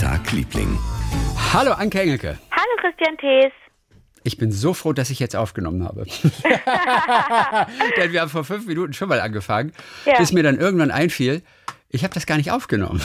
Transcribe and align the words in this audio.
Tag, 0.00 0.32
Liebling. 0.32 0.78
Hallo 1.52 1.72
Anke 1.72 2.00
Engelke. 2.00 2.38
Hallo 2.50 2.76
Christian 2.80 3.16
Thees. 3.18 3.52
Ich 4.22 4.36
bin 4.38 4.52
so 4.52 4.74
froh, 4.74 4.92
dass 4.92 5.10
ich 5.10 5.18
jetzt 5.18 5.34
aufgenommen 5.36 5.84
habe. 5.84 6.04
Denn 7.96 8.12
wir 8.12 8.20
haben 8.20 8.28
vor 8.30 8.44
fünf 8.44 8.66
Minuten 8.66 8.92
schon 8.92 9.08
mal 9.08 9.20
angefangen, 9.20 9.72
Ja. 10.04 10.18
bis 10.18 10.32
mir 10.32 10.42
dann 10.42 10.58
irgendwann 10.58 10.90
einfiel, 10.90 11.42
ich 11.88 12.04
habe 12.04 12.14
das 12.14 12.26
gar 12.26 12.36
nicht 12.36 12.50
aufgenommen. 12.52 13.00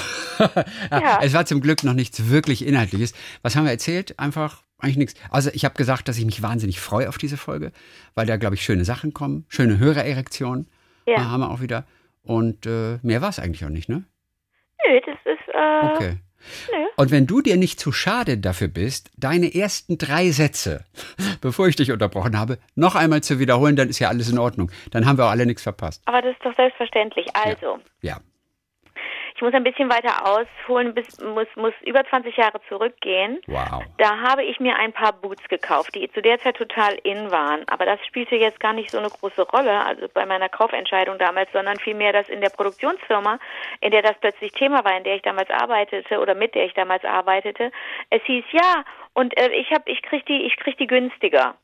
Ja. 0.92 1.20
Es 1.22 1.34
war 1.34 1.46
zum 1.46 1.62
Glück 1.62 1.84
noch 1.84 1.94
nichts 1.94 2.30
wirklich 2.30 2.66
Inhaltliches. 2.66 3.14
Was 3.42 3.56
haben 3.56 3.64
wir 3.66 3.72
erzählt? 3.72 4.20
Einfach 4.20 4.64
eigentlich 4.80 4.98
nichts. 4.98 5.14
Also 5.30 5.50
ich 5.54 5.66
habe 5.66 5.76
gesagt, 5.76 6.08
dass 6.08 6.18
ich 6.18 6.26
mich 6.26 6.42
wahnsinnig 6.42 6.80
freue 6.80 7.10
auf 7.10 7.18
diese 7.18 7.38
Folge, 7.38 7.72
weil 8.14 8.26
da, 8.26 8.38
glaube 8.38 8.56
ich, 8.56 8.62
schöne 8.64 8.86
Sachen 8.86 9.14
kommen, 9.14 9.46
schöne 9.50 9.80
Hörererektionen 9.80 10.68
Ja. 11.08 11.30
haben 11.32 11.40
wir 11.42 11.50
auch 11.50 11.62
wieder. 11.62 11.86
Und 12.24 12.66
äh, 12.66 13.00
mehr 13.02 13.22
war 13.22 13.30
es 13.30 13.40
eigentlich 13.40 13.64
auch 13.66 13.70
nicht, 13.70 13.90
ne? 13.90 14.04
Nö, 14.88 15.00
das 15.06 15.18
ist, 15.26 15.54
äh, 15.54 15.96
Okay. 15.96 16.18
Nö. 16.72 16.86
Und 16.98 17.12
wenn 17.12 17.28
du 17.28 17.42
dir 17.42 17.58
nicht 17.58 17.80
zu 17.80 17.92
schade 17.92 18.38
dafür 18.38 18.68
bist, 18.68 19.10
deine 19.18 19.54
ersten 19.54 19.98
drei 19.98 20.32
Sätze, 20.32 20.86
bevor 21.42 21.68
ich 21.68 21.76
dich 21.76 21.92
unterbrochen 21.92 22.38
habe, 22.38 22.58
noch 22.76 22.96
einmal 22.96 23.22
zu 23.22 23.40
wiederholen, 23.40 23.76
dann 23.76 23.90
ist 23.90 24.00
ja 24.00 24.10
alles 24.10 24.30
in 24.30 24.38
Ordnung. 24.38 24.72
Dann 24.92 25.06
haben 25.06 25.18
wir 25.18 25.26
auch 25.26 25.32
alle 25.32 25.46
nichts 25.46 25.64
verpasst. 25.64 26.02
aber 26.06 26.22
das 26.22 26.32
ist 26.34 26.46
doch 26.46 26.56
selbstverständlich. 26.56 27.28
Also, 27.34 27.80
Ja. 28.02 28.20
Ich 29.36 29.42
muss 29.42 29.54
ein 29.54 29.66
bisschen 29.66 29.90
weiter 29.90 30.26
ausholen, 30.26 30.94
bis, 30.94 31.20
muss, 31.20 31.48
muss 31.56 31.74
über 31.84 32.06
20 32.06 32.38
Jahre 32.38 32.62
zurückgehen. 32.70 33.40
Wow. 33.48 33.84
Da 33.98 34.18
habe 34.22 34.44
ich 34.44 34.62
mir 34.62 34.78
ein 34.78 34.94
paar 34.94 35.12
Boots 35.12 35.44
gekauft, 35.50 35.94
die 35.94 36.10
zu 36.14 36.22
der 36.22 36.40
Zeit 36.40 36.56
total 36.56 36.96
in 37.04 37.30
waren. 37.32 37.68
Aber 37.68 37.86
das 37.86 38.00
spielte 38.06 38.36
jetzt 38.36 38.62
gar 38.62 38.72
nicht 38.72 38.90
so 38.90 38.98
eine 38.98 39.10
große 39.10 39.42
Rolle, 39.42 39.84
also 39.86 40.08
bei 40.14 40.26
meiner 40.26 40.48
Kaufentscheidung 40.48 41.18
damals, 41.18 41.52
sondern 41.52 41.78
vielmehr, 41.78 42.14
dass 42.14 42.30
in 42.30 42.40
der 42.40 42.50
Produktionsfirma, 42.50 43.38
in 43.82 43.92
der 43.92 44.04
das 44.04 44.16
plötzlich 44.22 44.54
Thema 44.54 44.86
war, 44.86 44.96
in 44.96 45.04
der 45.04 45.18
ich 45.18 45.22
damals 45.22 45.50
arbeitete 45.50 46.20
oder 46.20 46.34
mit 46.34 46.56
der 46.56 46.66
ich 46.66 46.74
damals 46.74 47.04
arbeitete, 47.04 47.72
es 48.10 48.22
hieß 48.24 48.46
ja, 48.52 48.86
und 49.14 49.38
äh, 49.38 49.50
ich 49.50 49.70
habe, 49.72 49.92
ich 49.92 50.02
krieg 50.02 50.26
die, 50.28 50.44
ich 50.44 50.56
krieg 50.56 50.78
die 50.78 50.88
günstiger. 50.88 51.56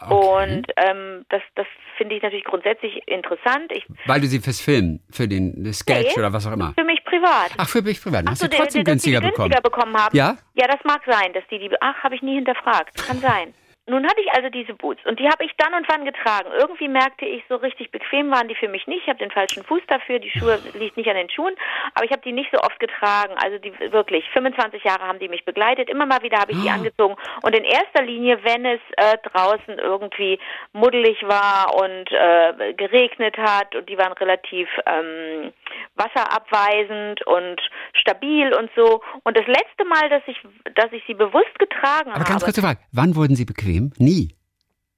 Okay. 0.00 0.14
Und 0.14 0.66
ähm, 0.76 1.24
das, 1.28 1.42
das 1.56 1.66
finde 1.96 2.14
ich 2.14 2.22
natürlich 2.22 2.44
grundsätzlich 2.44 3.02
interessant. 3.08 3.72
Ich 3.72 3.84
Weil 4.06 4.20
du 4.20 4.26
sie 4.28 4.38
fürs 4.38 4.60
Film, 4.60 5.00
für 5.10 5.26
den 5.26 5.72
Sketch 5.72 6.14
Nee. 6.14 6.20
oder 6.20 6.32
was 6.32 6.46
auch 6.46 6.52
immer. 6.52 6.72
für 6.78 6.84
mich 6.84 7.04
privat. 7.04 7.50
Ach, 7.56 7.68
für 7.68 7.82
mich 7.82 8.00
privat. 8.02 8.24
Hast 8.28 8.40
so, 8.40 8.46
du 8.46 8.56
trotzdem 8.56 8.84
dass 8.84 9.02
die 9.02 9.10
günstiger 9.12 9.20
die 9.20 9.26
bekommen? 9.30 9.50
günstiger 9.50 9.62
bekommen 9.70 9.96
haben. 9.96 10.16
Ja? 10.16 10.36
Ja, 10.54 10.66
das 10.68 10.78
mag 10.84 11.00
sein, 11.06 11.32
dass 11.32 11.42
die 11.50 11.58
die. 11.58 11.70
Ach, 11.80 11.96
habe 12.04 12.14
ich 12.14 12.22
nie 12.22 12.36
hinterfragt. 12.36 12.96
Kann 13.06 13.18
sein. 13.18 13.54
Nun 13.88 14.04
hatte 14.04 14.20
ich 14.20 14.32
also 14.34 14.50
diese 14.50 14.74
Boots 14.74 15.04
und 15.06 15.18
die 15.18 15.28
habe 15.28 15.44
ich 15.44 15.52
dann 15.56 15.74
und 15.74 15.88
wann 15.88 16.04
getragen. 16.04 16.50
Irgendwie 16.58 16.88
merkte 16.88 17.24
ich, 17.24 17.42
so 17.48 17.56
richtig 17.56 17.90
bequem 17.90 18.30
waren 18.30 18.46
die 18.46 18.54
für 18.54 18.68
mich 18.68 18.86
nicht. 18.86 19.02
Ich 19.02 19.08
habe 19.08 19.18
den 19.18 19.30
falschen 19.30 19.64
Fuß 19.64 19.80
dafür. 19.88 20.18
Die 20.18 20.30
Schuhe 20.30 20.58
liegt 20.74 20.96
nicht 20.96 21.08
an 21.08 21.16
den 21.16 21.30
Schuhen, 21.30 21.54
aber 21.94 22.04
ich 22.04 22.10
habe 22.10 22.20
die 22.22 22.32
nicht 22.32 22.50
so 22.52 22.58
oft 22.60 22.78
getragen. 22.78 23.34
Also 23.42 23.58
die 23.58 23.72
wirklich 23.90 24.28
25 24.30 24.84
Jahre 24.84 25.04
haben 25.04 25.18
die 25.18 25.28
mich 25.28 25.44
begleitet. 25.44 25.88
Immer 25.88 26.06
mal 26.06 26.22
wieder 26.22 26.38
habe 26.38 26.52
ich 26.52 26.60
die 26.60 26.70
angezogen 26.70 27.16
und 27.42 27.56
in 27.56 27.64
erster 27.64 28.02
Linie, 28.02 28.38
wenn 28.44 28.66
es 28.66 28.80
äh, 28.96 29.16
draußen 29.28 29.78
irgendwie 29.78 30.38
muddelig 30.72 31.22
war 31.26 31.74
und 31.74 32.12
äh, 32.12 32.74
geregnet 32.74 33.38
hat 33.38 33.74
und 33.74 33.88
die 33.88 33.96
waren 33.96 34.12
relativ 34.12 34.68
ähm, 34.86 35.52
wasserabweisend 35.96 37.26
und 37.26 37.60
stabil 37.94 38.52
und 38.54 38.70
so. 38.76 39.00
Und 39.24 39.36
das 39.36 39.46
letzte 39.46 39.84
Mal, 39.84 40.08
dass 40.08 40.22
ich, 40.26 40.36
dass 40.74 40.92
ich 40.92 41.02
sie 41.06 41.14
bewusst 41.14 41.58
getragen 41.58 42.10
Aber 42.10 42.20
habe, 42.20 42.30
ganz 42.30 42.44
kurze 42.44 42.60
Frage. 42.62 42.80
Wann 42.92 43.16
wurden 43.16 43.36
sie 43.36 43.44
bequem? 43.44 43.92
Nie. 43.98 44.34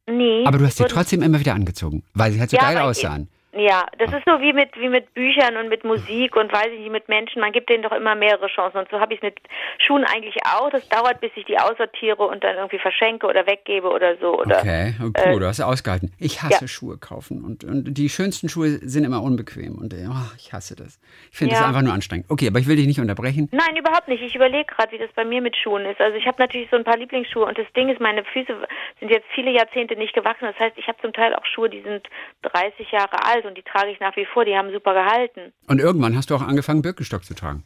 nee, 0.09 0.45
Aber 0.47 0.59
du 0.59 0.65
hast 0.65 0.77
sie 0.79 0.85
trotzdem 0.85 1.23
immer 1.23 1.41
wieder 1.41 1.55
angezogen, 1.55 2.05
weil 2.15 2.33
sie 2.33 2.41
halt 2.41 2.51
so 2.51 2.57
Ja, 2.57 2.63
geil 2.65 2.79
aussahen. 2.79 3.29
Ja, 3.53 3.87
das 3.99 4.13
ist 4.13 4.23
so 4.27 4.41
wie 4.41 4.53
mit 4.53 4.77
wie 4.79 4.89
mit 4.89 5.13
Büchern 5.15 5.57
und 5.57 5.69
mit 5.69 5.83
Musik 5.83 6.37
und 6.37 6.53
weiß 6.53 6.69
ich 6.73 6.81
nicht 6.81 6.93
mit 6.93 7.09
Menschen. 7.09 7.41
Man 7.41 7.51
gibt 7.51 7.69
denen 7.69 7.83
doch 7.83 7.91
immer 7.93 8.15
mehrere 8.15 8.47
Chancen 8.47 8.79
und 8.79 8.89
so 8.91 9.01
habe 9.01 9.13
ich 9.13 9.19
es 9.19 9.23
mit 9.25 9.39
Schuhen 9.79 10.05
eigentlich 10.05 10.37
auch. 10.47 10.71
Das 10.71 10.89
dauert, 10.89 11.21
bis 11.21 11.33
ich 11.35 11.45
die 11.47 11.59
aussortiere 11.59 12.23
und 12.23 12.45
dann 12.45 12.57
irgendwie 12.57 12.79
verschenke 12.79 13.27
oder 13.27 13.47
weggebe 13.47 13.89
oder 13.89 14.17
so 14.19 14.39
oder. 14.39 14.59
Okay, 14.61 14.95
oh, 15.03 15.11
cool, 15.27 15.41
du 15.41 15.47
hast 15.47 15.61
ausgehalten. 15.61 16.13
Ich 16.19 16.43
hasse 16.43 16.69
Schuhe 16.69 16.97
kaufen 16.99 17.43
und, 17.45 17.65
und 17.65 17.95
die 17.95 18.09
schönsten 18.09 18.49
Schuhe 18.49 18.69
sind 18.83 19.03
immer 19.05 19.21
unbequem 19.23 19.79
und 19.79 19.95
äh, 19.95 20.07
oh, 20.09 20.31
ich 20.37 20.53
hasse 20.53 20.77
das. 20.77 21.01
Ich 21.33 21.39
finde 21.39 21.55
das 21.55 21.61
Ja. 21.63 21.69
einfach 21.69 21.83
nur 21.83 21.93
anstrengend. 21.93 22.27
Okay, 22.31 22.47
aber 22.49 22.61
ich 22.61 22.69
will 22.69 22.77
dich 22.77 22.87
nicht 22.87 23.01
unterbrechen. 23.01 23.49
Nein, 23.51 23.77
überhaupt 23.77 24.07
nicht. 24.07 24.23
Ich 24.23 24.35
überlege 24.37 24.67
gerade, 24.67 24.93
wie 24.93 24.99
das 24.99 25.11
bei 25.17 25.25
mir 25.25 25.41
mit 25.41 25.57
Schuhen 25.57 25.85
ist. 25.87 26.01
Also 26.01 26.17
ich 26.17 26.27
habe 26.27 26.41
natürlich 26.41 26.69
so 26.71 26.77
ein 26.77 26.85
paar 26.85 26.97
Lieblingsschuhe 26.97 27.47
und 27.47 27.59
das 27.59 27.67
Ding 27.73 27.89
ist, 27.89 28.01
meine 28.01 28.23
Füße 28.25 28.55
sind 29.01 29.11
jetzt 29.11 29.27
viele 29.35 29.51
Jahrzehnte 29.51 29.97
nicht 29.97 30.15
gewachsen. 30.15 30.45
Das 30.47 30.59
heißt, 30.61 30.79
ich 30.79 30.87
habe 30.87 30.99
zum 31.03 31.13
Teil 31.13 31.35
auch 31.35 31.45
Schuhe, 31.47 31.69
die 31.69 31.83
sind 31.83 32.07
30 32.43 32.91
Jahre 32.93 33.25
alt 33.25 33.40
und 33.45 33.57
die 33.59 33.63
trage 33.63 33.91
ich 33.91 34.01
nach 34.01 34.17
wie 34.17 34.27
vor. 34.27 34.45
Die 34.45 34.55
haben 34.57 34.71
super 34.73 34.95
gehalten. 34.95 35.53
Und 35.67 35.81
irgendwann 35.81 36.17
hast 36.17 36.31
du 36.31 36.35
auch 36.35 36.43
angefangen, 36.43 36.83
Birkenstock 36.83 37.25
zu 37.25 37.35
tragen. 37.35 37.65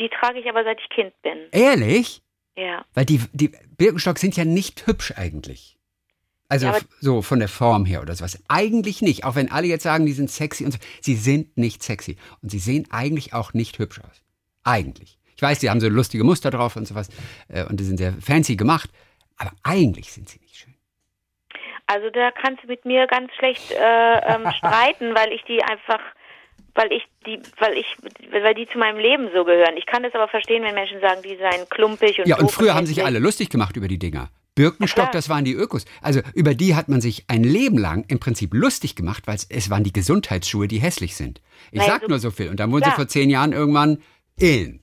Die 0.00 0.08
trage 0.08 0.38
ich 0.40 0.48
aber 0.48 0.64
seit 0.64 0.80
ich 0.80 0.88
Kind 0.90 1.12
bin. 1.22 1.38
Ehrlich? 1.52 2.22
Ja. 2.56 2.84
Weil 2.94 3.04
die, 3.04 3.20
die 3.32 3.52
Birkenstock 3.76 4.18
sind 4.18 4.36
ja 4.36 4.44
nicht 4.44 4.86
hübsch 4.86 5.12
eigentlich. 5.16 5.76
Also 6.48 6.66
Ja, 6.66 6.78
so 7.00 7.22
von 7.22 7.38
der 7.38 7.48
Form 7.48 7.84
her 7.84 8.02
oder 8.02 8.14
sowas. 8.14 8.42
Eigentlich 8.48 9.02
nicht. 9.02 9.24
Auch 9.24 9.34
wenn 9.34 9.50
alle 9.50 9.66
jetzt 9.66 9.82
sagen, 9.82 10.04
die 10.06 10.12
sind 10.12 10.30
sexy 10.30 10.64
und 10.64 10.72
so. 10.72 10.78
Sie 11.00 11.14
sind 11.16 11.56
nicht 11.56 11.82
sexy. 11.82 12.16
Und 12.42 12.50
sie 12.50 12.58
sehen 12.58 12.86
eigentlich 12.90 13.32
auch 13.32 13.54
nicht 13.54 13.78
hübsch 13.78 14.00
aus. 14.00 14.22
Eigentlich. 14.62 15.18
Ich 15.36 15.42
weiß, 15.42 15.58
die 15.60 15.70
haben 15.70 15.80
so 15.80 15.88
lustige 15.88 16.22
Muster 16.22 16.50
drauf 16.50 16.76
und 16.76 16.86
sowas. 16.86 17.08
äh, 17.48 17.64
Und 17.64 17.80
die 17.80 17.84
sind 17.84 17.96
sehr 17.98 18.12
fancy 18.20 18.56
gemacht. 18.56 18.90
Aber 19.36 19.52
eigentlich 19.62 20.12
sind 20.12 20.28
sie 20.28 20.38
nicht 20.40 20.56
schön. 20.56 20.73
Also 21.86 22.08
da 22.10 22.30
kannst 22.30 22.62
du 22.64 22.68
mit 22.68 22.84
mir 22.84 23.06
ganz 23.06 23.32
schlecht 23.34 23.70
äh, 23.72 23.76
ähm, 24.34 24.50
streiten, 24.56 25.14
weil 25.14 25.32
ich 25.32 25.42
die 25.44 25.62
einfach, 25.62 26.00
weil 26.74 26.92
ich 26.92 27.04
die, 27.26 27.40
weil 27.58 27.74
ich, 27.76 27.86
weil 28.30 28.54
die 28.54 28.66
zu 28.68 28.78
meinem 28.78 28.98
Leben 28.98 29.28
so 29.34 29.44
gehören. 29.44 29.76
Ich 29.76 29.86
kann 29.86 30.02
das 30.02 30.14
aber 30.14 30.28
verstehen, 30.28 30.62
wenn 30.64 30.74
Menschen 30.74 31.00
sagen, 31.00 31.20
die 31.22 31.36
seien 31.36 31.68
klumpig 31.68 32.18
und 32.20 32.26
Ja, 32.26 32.38
und 32.38 32.50
früher 32.50 32.74
haben 32.74 32.86
sich 32.86 33.04
alle 33.04 33.18
lustig 33.18 33.50
gemacht 33.50 33.76
über 33.76 33.88
die 33.88 33.98
Dinger. 33.98 34.30
Birkenstock, 34.56 35.06
klar. 35.06 35.12
das 35.12 35.28
waren 35.28 35.44
die 35.44 35.52
Ökos. 35.52 35.84
Also 36.00 36.20
über 36.32 36.54
die 36.54 36.76
hat 36.76 36.88
man 36.88 37.00
sich 37.00 37.24
ein 37.26 37.42
Leben 37.42 37.76
lang 37.76 38.04
im 38.06 38.20
Prinzip 38.20 38.54
lustig 38.54 38.94
gemacht, 38.94 39.24
weil 39.26 39.34
es, 39.48 39.68
waren 39.68 39.82
die 39.82 39.92
Gesundheitsschuhe, 39.92 40.68
die 40.68 40.78
hässlich 40.78 41.16
sind. 41.16 41.40
Ich 41.72 41.80
Naja, 41.80 41.94
sag 41.94 42.02
so- 42.02 42.06
nur 42.08 42.18
so 42.20 42.30
viel. 42.30 42.48
Und 42.50 42.60
dann 42.60 42.70
wurden 42.70 42.84
sie 42.84 42.90
Klar. 42.90 42.96
vor 42.96 43.08
zehn 43.08 43.30
Jahren 43.30 43.52
irgendwann 43.52 44.00
in. 44.38 44.80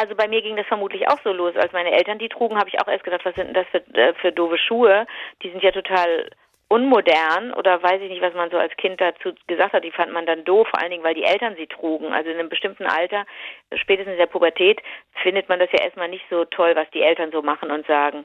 Also 0.00 0.14
bei 0.14 0.28
mir 0.28 0.40
ging 0.40 0.56
das 0.56 0.66
vermutlich 0.66 1.06
auch 1.08 1.20
so 1.22 1.30
los, 1.30 1.54
als 1.56 1.74
meine 1.74 1.92
Eltern 1.92 2.18
die 2.18 2.30
trugen, 2.30 2.56
habe 2.56 2.70
ich 2.70 2.80
auch 2.80 2.88
erst 2.88 3.04
gedacht, 3.04 3.22
was 3.26 3.34
sind 3.34 3.48
denn 3.48 3.54
das 3.54 3.66
für, 3.66 3.84
äh, 3.94 4.14
für 4.14 4.32
doofe 4.32 4.56
Schuhe? 4.56 5.06
Die 5.42 5.50
sind 5.50 5.62
ja 5.62 5.72
total 5.72 6.30
unmodern 6.68 7.52
oder 7.52 7.82
weiß 7.82 8.00
ich 8.00 8.08
nicht, 8.08 8.22
was 8.22 8.32
man 8.32 8.50
so 8.50 8.56
als 8.56 8.74
Kind 8.78 8.98
dazu 8.98 9.34
gesagt 9.46 9.74
hat. 9.74 9.84
Die 9.84 9.90
fand 9.90 10.10
man 10.10 10.24
dann 10.24 10.44
doof, 10.44 10.68
vor 10.68 10.80
allen 10.80 10.90
Dingen, 10.90 11.04
weil 11.04 11.14
die 11.14 11.24
Eltern 11.24 11.54
sie 11.56 11.66
trugen. 11.66 12.14
Also 12.14 12.30
in 12.30 12.38
einem 12.38 12.48
bestimmten 12.48 12.86
Alter, 12.86 13.26
spätestens 13.74 14.12
in 14.12 14.18
der 14.18 14.26
Pubertät, 14.26 14.80
findet 15.22 15.50
man 15.50 15.58
das 15.58 15.68
ja 15.70 15.84
erstmal 15.84 16.08
nicht 16.08 16.24
so 16.30 16.46
toll, 16.46 16.74
was 16.76 16.88
die 16.92 17.02
Eltern 17.02 17.30
so 17.30 17.42
machen 17.42 17.70
und 17.70 17.86
sagen 17.86 18.24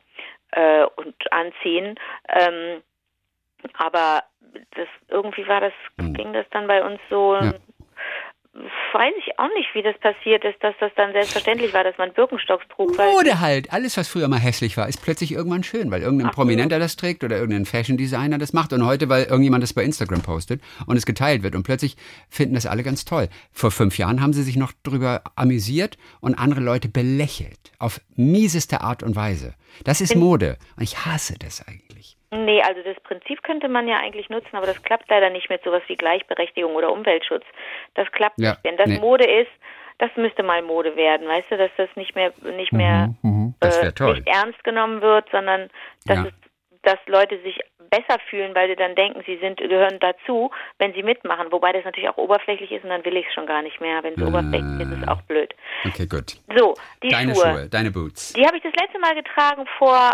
äh, 0.52 0.85
und 0.96 1.16
anziehen. 1.34 2.00
Ähm, 2.30 2.84
aber 3.74 4.24
das 4.75 4.88
irgendwie 5.09 5.46
war 5.46 5.59
das, 5.59 5.74
ging 5.97 6.31
das 6.31 6.46
dann 6.52 6.68
bei 6.68 6.85
uns 6.85 7.02
so. 7.09 7.35
Ja. 7.35 7.52
Weiß 8.94 9.14
ich 9.20 9.38
auch 9.38 9.50
nicht, 9.58 9.68
wie 9.74 9.82
das 9.82 9.98
passiert 10.00 10.46
ist, 10.46 10.64
dass 10.64 10.74
das 10.80 10.90
dann 10.96 11.12
selbstverständlich 11.12 11.74
war, 11.74 11.84
dass 11.84 11.98
man 11.98 12.14
Birkenstocks 12.14 12.66
trug. 12.70 12.98
Mode 12.98 13.42
halt. 13.42 13.74
Alles, 13.74 13.98
was 13.98 14.08
früher 14.08 14.30
mal 14.30 14.40
hässlich 14.40 14.78
war, 14.78 14.88
ist 14.88 15.04
plötzlich 15.04 15.34
irgendwann 15.34 15.64
schön, 15.64 15.92
weil 15.92 16.02
irgendein 16.02 16.28
Ach 16.28 16.32
so. 16.32 16.36
Prominenter 16.36 16.80
das 16.80 16.96
trägt 16.96 17.26
oder 17.26 17.36
irgendein 17.36 17.66
Fashion 17.66 17.98
Designer 17.98 18.38
das 18.38 18.54
macht 18.54 18.72
und 18.72 18.86
heute, 18.86 19.10
weil 19.10 19.26
irgendjemand 19.26 19.62
das 19.62 19.74
bei 19.74 19.84
Instagram 19.84 20.22
postet 20.22 20.62
und 20.86 20.96
es 20.96 21.06
geteilt 21.06 21.44
wird 21.44 21.54
und 21.54 21.64
plötzlich 21.64 21.98
finden 22.30 22.56
das 22.56 22.66
alle 22.66 22.84
ganz 22.84 23.04
toll. 23.04 23.28
Vor 23.52 23.72
fünf 23.72 23.98
Jahren 23.98 24.22
haben 24.22 24.32
sie 24.32 24.44
sich 24.44 24.56
noch 24.56 24.72
drüber 24.84 25.24
amüsiert 25.36 25.98
und 26.22 26.36
andere 26.36 26.62
Leute 26.62 26.88
belächelt. 26.88 27.60
Auf 27.78 28.00
mieseste 28.16 28.80
Art 28.80 29.04
und 29.04 29.18
Weise. 29.18 29.56
Das 29.84 30.00
ist 30.00 30.16
Mode. 30.16 30.58
Und 30.78 30.84
ich 30.84 31.06
hasse 31.06 31.36
das 31.38 31.68
eigentlich. 31.68 32.15
Nee, 32.31 32.62
also 32.62 32.81
das 32.84 33.00
Prinzip 33.03 33.44
könnte 33.44 33.68
man 33.69 33.88
ja 33.88 33.97
eigentlich 33.97 34.30
nutzen, 34.30 34.56
aber 34.56 34.66
das 34.66 34.81
klappt 34.84 35.09
leider 35.09 35.30
nicht 35.30 35.50
mit 35.50 35.63
sowas 35.63 35.84
wie 35.88 35.96
Gleichberechtigung 35.96 36.75
oder 36.75 36.91
Umweltschutz. 36.91 37.44
Das 37.94 38.12
klappt 38.12 38.40
Ja, 38.40 38.52
nicht. 38.52 38.63
Wenn 38.63 38.78
das 38.78 38.88
nee. 38.88 39.00
Mode 39.00 39.25
ist, 39.30 39.52
das 40.00 40.09
müsste 40.18 40.44
mal 40.44 40.62
Mode 40.62 40.96
werden, 40.96 41.28
weißt 41.28 41.52
du, 41.52 41.58
dass 41.58 41.72
das 41.78 41.90
nicht 41.96 42.16
mehr 42.16 42.34
nicht 42.58 42.73
mehr 42.73 43.14
Mhm, 43.22 43.55
das 43.61 43.82
wär 43.82 44.08
äh, 44.08 44.14
nicht 44.16 44.28
ernst 44.28 44.64
genommen 44.64 45.02
wird, 45.02 45.29
sondern 45.32 45.70
dass 46.05 46.17
Ja. 46.17 46.26
es, 46.26 46.34
dass 46.82 47.00
Leute 47.08 47.40
sich 47.41 47.59
besser 47.90 48.20
fühlen, 48.29 48.53
weil 48.55 48.67
sie 48.67 48.76
dann 48.76 48.96
denken, 48.96 49.23
sie 49.26 49.38
sind 49.38 49.58
gehören 49.58 50.00
dazu, 50.00 50.52
wenn 50.79 50.94
sie 50.94 51.03
mitmachen. 51.03 51.52
Wobei 51.52 51.72
das 51.72 51.85
natürlich 51.85 52.09
auch 52.09 52.17
oberflächlich 52.17 52.72
ist 52.72 52.84
und 52.84 52.90
dann 52.90 53.05
will 53.05 53.16
ich 53.16 53.26
es 53.28 53.34
schon 53.34 53.46
gar 53.46 53.61
nicht 53.61 53.79
mehr. 53.79 54.03
Wenn 54.03 54.14
es 54.16 54.22
oberflächlich 54.22 54.82
ist, 54.82 54.91
ist 54.91 55.02
es 55.03 55.08
auch 55.08 55.22
blöd. 55.22 55.53
Okay, 55.85 56.08
gut. 56.08 56.34
So, 56.58 56.73
die 57.02 57.09
Deine 57.09 57.34
Schuhe. 57.34 57.44
Schuhe, 57.44 57.70
deine 57.70 57.91
Boots. 57.91 58.34
Die 58.34 58.46
habe 58.46 58.58
ich 58.58 58.64
das 58.64 58.73
letzte 58.73 59.00
Mal 59.00 59.16
getragen 59.16 59.66
vor, 59.78 60.11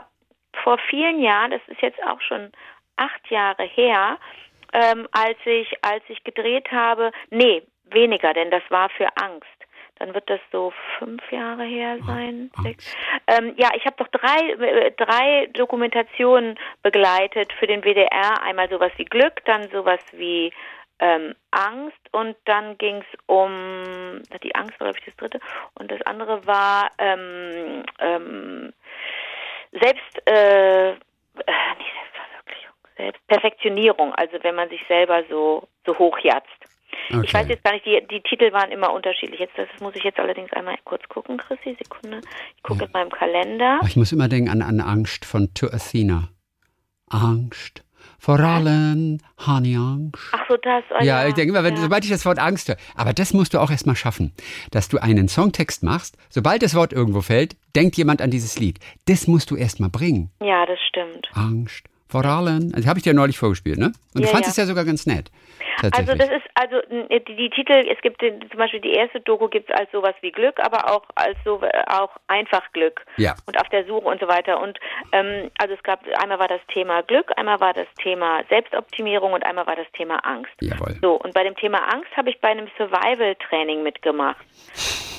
vor 0.64 0.78
vielen 0.90 1.22
Jahren. 1.22 1.52
Das 1.52 1.62
ist 1.68 1.82
jetzt 1.82 2.02
auch 2.04 2.22
schon 2.22 2.52
acht 2.98 3.30
Jahre 3.30 3.64
her, 3.64 4.18
ähm, 4.74 5.08
als 5.12 5.38
ich, 5.46 5.74
als 5.84 6.04
ich 6.08 6.24
gedreht 6.24 6.72
habe. 6.72 7.12
Nee, 7.30 7.64
weniger, 7.86 8.34
denn 8.34 8.52
das 8.52 8.64
war 8.70 8.90
für 8.90 9.08
Angst. 9.18 9.48
Dann 10.00 10.16
wird 10.16 10.30
das 10.32 10.40
so 10.52 10.74
fünf 10.98 11.22
Jahre 11.32 11.64
her 11.64 12.00
sein. 12.08 12.50
Sechs. 12.64 12.96
Ähm, 13.28 13.54
ja, 13.58 13.70
ich 13.76 13.86
habe 13.86 13.98
doch 13.98 14.08
drei, 14.08 14.50
äh, 14.54 14.92
drei 14.94 15.48
Dokumentationen 15.54 16.58
begleitet 16.82 17.54
für 17.54 17.68
den 17.68 17.84
WDR. 17.84 18.42
Einmal 18.42 18.68
sowas 18.68 18.92
wie 18.98 19.06
Glück, 19.06 19.46
dann 19.46 19.70
sowas 19.70 20.00
wie 20.14 20.52
ähm, 21.02 21.36
Angst 21.52 22.00
und 22.12 22.36
dann 22.46 22.78
ging 22.78 22.98
es 22.98 23.20
um, 23.26 24.22
die 24.44 24.56
Angst 24.56 24.80
war, 24.80 24.88
glaube 24.88 25.00
ich, 25.00 25.06
das 25.06 25.16
dritte. 25.18 25.40
Und 25.76 25.92
das 25.92 26.02
andere 26.04 26.48
war 26.48 26.90
ähm, 26.98 27.84
ähm, 28.00 28.74
Selbst, 29.72 30.28
äh, 30.28 30.92
äh, 30.92 30.96
nicht 30.96 31.92
Selbstverwirklichung, 31.94 32.76
Selbstperfektionierung, 32.98 34.14
also 34.16 34.38
wenn 34.42 34.56
man 34.56 34.70
sich 34.70 34.82
selber 34.88 35.24
so, 35.30 35.68
so 35.86 35.98
hochjatzt. 35.98 36.50
Okay. 37.10 37.22
Ich 37.24 37.34
weiß 37.34 37.48
jetzt 37.48 37.64
gar 37.64 37.74
nicht, 37.74 37.86
die, 37.86 38.06
die 38.10 38.22
Titel 38.22 38.52
waren 38.52 38.72
immer 38.72 38.92
unterschiedlich. 38.94 39.40
Jetzt, 39.40 39.58
das 39.58 39.68
muss 39.80 39.96
ich 39.96 40.04
jetzt 40.04 40.20
allerdings 40.20 40.52
einmal 40.54 40.76
kurz 40.84 41.08
gucken, 41.08 41.38
Chrissy, 41.38 41.78
Sekunde. 41.82 42.22
Ich 42.58 42.64
gucke 42.64 42.82
ja. 42.82 42.86
in 42.86 42.92
meinem 42.92 43.10
Kalender. 43.10 43.80
Ich 43.86 43.96
muss 43.96 44.12
immer 44.12 44.28
denken 44.28 44.50
an, 44.50 44.62
an 44.62 44.82
Angst 44.82 45.26
von 45.26 45.54
To 45.54 45.68
Athena. 45.68 46.30
Angst 47.10 47.84
vor 48.22 48.40
allem 48.40 49.18
Honey 49.48 49.76
Angst. 49.76 50.22
Ach 50.32 50.46
so, 50.48 50.56
das. 50.58 50.84
Oh 50.92 51.04
ja, 51.04 51.24
ja, 51.24 51.28
ich 51.28 51.34
denke 51.34 51.50
immer, 51.50 51.64
wenn, 51.64 51.76
ja. 51.76 51.82
sobald 51.82 52.04
ich 52.04 52.12
das 52.12 52.24
Wort 52.24 52.38
Angst 52.38 52.68
höre. 52.68 52.78
Aber 52.96 53.14
das 53.14 53.34
musst 53.34 53.56
du 53.56 53.60
auch 53.60 53.72
erstmal 53.72 53.96
schaffen, 53.96 54.32
dass 54.70 54.90
du 54.90 55.00
einen 55.00 55.28
Songtext 55.28 55.82
machst. 55.82 56.18
Sobald 56.30 56.62
das 56.62 56.76
Wort 56.76 56.94
irgendwo 56.94 57.22
fällt, 57.22 57.56
denkt 57.76 57.98
jemand 57.98 58.22
an 58.22 58.30
dieses 58.30 58.60
Lied. 58.60 58.80
Das 59.08 59.26
musst 59.26 59.50
du 59.50 59.56
erstmal 59.56 59.90
bringen. 59.90 60.30
Ja, 60.40 60.68
das 60.68 60.78
stimmt. 60.88 61.30
Angst 61.34 61.91
vor 62.12 62.26
allem. 62.26 62.72
Also 62.76 62.90
habe 62.90 63.00
ich 63.00 63.04
dir 63.04 63.14
neulich 63.14 63.38
vorgespielt, 63.38 63.80
ne? 63.80 63.94
Und 64.14 64.22
ja, 64.22 64.28
du 64.28 64.28
fandest 64.28 64.52
es 64.52 64.58
ja 64.58 64.66
sogar 64.66 64.84
ganz 64.84 65.06
nett. 65.06 65.32
Also 65.82 66.14
das 66.14 66.30
ist 66.30 66.46
also 66.54 66.76
die, 66.90 67.36
die 67.36 67.50
Titel, 67.50 67.88
es 67.90 68.00
gibt 68.02 68.22
den, 68.22 68.42
zum 68.50 68.58
Beispiel 68.58 68.82
die 68.82 68.92
erste 68.92 69.22
Doku 69.22 69.48
gibt 69.48 69.70
es 69.70 69.76
als 69.76 69.90
sowas 69.92 70.14
wie 70.22 70.32
Glück, 70.32 70.60
aber 70.60 70.92
auch 70.92 71.04
als 71.16 71.38
so 71.46 71.62
auch 71.88 72.12
einfach 72.28 72.62
Glück 72.74 73.02
ja. 73.18 73.36
und 73.48 73.60
auf 73.60 73.70
der 73.70 73.86
Suche 73.86 74.06
und 74.06 74.20
so 74.20 74.28
weiter. 74.28 74.62
Und 74.62 74.78
ähm, 75.14 75.50
also 75.58 75.74
es 75.74 75.82
gab 75.84 76.02
einmal 76.22 76.38
war 76.38 76.50
das 76.50 76.62
Thema 76.68 77.02
Glück, 77.02 77.32
einmal 77.38 77.60
war 77.62 77.74
das 77.74 77.88
Thema 78.04 78.42
Selbstoptimierung 78.50 79.34
und 79.34 79.46
einmal 79.46 79.66
war 79.66 79.78
das 79.78 79.88
Thema 79.94 80.18
Angst. 80.26 80.52
Jawohl. 80.60 80.98
So 81.02 81.14
und 81.14 81.34
bei 81.34 81.44
dem 81.44 81.56
Thema 81.56 81.80
Angst 81.92 82.16
habe 82.18 82.30
ich 82.30 82.40
bei 82.42 82.50
einem 82.50 82.68
Survival-Training 82.78 83.82
mitgemacht. 83.84 84.46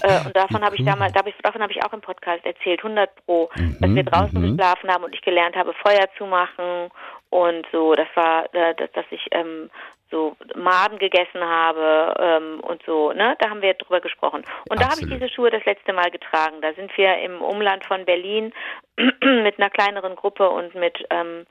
Äh, 0.03 0.27
und 0.27 0.37
davon 0.37 0.63
habe 0.63 0.77
ich 0.77 0.85
damals, 0.85 1.13
davon 1.13 1.63
habe 1.63 1.73
ich 1.73 1.85
auch 1.85 1.93
im 1.93 2.01
Podcast 2.01 2.45
erzählt, 2.45 2.81
100 2.81 3.11
pro, 3.25 3.51
mhm, 3.55 3.77
dass 3.81 3.95
wir 3.95 4.03
draußen 4.03 4.41
mhm. 4.41 4.57
geschlafen 4.57 4.91
haben 4.91 5.05
und 5.05 5.15
ich 5.15 5.23
gelernt 5.23 5.57
habe, 5.57 5.73
Feuer 5.75 6.07
zu 6.19 6.27
machen 6.27 6.91
und 7.31 7.67
so. 7.73 7.95
Das 7.95 8.09
war, 8.15 8.53
äh, 8.55 8.75
dass, 8.75 8.91
dass 8.93 9.07
ich 9.11 9.27
ähm, 9.31 9.71
so 10.11 10.37
Maden 10.55 10.99
gegessen 10.99 11.43
habe 11.43 12.15
ähm, 12.19 12.61
und 12.61 12.83
so, 12.85 13.13
ne? 13.13 13.35
Da 13.41 13.51
haben 13.51 13.63
wir 13.63 13.75
drüber 13.75 14.01
gesprochen. 14.01 14.45
Und 14.69 14.79
Absolut. 14.79 14.81
da 14.81 14.91
habe 14.91 15.01
ich 15.01 15.09
diese 15.09 15.33
Schuhe 15.33 15.51
das 15.51 15.65
letzte 15.65 15.93
Mal 15.93 16.11
getragen. 16.11 16.61
Da 16.61 16.73
sind 16.75 16.97
wir 16.97 17.19
im 17.19 17.41
Umland 17.41 17.85
von 17.85 18.05
Berlin 18.05 18.53
mit 18.97 19.59
einer 19.59 19.71
kleineren 19.71 20.15
Gruppe 20.15 20.49
und 20.51 20.75
mit 20.75 21.05
ähm, 21.11 21.47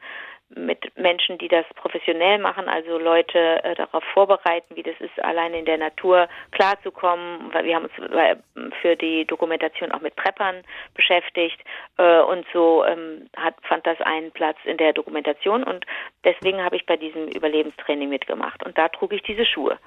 mit 0.55 0.97
Menschen, 0.97 1.37
die 1.37 1.47
das 1.47 1.65
professionell 1.75 2.37
machen, 2.37 2.67
also 2.67 2.97
Leute 2.97 3.63
äh, 3.63 3.75
darauf 3.75 4.03
vorbereiten, 4.13 4.75
wie 4.75 4.83
das 4.83 4.95
ist, 4.99 5.17
allein 5.23 5.53
in 5.53 5.65
der 5.65 5.77
Natur 5.77 6.27
klarzukommen. 6.51 7.53
Wir 7.63 7.75
haben 7.75 7.85
uns 7.85 8.11
äh, 8.13 8.35
für 8.81 8.95
die 8.95 9.25
Dokumentation 9.25 9.91
auch 9.91 10.01
mit 10.01 10.15
Preppern 10.15 10.63
beschäftigt 10.93 11.59
äh, 11.97 12.19
und 12.21 12.45
so 12.53 12.83
ähm, 12.85 13.29
hat, 13.37 13.55
fand 13.63 13.85
das 13.87 13.99
einen 14.01 14.31
Platz 14.31 14.57
in 14.65 14.77
der 14.77 14.93
Dokumentation 14.93 15.63
und 15.63 15.85
deswegen 16.23 16.63
habe 16.63 16.75
ich 16.75 16.85
bei 16.85 16.97
diesem 16.97 17.27
Überlebenstraining 17.27 18.09
mitgemacht 18.09 18.63
und 18.65 18.77
da 18.77 18.89
trug 18.89 19.13
ich 19.13 19.23
diese 19.23 19.45
Schuhe. 19.45 19.77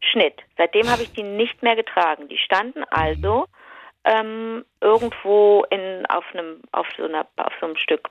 Schnitt. 0.00 0.34
Seitdem 0.56 0.90
habe 0.90 1.02
ich 1.02 1.12
die 1.12 1.22
nicht 1.22 1.62
mehr 1.62 1.76
getragen. 1.76 2.28
Die 2.28 2.38
standen 2.38 2.82
also 2.90 3.46
ähm, 4.04 4.64
irgendwo 4.80 5.64
in 5.70 6.06
auf 6.06 6.24
einem 6.32 6.60
auf 6.72 6.86
so 6.96 7.04
einer 7.04 7.26
auf 7.36 7.52
so 7.60 7.66
einem 7.66 7.76
Stück 7.76 8.08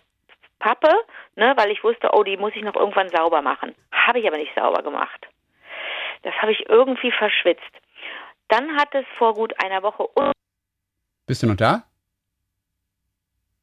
Pappe, 0.61 0.93
ne, 1.35 1.53
weil 1.57 1.71
ich 1.71 1.83
wusste, 1.83 2.09
oh, 2.13 2.23
die 2.23 2.37
muss 2.37 2.53
ich 2.55 2.61
noch 2.61 2.75
irgendwann 2.75 3.09
sauber 3.09 3.41
machen. 3.41 3.75
Habe 3.91 4.19
ich 4.19 4.27
aber 4.27 4.37
nicht 4.37 4.53
sauber 4.55 4.83
gemacht. 4.83 5.27
Das 6.21 6.33
habe 6.35 6.51
ich 6.51 6.69
irgendwie 6.69 7.11
verschwitzt. 7.11 7.73
Dann 8.47 8.75
hat 8.77 8.93
es 8.93 9.05
vor 9.17 9.33
gut 9.33 9.53
einer 9.63 9.81
Woche. 9.81 10.07
Bist 11.25 11.41
du 11.41 11.47
noch 11.47 11.55
da? 11.55 11.83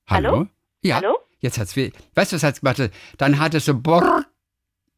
Hallo? 0.08 0.30
Hallo? 0.30 0.46
Ja. 0.82 0.96
Hallo? 0.96 1.18
Jetzt 1.40 1.58
hat's 1.58 1.76
weh. 1.76 1.92
Weißt 2.14 2.32
du, 2.32 2.36
was 2.36 2.42
hat's 2.42 2.60
gemacht? 2.60 2.90
Dann 3.16 3.38
hat 3.38 3.54
es 3.54 3.66
so 3.66 3.80
Brrr 3.80 4.24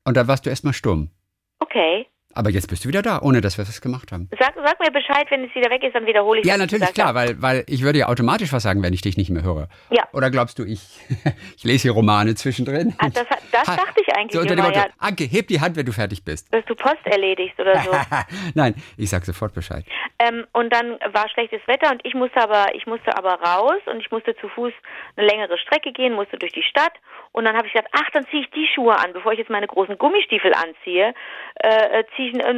und 0.04 0.16
dann 0.16 0.26
warst 0.26 0.46
du 0.46 0.50
erstmal 0.50 0.72
stumm. 0.72 1.10
Okay. 1.58 2.06
Aber 2.40 2.48
jetzt 2.48 2.68
bist 2.68 2.86
du 2.86 2.88
wieder 2.88 3.02
da, 3.02 3.20
ohne 3.20 3.42
dass 3.42 3.58
wir 3.58 3.66
das 3.66 3.82
gemacht 3.82 4.12
haben. 4.12 4.30
Sag, 4.38 4.54
sag 4.54 4.80
mir 4.80 4.90
Bescheid, 4.90 5.26
wenn 5.28 5.44
es 5.44 5.54
wieder 5.54 5.68
weg 5.68 5.84
ist, 5.84 5.94
dann 5.94 6.06
wiederhole 6.06 6.40
ich 6.40 6.46
Ja, 6.46 6.56
natürlich, 6.56 6.90
klar, 6.94 7.14
weil, 7.14 7.36
weil 7.42 7.64
ich 7.66 7.82
würde 7.82 7.98
ja 7.98 8.08
automatisch 8.08 8.50
was 8.50 8.62
sagen, 8.62 8.82
wenn 8.82 8.94
ich 8.94 9.02
dich 9.02 9.18
nicht 9.18 9.28
mehr 9.28 9.42
höre. 9.42 9.68
Ja. 9.90 10.04
Oder 10.14 10.30
glaubst 10.30 10.58
du, 10.58 10.64
ich, 10.64 10.80
ich 11.58 11.64
lese 11.64 11.82
hier 11.82 11.92
Romane 11.92 12.34
zwischendrin? 12.36 12.94
Ah, 12.96 13.10
das, 13.10 13.26
das 13.52 13.68
ha, 13.68 13.76
dachte 13.76 14.00
ich 14.00 14.16
eigentlich 14.16 14.32
so 14.32 14.40
unter 14.40 14.56
dem 14.56 14.64
Motto, 14.64 14.78
ja. 14.78 14.86
Anke, 14.96 15.24
heb 15.24 15.48
die 15.48 15.60
Hand, 15.60 15.76
wenn 15.76 15.84
du 15.84 15.92
fertig 15.92 16.24
bist. 16.24 16.50
Dass 16.50 16.64
du 16.64 16.74
Post 16.74 17.04
erledigst 17.04 17.60
oder 17.60 17.78
so. 17.82 17.90
Nein, 18.54 18.74
ich 18.96 19.10
sag 19.10 19.26
sofort 19.26 19.52
Bescheid. 19.52 19.84
Ähm, 20.18 20.46
und 20.54 20.72
dann 20.72 20.98
war 21.12 21.28
schlechtes 21.28 21.60
Wetter 21.66 21.90
und 21.90 22.00
ich 22.04 22.14
musste 22.14 22.40
aber, 22.40 22.74
ich 22.74 22.86
musste 22.86 23.18
aber 23.18 23.34
raus 23.34 23.82
und 23.84 24.00
ich 24.00 24.10
musste 24.10 24.34
zu 24.36 24.48
Fuß 24.48 24.72
eine 25.16 25.26
längere 25.26 25.58
Strecke 25.58 25.92
gehen, 25.92 26.14
musste 26.14 26.38
durch 26.38 26.52
die 26.52 26.62
Stadt 26.62 26.94
und 27.32 27.44
dann 27.44 27.56
habe 27.56 27.66
ich 27.66 27.72
gesagt, 27.72 27.90
ach, 27.92 28.10
dann 28.12 28.26
ziehe 28.26 28.42
ich 28.42 28.50
die 28.50 28.66
Schuhe 28.74 28.96
an, 28.98 29.12
bevor 29.12 29.32
ich 29.32 29.38
jetzt 29.38 29.50
meine 29.50 29.66
großen 29.66 29.98
Gummistiefel 29.98 30.52
anziehe, 30.52 31.14
äh, 31.62 32.00
äh 32.00 32.04
ziehe 32.16 32.29
ich 32.32 32.44
äh, 32.44 32.54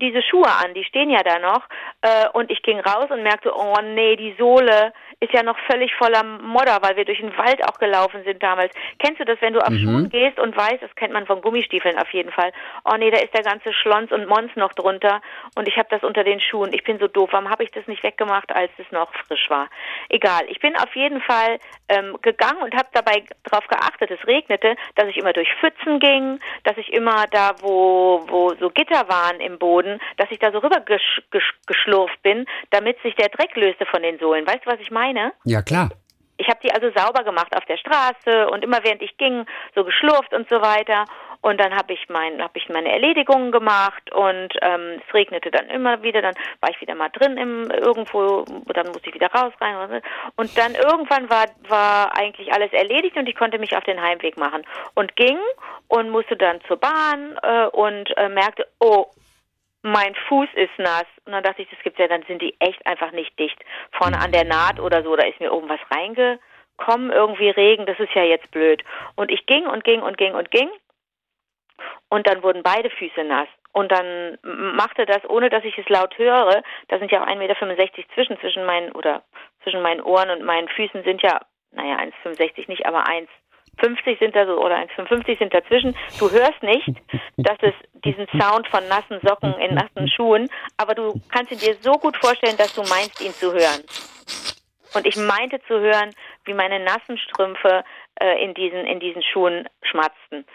diese 0.00 0.22
Schuhe 0.22 0.48
an, 0.48 0.74
die 0.74 0.84
stehen 0.84 1.10
ja 1.10 1.22
da 1.22 1.38
noch. 1.38 1.62
Äh, 2.02 2.28
und 2.32 2.50
ich 2.50 2.62
ging 2.62 2.80
raus 2.80 3.10
und 3.10 3.22
merkte, 3.22 3.52
oh 3.54 3.74
nee, 3.82 4.16
die 4.16 4.34
Sohle 4.38 4.92
ist 5.20 5.32
ja 5.32 5.42
noch 5.42 5.58
völlig 5.70 5.94
voller 5.94 6.22
Modder, 6.22 6.78
weil 6.82 6.96
wir 6.96 7.06
durch 7.06 7.20
den 7.20 7.36
Wald 7.38 7.64
auch 7.66 7.78
gelaufen 7.78 8.22
sind 8.24 8.42
damals. 8.42 8.72
Kennst 8.98 9.18
du 9.18 9.24
das, 9.24 9.40
wenn 9.40 9.54
du 9.54 9.60
auf 9.60 9.70
mhm. 9.70 9.78
Schuhen 9.78 10.08
gehst 10.10 10.38
und 10.38 10.54
weißt, 10.54 10.82
das 10.82 10.94
kennt 10.94 11.14
man 11.14 11.26
von 11.26 11.40
Gummistiefeln 11.40 11.98
auf 11.98 12.12
jeden 12.12 12.30
Fall, 12.30 12.52
oh 12.84 12.96
nee, 12.98 13.10
da 13.10 13.18
ist 13.18 13.32
der 13.32 13.42
ganze 13.42 13.72
Schlons 13.72 14.12
und 14.12 14.28
Mons 14.28 14.54
noch 14.56 14.74
drunter 14.74 15.22
und 15.56 15.68
ich 15.68 15.78
habe 15.78 15.88
das 15.90 16.02
unter 16.02 16.22
den 16.22 16.40
Schuhen. 16.40 16.72
Ich 16.74 16.84
bin 16.84 16.98
so 16.98 17.08
doof, 17.08 17.30
warum 17.32 17.48
habe 17.48 17.64
ich 17.64 17.70
das 17.70 17.86
nicht 17.86 18.02
weggemacht, 18.02 18.54
als 18.54 18.70
es 18.76 18.90
noch 18.92 19.10
frisch 19.26 19.48
war? 19.48 19.68
Egal, 20.10 20.42
ich 20.48 20.60
bin 20.60 20.76
auf 20.76 20.94
jeden 20.94 21.22
Fall 21.22 21.58
ähm, 21.88 22.18
gegangen 22.20 22.60
und 22.62 22.74
habe 22.74 22.88
dabei 22.92 23.24
darauf 23.44 23.66
geachtet, 23.68 24.10
es 24.10 24.26
regnete, 24.26 24.76
dass 24.96 25.08
ich 25.08 25.16
immer 25.16 25.32
durch 25.32 25.48
Pfützen 25.60 25.98
ging, 25.98 26.40
dass 26.64 26.76
ich 26.76 26.92
immer 26.92 27.26
da, 27.30 27.54
wo, 27.60 28.22
wo 28.28 28.54
so 28.60 28.68
Gitter 28.68 29.08
waren 29.08 29.40
im 29.40 29.58
Boden, 29.58 29.98
dass 30.18 30.30
ich 30.30 30.38
da 30.38 30.52
so 30.52 30.58
rüber 30.58 30.80
gesch 30.80 31.22
gesch 31.30 31.54
geschlurft 31.66 32.22
bin, 32.22 32.44
damit 32.70 33.00
sich 33.00 33.14
der 33.14 33.30
Dreck 33.30 33.56
löste 33.56 33.86
von 33.86 34.02
den 34.02 34.18
Sohlen. 34.18 34.46
Weißt 34.46 34.66
du, 34.66 34.70
was 34.70 34.80
ich 34.80 34.90
meine? 34.90 35.05
Meine? 35.06 35.32
Ja, 35.44 35.62
klar. 35.62 35.90
Ich 36.38 36.48
habe 36.48 36.58
die 36.62 36.70
also 36.70 36.90
sauber 36.94 37.24
gemacht 37.24 37.56
auf 37.56 37.64
der 37.64 37.78
Straße 37.78 38.48
und 38.50 38.62
immer 38.62 38.84
während 38.84 39.00
ich 39.00 39.16
ging, 39.16 39.46
so 39.74 39.84
geschlurft 39.84 40.34
und 40.34 40.46
so 40.50 40.60
weiter. 40.60 41.06
Und 41.40 41.58
dann 41.58 41.74
habe 41.74 41.94
ich, 41.94 42.08
mein, 42.08 42.42
hab 42.42 42.54
ich 42.56 42.68
meine 42.68 42.92
Erledigungen 42.92 43.52
gemacht 43.52 44.12
und 44.12 44.48
ähm, 44.60 45.00
es 45.00 45.14
regnete 45.14 45.50
dann 45.50 45.68
immer 45.68 46.02
wieder. 46.02 46.20
Dann 46.20 46.34
war 46.60 46.70
ich 46.70 46.80
wieder 46.80 46.94
mal 46.94 47.08
drin 47.08 47.38
im, 47.38 47.70
irgendwo, 47.70 48.44
dann 48.74 48.88
musste 48.88 49.08
ich 49.08 49.14
wieder 49.14 49.30
raus 49.32 49.52
rein. 49.60 50.02
Und 50.36 50.58
dann 50.58 50.74
irgendwann 50.74 51.30
war, 51.30 51.46
war 51.68 52.14
eigentlich 52.18 52.52
alles 52.52 52.72
erledigt 52.72 53.16
und 53.16 53.28
ich 53.28 53.36
konnte 53.36 53.58
mich 53.58 53.74
auf 53.74 53.84
den 53.84 54.02
Heimweg 54.02 54.36
machen. 54.36 54.62
Und 54.94 55.16
ging 55.16 55.38
und 55.88 56.10
musste 56.10 56.36
dann 56.36 56.60
zur 56.66 56.76
Bahn 56.76 57.38
äh, 57.42 57.66
und 57.68 58.14
äh, 58.18 58.28
merkte, 58.28 58.66
oh, 58.80 59.06
mein 59.86 60.14
Fuß 60.28 60.48
ist 60.54 60.78
nass. 60.78 61.06
Und 61.24 61.32
dann 61.32 61.42
dachte 61.42 61.62
ich, 61.62 61.70
das 61.70 61.78
gibt's 61.82 61.98
ja, 61.98 62.08
dann 62.08 62.24
sind 62.24 62.42
die 62.42 62.56
echt 62.60 62.84
einfach 62.86 63.12
nicht 63.12 63.38
dicht. 63.38 63.58
Vorne 63.92 64.18
an 64.18 64.32
der 64.32 64.44
Naht 64.44 64.80
oder 64.80 65.02
so, 65.02 65.14
da 65.16 65.24
ist 65.26 65.40
mir 65.40 65.46
irgendwas 65.46 65.80
reingekommen, 65.90 67.12
irgendwie 67.12 67.50
Regen, 67.50 67.86
das 67.86 67.98
ist 67.98 68.14
ja 68.14 68.22
jetzt 68.22 68.50
blöd. 68.50 68.82
Und 69.14 69.30
ich 69.30 69.46
ging 69.46 69.66
und 69.66 69.84
ging 69.84 70.02
und 70.02 70.18
ging 70.18 70.34
und 70.34 70.50
ging. 70.50 70.68
Und 72.08 72.26
dann 72.26 72.42
wurden 72.42 72.62
beide 72.62 72.90
Füße 72.90 73.24
nass. 73.24 73.48
Und 73.72 73.92
dann 73.92 74.38
machte 74.42 75.04
das, 75.04 75.28
ohne 75.28 75.50
dass 75.50 75.62
ich 75.64 75.76
es 75.76 75.88
laut 75.88 76.16
höre, 76.16 76.62
da 76.88 76.98
sind 76.98 77.12
ja 77.12 77.22
auch 77.22 77.26
1,65 77.26 77.36
Meter 77.36 77.54
zwischen, 78.14 78.40
zwischen 78.40 78.64
meinen, 78.64 78.92
oder 78.92 79.22
zwischen 79.62 79.82
meinen 79.82 80.00
Ohren 80.00 80.30
und 80.30 80.42
meinen 80.44 80.68
Füßen 80.68 81.04
sind 81.04 81.22
ja, 81.22 81.40
naja, 81.72 81.98
1,65 82.24 82.68
nicht, 82.68 82.86
aber 82.86 83.06
1, 83.06 83.28
50 83.78 84.18
sind 84.18 84.34
da 84.34 84.46
so 84.46 84.58
oder 84.58 84.76
1,55 84.76 85.38
sind 85.38 85.54
dazwischen. 85.54 85.96
Du 86.18 86.30
hörst 86.30 86.62
nicht, 86.62 86.88
dass 87.36 87.58
es 87.60 87.74
diesen 88.04 88.26
Sound 88.40 88.66
von 88.68 88.86
nassen 88.88 89.20
Socken 89.22 89.54
in 89.54 89.74
nassen 89.74 90.08
Schuhen, 90.08 90.48
aber 90.76 90.94
du 90.94 91.20
kannst 91.30 91.52
ihn 91.52 91.58
dir 91.58 91.76
so 91.80 91.92
gut 91.92 92.16
vorstellen, 92.16 92.56
dass 92.56 92.74
du 92.74 92.82
meinst, 92.82 93.20
ihn 93.20 93.32
zu 93.32 93.52
hören. 93.52 93.82
Und 94.94 95.06
ich 95.06 95.16
meinte 95.16 95.60
zu 95.66 95.78
hören, 95.78 96.10
wie 96.44 96.54
meine 96.54 96.80
nassen 96.80 97.18
Strümpfe 97.18 97.84
äh, 98.20 98.42
in 98.42 98.54
diesen 98.54 98.86
in 98.86 99.00
diesen 99.00 99.22
Schuhen 99.22 99.68
schmatzten. 99.82 100.46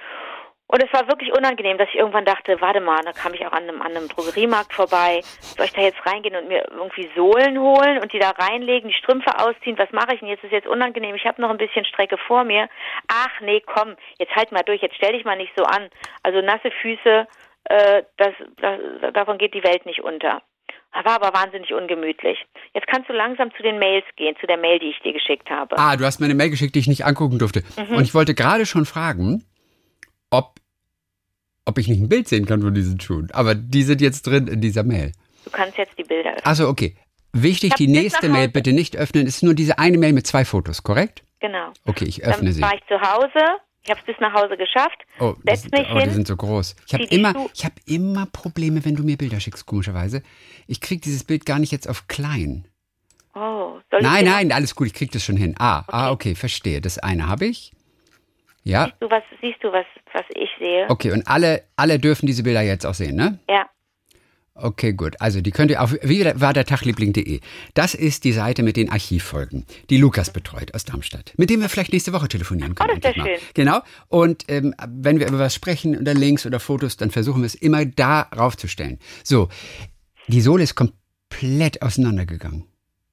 Und 0.71 0.81
es 0.81 0.93
war 0.93 1.05
wirklich 1.09 1.33
unangenehm, 1.33 1.77
dass 1.77 1.89
ich 1.89 1.99
irgendwann 1.99 2.23
dachte, 2.23 2.61
warte 2.61 2.79
mal, 2.79 3.01
da 3.03 3.11
kam 3.11 3.33
ich 3.33 3.45
auch 3.45 3.51
an 3.51 3.63
einem, 3.63 3.81
an 3.81 3.91
einem 3.91 4.07
Drogeriemarkt 4.07 4.73
vorbei. 4.73 5.19
Soll 5.57 5.65
ich 5.65 5.73
da 5.73 5.81
jetzt 5.81 6.05
reingehen 6.05 6.37
und 6.37 6.47
mir 6.47 6.65
irgendwie 6.71 7.09
Sohlen 7.13 7.59
holen 7.59 7.99
und 7.99 8.13
die 8.13 8.19
da 8.19 8.29
reinlegen, 8.29 8.89
die 8.89 8.95
Strümpfe 8.95 9.37
ausziehen? 9.37 9.77
Was 9.77 9.91
mache 9.91 10.13
ich 10.13 10.21
denn 10.21 10.29
jetzt? 10.29 10.45
Ist 10.45 10.53
jetzt 10.53 10.67
unangenehm. 10.67 11.13
Ich 11.15 11.25
habe 11.25 11.41
noch 11.41 11.49
ein 11.49 11.57
bisschen 11.57 11.83
Strecke 11.83 12.17
vor 12.17 12.45
mir. 12.45 12.69
Ach 13.09 13.41
nee, 13.41 13.61
komm, 13.65 13.97
jetzt 14.17 14.33
halt 14.33 14.53
mal 14.53 14.63
durch, 14.63 14.81
jetzt 14.81 14.95
stell 14.95 15.11
dich 15.11 15.25
mal 15.25 15.35
nicht 15.35 15.51
so 15.57 15.65
an. 15.65 15.89
Also 16.23 16.39
nasse 16.39 16.71
Füße, 16.81 17.27
äh, 17.65 18.03
das, 18.15 18.33
das, 18.61 18.79
davon 19.13 19.37
geht 19.37 19.53
die 19.53 19.65
Welt 19.65 19.85
nicht 19.85 20.01
unter. 20.01 20.41
War 20.93 21.21
aber 21.21 21.37
wahnsinnig 21.37 21.73
ungemütlich. 21.73 22.37
Jetzt 22.73 22.87
kannst 22.87 23.09
du 23.09 23.13
langsam 23.13 23.51
zu 23.55 23.63
den 23.63 23.77
Mails 23.77 24.05
gehen, 24.15 24.37
zu 24.39 24.47
der 24.47 24.57
Mail, 24.57 24.79
die 24.79 24.91
ich 24.91 24.99
dir 24.99 25.11
geschickt 25.11 25.49
habe. 25.49 25.77
Ah, 25.77 25.97
du 25.97 26.05
hast 26.05 26.21
mir 26.21 26.27
eine 26.27 26.35
Mail 26.35 26.49
geschickt, 26.49 26.75
die 26.75 26.79
ich 26.79 26.87
nicht 26.87 27.05
angucken 27.05 27.39
durfte. 27.39 27.61
Mhm. 27.75 27.97
Und 27.97 28.03
ich 28.03 28.13
wollte 28.13 28.33
gerade 28.35 28.65
schon 28.65 28.85
fragen, 28.85 29.43
ob 30.31 30.60
ob 31.65 31.77
ich 31.77 31.87
nicht 31.87 32.01
ein 32.01 32.09
Bild 32.09 32.27
sehen 32.27 32.45
kann 32.45 32.61
von 32.61 32.73
diesen 32.73 32.99
Schuhen. 32.99 33.29
Aber 33.31 33.55
die 33.55 33.83
sind 33.83 34.01
jetzt 34.01 34.23
drin 34.27 34.47
in 34.47 34.61
dieser 34.61 34.83
Mail. 34.83 35.11
Du 35.45 35.51
kannst 35.51 35.77
jetzt 35.77 35.97
die 35.97 36.03
Bilder 36.03 36.31
öffnen. 36.31 36.45
Also 36.45 36.67
okay. 36.67 36.95
Wichtig, 37.33 37.67
Ich 37.67 37.71
hab 37.71 37.77
die 37.77 37.87
nächste 37.87 38.29
Mail 38.29 38.49
bitte 38.49 38.73
nicht 38.73 38.97
öffnen. 38.97 39.25
Es 39.25 39.37
ist 39.37 39.43
nur 39.43 39.53
diese 39.53 39.79
eine 39.79 39.97
Mail 39.97 40.11
mit 40.13 40.27
zwei 40.27 40.43
Fotos, 40.43 40.83
korrekt? 40.83 41.23
Genau. 41.39 41.71
Okay, 41.85 42.05
ich 42.05 42.23
öffne 42.25 42.45
Dann 42.45 42.53
sie. 42.53 42.61
war 42.61 42.73
ich 42.75 42.81
zu 42.87 42.99
Hause. 42.99 43.57
Ich 43.83 43.89
habe 43.89 43.99
es 43.99 44.05
bis 44.05 44.15
nach 44.19 44.33
Hause 44.33 44.57
geschafft. 44.57 44.97
Oh, 45.19 45.33
das, 45.43 45.63
mich 45.63 45.87
oh 45.91 45.95
die 45.95 46.01
hin. 46.01 46.11
sind 46.13 46.27
so 46.27 46.35
groß. 46.35 46.75
Ich 46.85 46.93
habe 46.93 47.07
die 47.07 47.15
immer, 47.15 47.33
ich 47.53 47.65
habe 47.65 47.75
immer 47.85 48.27
Probleme, 48.27 48.83
wenn 48.85 48.95
du 48.95 49.03
mir 49.03 49.17
Bilder 49.17 49.39
schickst, 49.39 49.65
komischerweise. 49.65 50.21
Ich 50.67 50.81
krieg 50.81 51.01
dieses 51.01 51.23
Bild 51.23 51.45
gar 51.45 51.57
nicht 51.57 51.71
jetzt 51.71 51.89
auf 51.89 52.07
klein. 52.07 52.67
Oh, 53.33 53.79
soll 53.89 54.01
Nein, 54.01 54.25
ich 54.25 54.31
nein, 54.31 54.51
alles 54.51 54.75
gut, 54.75 54.87
ich 54.87 54.93
krieg 54.93 55.11
das 55.11 55.23
schon 55.23 55.37
hin. 55.37 55.55
Ah, 55.57 55.83
ah, 55.87 56.11
okay, 56.11 56.35
verstehe. 56.35 56.81
Das 56.81 56.99
eine 56.99 57.27
habe 57.27 57.45
ich. 57.45 57.71
Ja, 58.63 58.85
Siehst 58.85 59.01
du, 59.01 59.09
was, 59.09 59.23
siehst 59.41 59.63
du 59.63 59.71
was, 59.71 59.85
was 60.13 60.25
ich 60.35 60.49
sehe? 60.59 60.85
okay, 60.89 61.11
und 61.11 61.27
alle, 61.27 61.63
alle 61.75 61.97
dürfen 61.99 62.27
diese 62.27 62.43
Bilder 62.43 62.61
jetzt 62.61 62.85
auch 62.85 62.93
sehen, 62.93 63.15
ne? 63.15 63.39
Ja. 63.49 63.65
Okay, 64.53 64.93
gut. 64.93 65.15
Also 65.19 65.41
die 65.41 65.49
könnt 65.51 65.71
ihr 65.71 65.81
auf 65.81 65.93
wie 66.03 66.23
war 66.35 66.53
der 66.53 66.65
Tagliebling.de. 66.65 67.39
Das 67.73 67.95
ist 67.95 68.25
die 68.25 68.33
Seite 68.33 68.61
mit 68.63 68.75
den 68.77 68.91
Archivfolgen, 68.91 69.65
die 69.89 69.97
Lukas 69.97 70.31
betreut 70.31 70.75
aus 70.75 70.83
Darmstadt, 70.83 71.33
mit 71.37 71.49
dem 71.49 71.61
wir 71.61 71.69
vielleicht 71.69 71.93
nächste 71.93 72.13
Woche 72.13 72.27
telefonieren 72.27 72.75
können. 72.75 72.91
Oh, 72.91 72.99
das 72.99 73.15
endlich 73.15 73.25
mal. 73.25 73.39
schön. 73.39 73.47
Genau. 73.55 73.79
Und 74.09 74.45
ähm, 74.49 74.75
wenn 74.87 75.19
wir 75.19 75.27
über 75.27 75.39
was 75.39 75.55
sprechen 75.55 75.97
oder 75.97 76.13
Links 76.13 76.45
oder 76.45 76.59
Fotos, 76.59 76.97
dann 76.97 77.09
versuchen 77.11 77.41
wir 77.41 77.47
es 77.47 77.55
immer 77.55 77.85
da 77.85 78.23
raufzustellen. 78.37 78.99
So, 79.23 79.47
die 80.27 80.41
Sohle 80.41 80.63
ist 80.63 80.75
komplett 80.75 81.81
auseinandergegangen. 81.81 82.67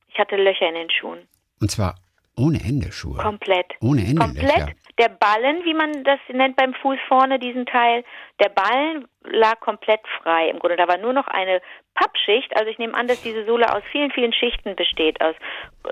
Ich 0.08 0.18
hatte 0.18 0.36
Löcher 0.36 0.68
in 0.68 0.74
den 0.74 0.90
Schuhen. 0.90 1.20
Und 1.60 1.70
zwar 1.70 1.94
ohne 2.36 2.62
Ende 2.62 2.92
Schuhe. 2.92 3.18
Komplett. 3.18 3.66
Ohne 3.80 4.04
Ende 4.04 4.20
Komplett. 4.22 4.44
Löcher. 4.44 4.72
Der 4.98 5.08
Ballen, 5.08 5.64
wie 5.64 5.74
man 5.74 6.02
das 6.02 6.18
nennt 6.28 6.56
beim 6.56 6.74
Fuß 6.74 6.98
vorne, 7.06 7.38
diesen 7.38 7.66
Teil, 7.66 8.04
der 8.40 8.48
Ballen 8.48 9.06
lag 9.22 9.60
komplett 9.60 10.00
frei. 10.20 10.48
Im 10.48 10.58
Grunde, 10.58 10.76
da 10.76 10.88
war 10.88 10.98
nur 10.98 11.12
noch 11.12 11.28
eine 11.28 11.60
Pappschicht. 11.94 12.56
Also 12.56 12.68
ich 12.70 12.78
nehme 12.78 12.94
an, 12.94 13.06
dass 13.06 13.22
diese 13.22 13.44
Sohle 13.44 13.72
aus 13.72 13.82
vielen, 13.92 14.10
vielen 14.10 14.32
Schichten 14.32 14.74
besteht. 14.74 15.20
Aus 15.20 15.36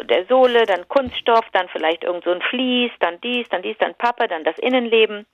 der 0.09 0.27
Sohle, 0.27 0.67
dann 0.67 0.89
Kunststoff, 0.89 1.45
dann 1.53 1.69
vielleicht 1.69 2.03
irgend 2.03 2.25
so 2.25 2.31
ein 2.31 2.43
Vlies, 2.43 2.91
dann 2.99 3.21
dies, 3.21 3.49
dann 3.49 3.63
dies, 3.63 3.79
dann 3.79 3.95
Pappe, 3.95 4.27
dann 4.27 4.45
das 4.45 4.59
Innenleben. 4.59 5.27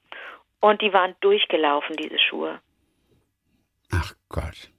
Und 0.61 0.83
die 0.83 0.93
waren 0.93 1.17
durchgelaufen, 1.21 1.97
diese 1.97 2.19
Schuhe. 2.19 2.61
Ach 3.91 4.13
Gott. 4.29 4.71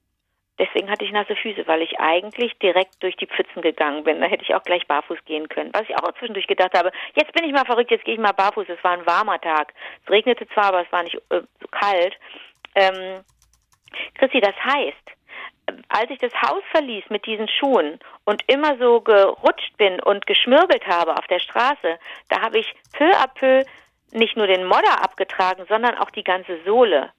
Deswegen 0.58 0.88
hatte 0.88 1.04
ich 1.04 1.10
nasse 1.10 1.34
Füße, 1.34 1.66
weil 1.66 1.82
ich 1.82 1.98
eigentlich 1.98 2.56
direkt 2.58 3.02
durch 3.02 3.16
die 3.16 3.26
Pfützen 3.26 3.60
gegangen 3.60 4.04
bin. 4.04 4.20
Da 4.20 4.28
hätte 4.28 4.44
ich 4.44 4.54
auch 4.54 4.62
gleich 4.62 4.86
barfuß 4.86 5.18
gehen 5.24 5.48
können. 5.48 5.72
Was 5.72 5.82
ich 5.88 5.96
auch 5.96 6.12
zwischendurch 6.12 6.46
gedacht 6.46 6.78
habe, 6.78 6.92
jetzt 7.14 7.32
bin 7.32 7.44
ich 7.44 7.52
mal 7.52 7.64
verrückt, 7.64 7.90
jetzt 7.90 8.04
gehe 8.04 8.14
ich 8.14 8.20
mal 8.20 8.32
barfuß. 8.32 8.68
Es 8.68 8.82
war 8.84 8.92
ein 8.92 9.06
warmer 9.06 9.40
Tag. 9.40 9.74
Es 10.04 10.10
regnete 10.10 10.46
zwar, 10.48 10.66
aber 10.66 10.82
es 10.82 10.92
war 10.92 11.02
nicht 11.02 11.16
äh, 11.30 11.40
so 11.60 11.68
kalt. 11.70 12.14
Ähm, 12.76 13.24
Chrissy, 14.14 14.40
das 14.40 14.54
heißt, 14.64 15.10
als 15.88 16.10
ich 16.10 16.18
das 16.18 16.32
Haus 16.42 16.62
verließ 16.70 17.04
mit 17.08 17.26
diesen 17.26 17.48
Schuhen 17.48 17.98
und 18.24 18.42
immer 18.46 18.76
so 18.78 19.00
gerutscht 19.00 19.76
bin 19.76 20.00
und 20.00 20.26
geschmirgelt 20.26 20.86
habe 20.86 21.16
auf 21.16 21.26
der 21.26 21.40
Straße, 21.40 21.98
da 22.28 22.42
habe 22.42 22.58
ich 22.58 22.74
peu 22.92 23.10
à 23.10 23.26
peu 23.28 23.64
nicht 24.12 24.36
nur 24.36 24.46
den 24.46 24.64
Modder 24.64 25.02
abgetragen, 25.02 25.64
sondern 25.68 25.98
auch 25.98 26.10
die 26.10 26.24
ganze 26.24 26.62
Sohle. 26.64 27.10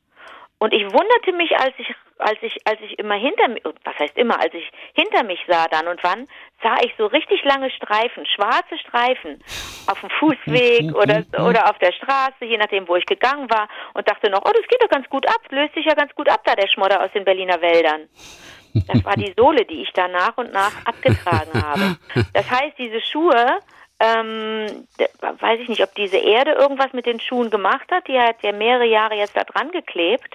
Und 0.58 0.74
ich 0.74 0.84
wunderte 0.84 1.34
mich, 1.34 1.56
als 1.58 1.74
ich, 1.78 1.94
als 2.18 2.38
ich, 2.42 2.56
als 2.66 2.80
ich 2.82 2.98
immer 2.98 3.16
hinter 3.16 3.50
mir, 3.50 3.62
was 3.84 4.00
heißt 4.00 4.18
immer, 4.18 4.40
als 4.40 4.54
ich 4.54 4.72
hinter 4.94 5.24
mich 5.24 5.40
sah 5.48 5.68
dann 5.68 5.88
und 5.88 6.02
wann, 6.02 6.28
sah 6.64 6.78
ich 6.84 6.94
so 6.98 7.08
richtig 7.08 7.44
lange 7.44 7.70
Streifen, 7.72 8.26
schwarze 8.26 8.78
Streifen 8.80 9.44
auf 9.88 10.00
dem 10.00 10.10
Fußweg 10.12 10.96
oder, 11.02 11.24
oder 11.46 11.70
auf 11.70 11.78
der 11.80 11.92
Straße, 11.92 12.46
je 12.46 12.58
nachdem, 12.58 12.88
wo 12.88 12.96
ich 12.96 13.06
gegangen 13.06 13.50
war 13.50 13.68
und 13.94 14.10
dachte 14.10 14.30
noch, 14.30 14.42
oh, 14.46 14.52
das 14.54 14.68
geht 14.70 14.82
doch 14.82 14.90
ganz 14.90 15.10
gut 15.10 15.28
ab, 15.28 15.42
löst 15.50 15.74
sich 15.76 15.86
ja 15.86 15.94
ganz 15.94 16.16
gut 16.16 16.30
ab 16.30 16.42
da, 16.46 16.56
der 16.56 16.70
Schmodder 16.70 17.04
aus 17.04 17.12
den 17.12 17.26
Berliner 17.26 17.62
Wäldern. 17.62 18.08
Das 18.88 19.04
war 19.04 19.16
die 19.16 19.34
Sohle, 19.38 19.66
die 19.66 19.82
ich 19.82 19.92
da 19.94 20.08
nach 20.08 20.38
und 20.38 20.54
nach 20.54 20.86
abgetragen 20.86 21.62
habe. 21.62 21.98
Das 22.34 22.50
heißt, 22.50 22.78
diese 22.78 23.02
Schuhe, 23.02 23.60
ähm, 24.00 24.88
weiß 25.20 25.60
ich 25.62 25.70
nicht, 25.70 25.84
ob 25.84 25.94
diese 25.96 26.18
Erde 26.18 26.52
irgendwas 26.52 26.94
mit 26.94 27.06
den 27.06 27.20
Schuhen 27.20 27.50
gemacht 27.50 27.90
hat. 27.92 28.08
Die 28.08 28.20
hat 28.20 28.42
ja 28.42 28.52
mehrere 28.52 28.86
Jahre 28.86 29.16
jetzt 29.16 29.36
da 29.36 29.44
dran 29.44 29.72
geklebt. 29.72 30.34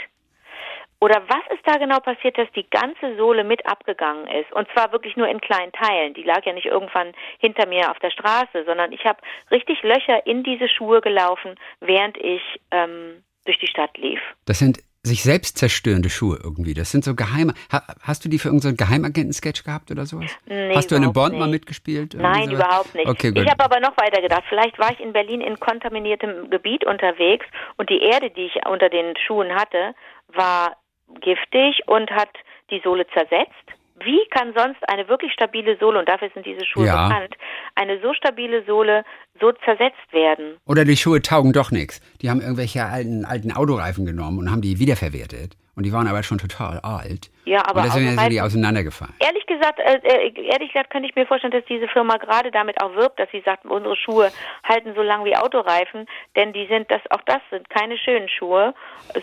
Oder 1.02 1.22
was 1.28 1.56
ist 1.56 1.66
da 1.66 1.78
genau 1.78 1.98
passiert, 2.00 2.36
dass 2.36 2.50
die 2.52 2.68
ganze 2.68 3.16
Sohle 3.16 3.42
mit 3.42 3.64
abgegangen 3.66 4.26
ist? 4.26 4.52
Und 4.52 4.68
zwar 4.72 4.92
wirklich 4.92 5.16
nur 5.16 5.28
in 5.28 5.40
kleinen 5.40 5.72
Teilen. 5.72 6.12
Die 6.12 6.22
lag 6.22 6.44
ja 6.44 6.52
nicht 6.52 6.66
irgendwann 6.66 7.14
hinter 7.38 7.66
mir 7.66 7.90
auf 7.90 7.98
der 8.00 8.10
Straße, 8.10 8.64
sondern 8.66 8.92
ich 8.92 9.04
habe 9.06 9.18
richtig 9.50 9.82
Löcher 9.82 10.26
in 10.26 10.42
diese 10.42 10.68
Schuhe 10.68 11.00
gelaufen, 11.00 11.54
während 11.80 12.18
ich 12.18 12.42
ähm, 12.70 13.24
durch 13.46 13.58
die 13.58 13.66
Stadt 13.66 13.96
lief. 13.96 14.20
Das 14.44 14.58
sind 14.58 14.80
sich 15.02 15.22
selbst 15.22 15.56
zerstörende 15.56 16.10
Schuhe 16.10 16.38
irgendwie. 16.42 16.74
Das 16.74 16.90
sind 16.90 17.04
so 17.04 17.14
geheime. 17.14 17.54
Ha, 17.72 17.82
hast 18.02 18.24
du 18.24 18.28
die 18.28 18.38
für 18.38 18.48
irgendeinen 18.48 18.76
Geheimagenten-Sketch 18.76 19.64
gehabt 19.64 19.90
oder 19.90 20.04
sowas? 20.04 20.30
Nee, 20.46 20.74
hast 20.74 20.90
du 20.90 20.96
in 20.96 21.04
einem 21.04 21.12
Bond 21.12 21.32
mal 21.38 21.46
nicht. 21.46 21.60
mitgespielt? 21.60 22.14
Irgendwie 22.14 22.30
Nein, 22.30 22.50
sowas? 22.50 22.60
überhaupt 22.60 22.94
nicht. 22.94 23.08
Okay, 23.08 23.32
ich 23.34 23.50
habe 23.50 23.64
aber 23.64 23.80
noch 23.80 23.96
weiter 23.96 24.20
gedacht. 24.20 24.44
Vielleicht 24.48 24.78
war 24.78 24.92
ich 24.92 25.00
in 25.00 25.12
Berlin 25.12 25.40
in 25.40 25.58
kontaminiertem 25.58 26.50
Gebiet 26.50 26.84
unterwegs 26.84 27.46
und 27.78 27.88
die 27.88 28.00
Erde, 28.00 28.30
die 28.30 28.46
ich 28.46 28.66
unter 28.66 28.90
den 28.90 29.14
Schuhen 29.16 29.54
hatte, 29.54 29.94
war 30.28 30.76
giftig 31.20 31.80
und 31.86 32.10
hat 32.10 32.30
die 32.70 32.80
Sohle 32.84 33.06
zersetzt. 33.08 33.79
Wie 34.04 34.20
kann 34.30 34.52
sonst 34.56 34.78
eine 34.88 35.08
wirklich 35.08 35.32
stabile 35.32 35.76
Sohle, 35.78 35.98
und 36.00 36.08
dafür 36.08 36.30
sind 36.34 36.46
diese 36.46 36.64
Schuhe 36.64 36.86
Ja. 36.86 37.08
bekannt, 37.08 37.34
eine 37.74 38.00
so 38.00 38.14
stabile 38.14 38.64
Sohle 38.64 39.04
so 39.40 39.52
zersetzt 39.64 40.12
werden? 40.12 40.56
Oder 40.66 40.84
die 40.84 40.96
Schuhe 40.96 41.20
taugen 41.22 41.52
doch 41.52 41.70
nichts. 41.70 42.00
Die 42.22 42.30
haben 42.30 42.40
irgendwelche 42.40 42.84
alten, 42.84 43.24
alten 43.24 43.52
Autoreifen 43.52 44.06
genommen 44.06 44.38
und 44.38 44.50
haben 44.50 44.62
die 44.62 44.78
wiederverwertet. 44.78 45.56
Und 45.76 45.84
die 45.86 45.92
waren 45.92 46.08
aber 46.08 46.22
schon 46.22 46.36
total 46.38 46.78
alt. 46.80 47.30
Ja, 47.46 47.62
aber 47.66 47.80
und 47.80 47.86
deswegen 47.86 48.18
sind 48.18 48.30
die 48.32 48.40
auseinandergefallen. 48.40 49.14
Ehrlich 49.18 49.46
gesagt, 49.46 49.78
äh, 49.78 49.98
äh, 50.02 50.48
ehrlich 50.50 50.72
gesagt 50.72 50.90
könnte 50.90 51.08
ich 51.08 51.14
mir 51.14 51.26
vorstellen, 51.26 51.52
dass 51.52 51.64
diese 51.66 51.88
Firma 51.88 52.16
gerade 52.18 52.50
damit 52.50 52.82
auch 52.82 52.94
wirbt, 52.96 53.18
dass 53.18 53.30
sie 53.30 53.40
sagt, 53.46 53.64
unsere 53.64 53.96
Schuhe 53.96 54.30
halten 54.64 54.92
so 54.94 55.00
lang 55.02 55.24
wie 55.24 55.34
Autoreifen, 55.36 56.06
denn 56.36 56.52
die 56.52 56.66
sind 56.66 56.90
das, 56.90 57.00
auch 57.10 57.22
das 57.24 57.40
sind 57.50 57.70
keine 57.70 57.96
schönen 57.96 58.28
Schuhe, 58.28 58.74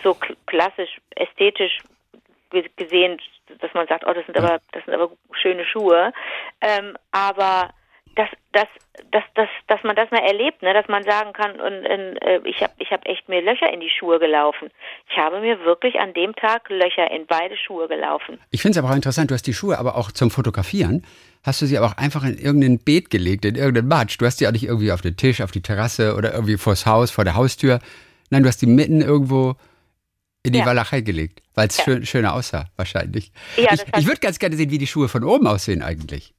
so 0.03 0.12
kl- 0.12 0.36
klassisch, 0.48 0.98
ästhetisch 1.15 1.79
gesehen, 2.50 3.20
dass 3.60 3.74
man 3.74 3.88
sagt, 3.88 4.06
oh, 4.06 4.13
das 4.13 4.25
sind 4.25 4.38
aber, 4.38 4.60
das 4.72 4.84
sind 4.86 4.94
aber 4.94 5.12
schöne 5.34 5.66
Schuhe, 5.66 6.12
ähm, 6.62 6.98
aber 7.12 7.70
dass, 8.18 8.30
dass, 8.51 8.68
dass, 9.12 9.24
dass, 9.36 9.50
dass 9.68 9.84
man 9.84 9.96
das 9.96 10.10
mal 10.10 10.24
erlebt, 10.24 10.63
ne, 10.63 10.74
dass 10.74 10.88
man 10.88 11.04
sagen 11.04 11.34
kann, 11.34 11.51
und, 11.62 11.86
und, 11.86 12.18
äh, 12.18 12.42
ich 12.46 12.62
habe 12.62 12.74
ich 12.80 12.92
hab 12.92 13.06
echt 13.08 13.30
mir 13.30 13.42
Löcher 13.42 13.72
in 13.72 13.80
die 13.80 13.92
Schuhe 13.92 14.18
gelaufen. 14.20 14.72
Ich 15.10 15.18
habe 15.18 15.39
mir 15.39 15.63
wirklich 15.63 16.00
an 16.00 16.13
dem 16.13 16.36
Tag 16.36 16.68
Löcher 16.70 17.12
in 17.12 17.27
beide 17.27 17.56
Schuhe 17.56 17.88
gelaufen. 17.88 18.39
Ich 18.50 18.63
finde 18.63 18.80
es 18.80 18.84
aber 18.84 18.92
auch 18.92 18.96
interessant, 18.96 19.30
du 19.30 19.36
hast 19.36 19.46
die 19.46 19.54
Schuhe 19.54 19.77
aber 19.77 19.96
auch 19.96 20.12
zum 20.12 20.32
Fotografieren, 20.32 21.06
hast 21.44 21.62
du 21.62 21.68
sie 21.68 21.77
aber 21.77 21.88
auch 21.88 21.98
einfach 21.98 22.24
in 22.24 22.39
irgendein 22.39 22.80
Beet 22.80 23.12
gelegt, 23.12 23.46
in 23.46 23.56
irgendeinen 23.56 23.88
Matsch. 23.88 24.18
Du 24.20 24.25
hast 24.25 24.42
die 24.42 24.48
auch 24.48 24.51
nicht 24.51 24.66
irgendwie 24.66 24.92
auf 24.92 25.01
den 25.01 25.16
Tisch, 25.16 25.42
auf 25.42 25.51
die 25.51 25.62
Terrasse 25.62 26.16
oder 26.16 26.34
irgendwie 26.34 26.58
vors 26.58 26.88
Haus, 26.88 27.12
vor 27.12 27.24
der 27.24 27.36
Haustür. 27.36 27.80
Nein, 28.32 28.42
du 28.42 28.50
hast 28.50 28.62
die 28.63 28.68
mitten 28.68 29.01
irgendwo 29.01 29.56
in 30.48 30.54
die 30.54 30.60
Ja. 30.60 30.66
Walachei 30.66 31.01
gelegt, 31.01 31.42
weil 31.54 31.68
es 31.68 31.77
Ja. 31.77 31.84
schön, 31.84 32.06
schöner 32.06 32.34
aussah, 32.34 32.66
wahrscheinlich. 32.75 33.32
Ja, 33.58 33.74
ich 33.74 33.82
ich 33.98 34.08
würde 34.08 34.20
ganz 34.20 34.39
gerne 34.39 34.56
sehen, 34.56 34.72
wie 34.72 34.77
die 34.77 34.88
Schuhe 34.88 35.08
von 35.10 35.24
oben 35.24 35.46
aussehen 35.48 35.82
eigentlich. 35.82 36.34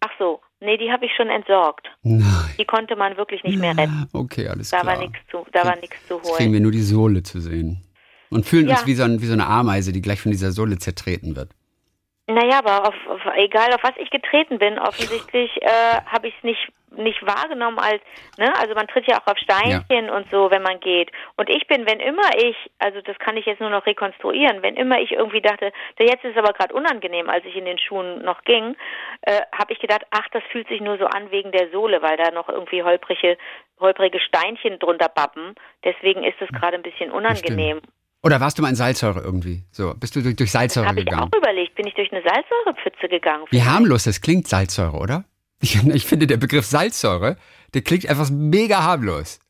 Ach 0.00 0.10
so, 0.18 0.40
nee, 0.60 0.76
die 0.78 0.90
habe 0.90 1.04
ich 1.06 1.12
schon 1.16 1.28
entsorgt. 1.28 1.86
Nein. 2.02 2.24
Die 2.58 2.64
konnte 2.64 2.96
man 2.96 3.16
wirklich 3.16 3.42
nicht 3.44 3.58
mehr 3.58 3.76
retten. 3.76 4.08
Okay, 4.12 4.48
alles 4.48 4.70
Da 4.70 4.80
klar. 4.80 4.94
war 4.96 5.02
nichts 5.02 5.18
zu, 5.30 5.46
da 5.52 5.64
war 5.64 5.76
nichts 5.76 5.96
zu 6.08 6.14
Jetzt 6.14 6.24
kriegen 6.36 6.38
holen. 6.38 6.52
wir 6.54 6.60
nur 6.60 6.72
die 6.72 6.82
Sohle 6.82 7.22
zu 7.22 7.40
sehen. 7.40 7.84
Und 8.30 8.46
fühlen 8.46 8.68
Ja. 8.68 8.76
uns 8.76 8.86
wie 8.86 8.94
so, 8.94 9.02
ein, 9.02 9.20
wie 9.20 9.26
so 9.26 9.32
eine 9.34 9.46
Ameise, 9.46 9.92
die 9.92 10.00
gleich 10.00 10.20
von 10.20 10.30
dieser 10.32 10.52
Sohle 10.52 10.78
zertreten 10.78 11.36
wird. 11.36 11.50
Naja, 12.30 12.58
aber 12.58 12.88
auf, 12.88 12.94
auf, 13.08 13.34
egal 13.34 13.72
auf 13.74 13.82
was 13.82 13.96
ich 13.96 14.10
getreten 14.10 14.58
bin, 14.58 14.78
offensichtlich 14.78 15.50
äh, 15.62 16.00
habe 16.06 16.28
ich 16.28 16.34
es 16.36 16.44
nicht 16.44 16.72
nicht 16.96 17.24
wahrgenommen 17.24 17.78
als, 17.78 18.02
ne, 18.36 18.52
also 18.58 18.74
man 18.74 18.88
tritt 18.88 19.06
ja 19.06 19.18
auch 19.18 19.26
auf 19.26 19.38
Steinchen 19.38 20.10
und 20.10 20.28
so, 20.30 20.50
wenn 20.50 20.62
man 20.62 20.80
geht. 20.80 21.10
Und 21.36 21.48
ich 21.48 21.66
bin, 21.68 21.86
wenn 21.86 22.00
immer 22.00 22.28
ich, 22.36 22.56
also 22.78 23.00
das 23.00 23.18
kann 23.18 23.36
ich 23.36 23.46
jetzt 23.46 23.60
nur 23.60 23.70
noch 23.70 23.86
rekonstruieren, 23.86 24.62
wenn 24.62 24.76
immer 24.76 25.00
ich 25.00 25.12
irgendwie 25.12 25.40
dachte, 25.40 25.72
der 25.98 26.06
jetzt 26.06 26.24
ist 26.24 26.36
aber 26.36 26.52
gerade 26.52 26.74
unangenehm, 26.74 27.28
als 27.28 27.44
ich 27.44 27.54
in 27.54 27.64
den 27.64 27.78
Schuhen 27.78 28.22
noch 28.22 28.42
ging, 28.42 28.76
äh, 29.22 29.40
habe 29.56 29.72
ich 29.72 29.78
gedacht, 29.78 30.02
ach, 30.10 30.26
das 30.32 30.42
fühlt 30.50 30.68
sich 30.68 30.80
nur 30.80 30.98
so 30.98 31.06
an 31.06 31.30
wegen 31.30 31.52
der 31.52 31.70
Sohle, 31.70 32.02
weil 32.02 32.16
da 32.16 32.32
noch 32.32 32.48
irgendwie 32.48 32.82
holprige, 32.82 33.38
holprige 33.78 34.18
Steinchen 34.18 34.78
drunter 34.78 35.08
bappen. 35.08 35.54
Deswegen 35.84 36.24
ist 36.24 36.40
es 36.40 36.48
gerade 36.48 36.76
ein 36.76 36.82
bisschen 36.82 37.12
unangenehm. 37.12 37.80
Oder 38.22 38.40
warst 38.40 38.58
du 38.58 38.62
mal 38.62 38.68
in 38.68 38.74
Salzsäure 38.76 39.20
irgendwie? 39.20 39.64
So, 39.70 39.94
bist 39.94 40.14
du 40.14 40.22
durch, 40.22 40.36
durch 40.36 40.50
Salzsäure 40.50 40.86
Habe 40.88 41.00
ich 41.00 41.06
gegangen? 41.06 41.30
auch 41.32 41.36
überlegt, 41.38 41.74
bin 41.74 41.86
ich 41.86 41.94
durch 41.94 42.12
eine 42.12 42.22
Salzsäurepfütze 42.22 43.08
gegangen? 43.08 43.44
Wie 43.50 43.62
harmlos 43.62 44.04
das 44.04 44.20
klingt, 44.20 44.46
Salzsäure, 44.48 44.96
oder? 44.98 45.24
Ich, 45.62 45.76
ich 45.76 46.06
finde, 46.06 46.26
der 46.26 46.38
Begriff 46.38 46.64
Salzsäure, 46.64 47.36
der 47.74 47.82
klingt 47.82 48.08
einfach 48.08 48.30
mega 48.30 48.82
harmlos. 48.82 49.40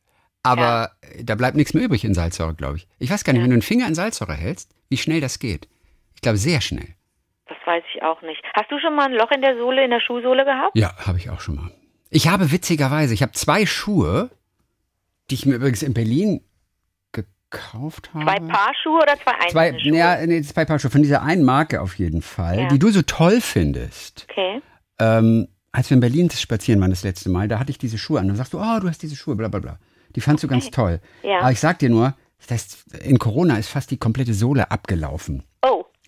Aber 0.43 0.91
da 1.21 1.35
bleibt 1.35 1.55
nichts 1.55 1.73
mehr 1.73 1.83
übrig 1.83 2.03
in 2.03 2.13
Salzsäure, 2.13 2.53
glaube 2.53 2.77
ich. 2.77 2.87
Ich 2.99 3.09
weiß 3.09 3.23
gar 3.23 3.31
nicht, 3.31 3.39
Ja. 3.39 3.43
wenn 3.45 3.51
du 3.51 3.55
einen 3.55 3.61
Finger 3.61 3.87
in 3.87 3.95
Salzsäure 3.95 4.33
hältst, 4.33 4.71
wie 4.89 4.97
schnell 4.97 5.21
das 5.21 5.39
geht. 5.39 5.69
Ich 6.15 6.21
glaube, 6.21 6.37
sehr 6.37 6.59
schnell. 6.59 6.95
Das 7.47 7.57
weiß 7.65 7.83
ich 7.95 8.01
auch 8.03 8.21
nicht. 8.23 8.41
Hast 8.53 8.69
du 8.71 8.77
schon 8.79 8.93
mal 8.95 9.05
ein 9.05 9.13
Loch 9.13 9.31
in 9.31 9.41
der 9.41 9.55
Sohle, 9.57 9.85
in 9.85 9.91
der 9.91 10.01
Schuhsohle 10.01 10.43
gehabt? 10.43 10.77
Ja, 10.77 10.93
habe 11.05 11.17
ich 11.17 11.29
auch 11.29 11.39
schon 11.39 11.55
mal. 11.55 11.71
Ich 12.09 12.27
habe 12.27 12.51
witzigerweise, 12.51 13.13
ich 13.13 13.21
habe 13.21 13.31
zwei 13.33 13.65
Schuhe, 13.65 14.31
die 15.29 15.35
ich 15.35 15.45
mir 15.45 15.55
übrigens 15.55 15.83
in 15.83 15.93
Berlin 15.93 16.41
gekauft 17.51 18.09
habe. 18.13 18.25
Zwei 18.25 18.39
Paar 18.39 18.71
Schuhe 18.81 19.01
oder 19.01 19.15
zwei 19.17 19.49
Zwei, 19.51 19.61
einzelne 19.67 19.81
Schuhe? 19.89 19.97
ja, 19.97 20.25
nee, 20.25 20.41
zwei 20.41 20.65
Paar 20.65 20.79
Schuhe 20.79 20.89
von 20.91 21.01
dieser 21.03 21.21
einen 21.21 21.43
Marke 21.43 21.81
auf 21.81 21.95
jeden 21.99 22.21
Fall, 22.21 22.59
Ja. 22.61 22.67
die 22.69 22.79
du 22.79 22.89
so 22.89 23.01
toll 23.03 23.41
findest. 23.41 24.25
Okay. 24.29 24.61
Ähm, 24.99 25.47
als 25.71 25.89
wir 25.89 25.95
in 25.95 26.01
Berlin 26.01 26.29
spazieren 26.29 26.81
waren 26.81 26.89
das 26.89 27.03
letzte 27.03 27.29
Mal, 27.29 27.47
da 27.47 27.59
hatte 27.59 27.71
ich 27.71 27.77
diese 27.77 27.97
Schuhe 27.97 28.19
an. 28.19 28.27
Dann 28.27 28.35
sagst 28.37 28.53
du, 28.53 28.59
oh, 28.59 28.79
du 28.79 28.87
hast 28.89 29.01
diese 29.03 29.15
Schuhe, 29.15 29.35
bla 29.35 29.47
bla 29.47 29.59
bla. 29.59 29.79
Die 30.15 30.21
fandst 30.21 30.43
du 30.43 30.47
ganz 30.47 30.69
toll. 30.71 30.99
Ja. 31.23 31.39
Aber 31.41 31.51
ich 31.51 31.59
sag 31.59 31.79
dir 31.79 31.89
nur, 31.89 32.15
das, 32.47 32.83
in 33.03 33.19
Corona 33.19 33.57
ist 33.57 33.69
fast 33.69 33.91
die 33.91 33.97
komplette 33.97 34.33
Sohle 34.33 34.71
abgelaufen. 34.71 35.43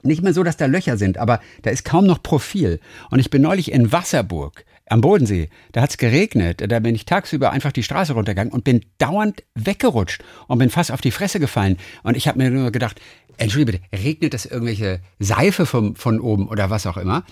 Nicht 0.03 0.21
mehr 0.21 0.33
so, 0.33 0.43
dass 0.43 0.57
da 0.57 0.65
Löcher 0.65 0.97
sind, 0.97 1.17
aber 1.17 1.39
da 1.61 1.71
ist 1.71 1.85
kaum 1.85 2.05
noch 2.05 2.21
Profil. 2.21 2.79
Und 3.09 3.19
ich 3.19 3.29
bin 3.29 3.41
neulich 3.41 3.71
in 3.71 3.91
Wasserburg 3.91 4.65
am 4.87 5.01
Bodensee. 5.01 5.49
Da 5.71 5.81
hat's 5.81 5.97
geregnet. 5.97 6.63
Da 6.67 6.79
bin 6.79 6.95
ich 6.95 7.05
tagsüber 7.05 7.51
einfach 7.51 7.71
die 7.71 7.83
Straße 7.83 8.13
runtergegangen 8.13 8.53
und 8.53 8.63
bin 8.63 8.85
dauernd 8.97 9.43
weggerutscht 9.55 10.23
und 10.47 10.59
bin 10.59 10.69
fast 10.69 10.91
auf 10.91 11.01
die 11.01 11.11
Fresse 11.11 11.39
gefallen. 11.39 11.77
Und 12.03 12.17
ich 12.17 12.27
habe 12.27 12.37
mir 12.37 12.49
nur 12.49 12.71
gedacht, 12.71 12.99
entschuldige 13.37 13.79
bitte, 13.79 14.03
regnet 14.03 14.33
das 14.33 14.45
irgendwelche 14.45 14.99
Seife 15.19 15.65
vom, 15.65 15.95
von 15.95 16.19
oben 16.19 16.47
oder 16.47 16.69
was 16.69 16.85
auch 16.85 16.97
immer? 16.97 17.23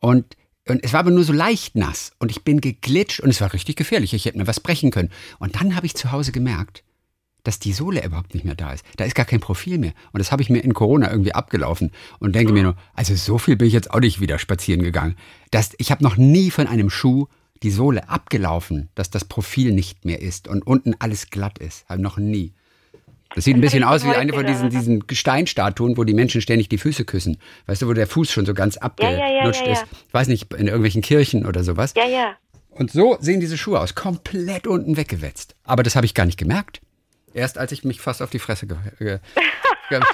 Und 0.00 0.36
und 0.66 0.82
es 0.82 0.94
war 0.94 1.00
aber 1.00 1.10
nur 1.10 1.24
so 1.24 1.34
leicht 1.34 1.76
nass 1.76 2.12
und 2.18 2.30
ich 2.30 2.42
bin 2.42 2.62
geglitscht 2.62 3.20
und 3.20 3.28
es 3.28 3.42
war 3.42 3.52
richtig 3.52 3.76
gefährlich. 3.76 4.14
Ich 4.14 4.24
hätte 4.24 4.38
mir 4.38 4.46
was 4.46 4.60
brechen 4.60 4.90
können. 4.90 5.10
Und 5.38 5.56
dann 5.56 5.76
habe 5.76 5.84
ich 5.84 5.94
zu 5.94 6.10
Hause 6.10 6.32
gemerkt, 6.32 6.82
dass 7.44 7.58
die 7.58 7.72
Sohle 7.72 8.04
überhaupt 8.04 8.34
nicht 8.34 8.44
mehr 8.44 8.54
da 8.56 8.72
ist. 8.72 8.84
Da 8.96 9.04
ist 9.04 9.14
gar 9.14 9.26
kein 9.26 9.40
Profil 9.40 9.78
mehr. 9.78 9.92
Und 10.12 10.18
das 10.18 10.32
habe 10.32 10.42
ich 10.42 10.50
mir 10.50 10.60
in 10.64 10.74
Corona 10.74 11.10
irgendwie 11.10 11.34
abgelaufen 11.34 11.92
und 12.18 12.34
denke 12.34 12.52
mir 12.52 12.62
nur, 12.64 12.76
also 12.94 13.14
so 13.14 13.38
viel 13.38 13.56
bin 13.56 13.68
ich 13.68 13.74
jetzt 13.74 13.90
auch 13.92 14.00
nicht 14.00 14.20
wieder 14.20 14.38
spazieren 14.38 14.82
gegangen. 14.82 15.16
Das, 15.50 15.74
ich 15.78 15.90
habe 15.90 16.02
noch 16.02 16.16
nie 16.16 16.50
von 16.50 16.66
einem 16.66 16.90
Schuh 16.90 17.26
die 17.62 17.70
Sohle 17.70 18.08
abgelaufen, 18.08 18.88
dass 18.94 19.10
das 19.10 19.24
Profil 19.24 19.72
nicht 19.72 20.04
mehr 20.04 20.20
ist 20.20 20.48
und 20.48 20.66
unten 20.66 20.94
alles 20.98 21.30
glatt 21.30 21.58
ist. 21.58 21.88
Habe 21.88 22.02
noch 22.02 22.18
nie. 22.18 22.52
Das 23.34 23.44
sieht 23.44 23.56
ein 23.56 23.62
Das 23.62 23.72
bisschen 23.72 23.86
hab 23.88 23.96
ich 23.96 24.02
aus 24.04 24.10
wie 24.10 24.16
eine 24.16 24.32
von 24.32 24.46
diesen, 24.46 24.70
diesen 24.70 25.04
Steinstatuen, 25.10 25.96
wo 25.96 26.04
die 26.04 26.14
Menschen 26.14 26.40
ständig 26.40 26.68
die 26.68 26.78
Füße 26.78 27.04
küssen. 27.04 27.38
Weißt 27.66 27.82
du, 27.82 27.88
wo 27.88 27.92
der 27.92 28.06
Fuß 28.06 28.30
schon 28.30 28.46
so 28.46 28.54
ganz 28.54 28.76
Ja, 28.76 28.80
ja, 28.82 28.86
abgelutscht 28.86 29.62
ja, 29.62 29.66
ja. 29.66 29.72
ist. 29.72 29.84
Ich 30.08 30.14
weiß 30.14 30.28
nicht, 30.28 30.52
in 30.54 30.66
irgendwelchen 30.66 31.02
Kirchen 31.02 31.46
oder 31.46 31.64
sowas. 31.64 31.94
ja, 31.96 32.06
ja. 32.06 32.36
Und 32.70 32.90
so 32.90 33.16
sehen 33.20 33.38
diese 33.38 33.56
Schuhe 33.56 33.78
aus, 33.78 33.94
komplett 33.94 34.66
unten 34.66 34.96
weggewetzt. 34.96 35.54
Aber 35.62 35.84
das 35.84 35.94
habe 35.94 36.06
ich 36.06 36.14
gar 36.14 36.26
nicht 36.26 36.38
gemerkt. 36.38 36.80
Erst 37.34 37.58
als 37.58 37.72
ich 37.72 37.84
mich 37.84 38.00
fast 38.00 38.22
auf 38.22 38.30
die 38.30 38.38
Fresse 38.38 38.66
ge 38.66 38.76
ge 38.98 39.18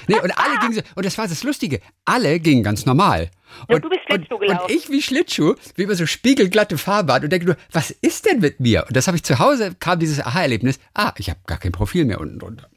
Nee, 0.08 0.18
und 0.20 0.32
alle 0.36 0.58
gingen 0.58 0.74
so, 0.74 0.80
und 0.96 1.06
das 1.06 1.16
war 1.16 1.28
das 1.28 1.42
Lustige, 1.44 1.80
alle 2.04 2.40
gingen 2.40 2.62
ganz 2.62 2.86
normal. 2.86 3.30
Ja, 3.68 3.76
Und, 3.76 3.84
du 3.84 3.88
bist 3.88 4.00
Schlittschuh 4.06 4.34
und, 4.34 4.40
und 4.42 4.48
gelaufen. 4.48 4.74
ich 4.74 4.90
wie 4.90 5.00
Schlittschuh, 5.02 5.54
wie 5.76 5.82
über 5.82 5.94
so 5.94 6.06
spiegelglatte 6.06 6.76
Fahrbahn 6.76 7.22
und 7.22 7.30
denke 7.30 7.46
nur, 7.46 7.56
was 7.70 7.90
ist 7.90 8.26
denn 8.26 8.40
mit 8.40 8.58
mir? 8.58 8.84
Und 8.88 8.96
das 8.96 9.06
habe 9.06 9.16
ich 9.16 9.22
zu 9.22 9.38
Hause, 9.38 9.74
kam 9.78 10.00
dieses 10.00 10.20
Aha-Erlebnis, 10.20 10.80
ah, 10.94 11.12
ich 11.18 11.30
habe 11.30 11.40
gar 11.46 11.58
kein 11.58 11.72
Profil 11.72 12.04
mehr 12.04 12.20
unten 12.20 12.38
drunter. 12.38 12.68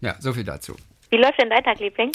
Ja, 0.00 0.16
so 0.20 0.32
viel 0.32 0.44
dazu. 0.44 0.74
Wie 1.10 1.16
läuft 1.16 1.40
denn 1.40 1.50
dein 1.50 1.64
Tag, 1.64 1.80
Liebling? 1.80 2.12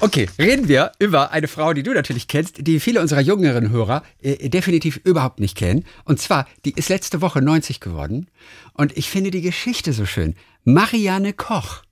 Okay, 0.00 0.26
reden 0.38 0.68
wir 0.68 0.92
über 0.98 1.32
eine 1.32 1.48
Frau, 1.48 1.74
die 1.74 1.82
du 1.82 1.92
natürlich 1.92 2.28
kennst, 2.28 2.66
die 2.66 2.80
viele 2.80 3.00
unserer 3.02 3.20
jüngeren 3.20 3.68
Hörer 3.70 4.02
äh, 4.22 4.48
definitiv 4.48 4.96
überhaupt 5.04 5.38
nicht 5.38 5.54
kennen. 5.56 5.84
Und 6.04 6.18
zwar, 6.18 6.48
die 6.64 6.70
ist 6.72 6.88
letzte 6.88 7.20
Woche 7.20 7.42
90 7.42 7.78
geworden. 7.78 8.30
Und 8.72 8.96
ich 8.96 9.10
finde 9.10 9.30
die 9.30 9.42
Geschichte 9.42 9.92
so 9.92 10.06
schön. 10.06 10.34
Marianne 10.72 11.32
Koch. 11.32 11.82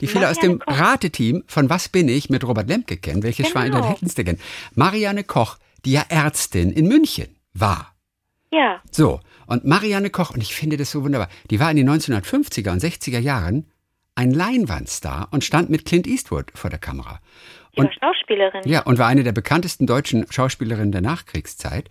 Die 0.00 0.06
viele 0.06 0.28
aus 0.30 0.38
dem 0.38 0.58
Marianne 0.58 0.78
Koch. 0.78 0.86
Rateteam 0.86 1.44
von 1.46 1.68
Was 1.68 1.88
bin 1.88 2.08
ich 2.08 2.30
mit 2.30 2.44
Robert 2.46 2.68
Lemke 2.68 2.96
kennen. 2.96 3.22
Welches 3.22 3.52
Genau. 3.52 3.68
Schwein 3.68 3.84
hätten 3.84 4.08
sie 4.08 4.24
kennen? 4.24 4.40
Marianne 4.74 5.24
Koch, 5.24 5.58
die 5.84 5.92
ja 5.92 6.04
Ärztin 6.08 6.70
in 6.70 6.86
München 6.86 7.36
war. 7.52 7.94
Ja. 8.52 8.80
So, 8.90 9.20
und 9.46 9.64
Marianne 9.64 10.10
Koch, 10.10 10.30
und 10.30 10.42
ich 10.42 10.54
finde 10.54 10.76
das 10.76 10.90
so 10.90 11.02
wunderbar, 11.02 11.28
die 11.50 11.60
war 11.60 11.70
in 11.70 11.76
den 11.76 11.90
1950er 11.90 12.70
und 12.70 12.82
60er 12.82 13.18
Jahren 13.18 13.66
ein 14.14 14.30
Leinwandstar 14.32 15.28
und 15.32 15.44
stand 15.44 15.70
mit 15.70 15.84
Clint 15.84 16.06
Eastwood 16.06 16.52
vor 16.54 16.70
der 16.70 16.78
Kamera. 16.78 17.20
Die 17.76 17.82
war 17.82 17.92
Schauspielerin. 17.92 18.62
Ja, 18.64 18.82
und 18.82 18.98
war 18.98 19.06
eine 19.06 19.22
der 19.22 19.32
bekanntesten 19.32 19.86
deutschen 19.86 20.30
Schauspielerinnen 20.30 20.92
der 20.92 21.00
Nachkriegszeit. 21.00 21.88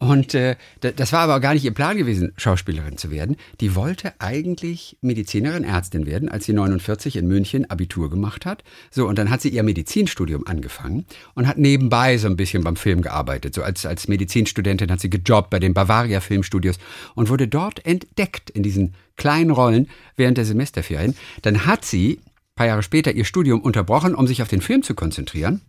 Und 0.00 0.32
äh, 0.34 0.54
das 0.80 1.12
war 1.12 1.20
aber 1.20 1.40
gar 1.40 1.54
nicht 1.54 1.64
ihr 1.64 1.74
Plan 1.74 1.96
gewesen, 1.96 2.32
Schauspielerin 2.36 2.98
zu 2.98 3.10
werden. 3.10 3.36
Die 3.60 3.74
wollte 3.74 4.12
eigentlich 4.20 4.96
Medizinerin, 5.00 5.64
Ärztin 5.64 6.06
werden, 6.06 6.28
als 6.28 6.44
sie 6.44 6.52
49 6.52 7.16
in 7.16 7.26
München 7.26 7.68
Abitur 7.68 8.08
gemacht 8.08 8.46
hat. 8.46 8.62
So, 8.92 9.08
und 9.08 9.18
dann 9.18 9.28
hat 9.28 9.42
sie 9.42 9.48
ihr 9.48 9.64
Medizinstudium 9.64 10.46
angefangen 10.46 11.04
und 11.34 11.48
hat 11.48 11.58
nebenbei 11.58 12.16
so 12.16 12.28
ein 12.28 12.36
bisschen 12.36 12.62
beim 12.62 12.76
Film 12.76 13.02
gearbeitet. 13.02 13.54
So 13.54 13.62
als, 13.64 13.84
als 13.86 14.06
Medizinstudentin 14.06 14.90
hat 14.92 15.00
sie 15.00 15.10
gejobbt 15.10 15.50
bei 15.50 15.58
den 15.58 15.74
Bavaria 15.74 16.20
Filmstudios 16.20 16.78
und 17.16 17.28
wurde 17.28 17.48
dort 17.48 17.84
entdeckt 17.84 18.50
in 18.50 18.62
diesen 18.62 18.94
kleinen 19.16 19.50
Rollen 19.50 19.88
während 20.14 20.38
der 20.38 20.44
Semesterferien. 20.44 21.16
Dann 21.42 21.66
hat 21.66 21.84
sie 21.84 22.20
ein 22.20 22.54
paar 22.54 22.66
Jahre 22.68 22.84
später 22.84 23.12
ihr 23.12 23.24
Studium 23.24 23.60
unterbrochen, 23.62 24.14
um 24.14 24.28
sich 24.28 24.42
auf 24.42 24.48
den 24.48 24.60
Film 24.60 24.84
zu 24.84 24.94
konzentrieren 24.94 25.60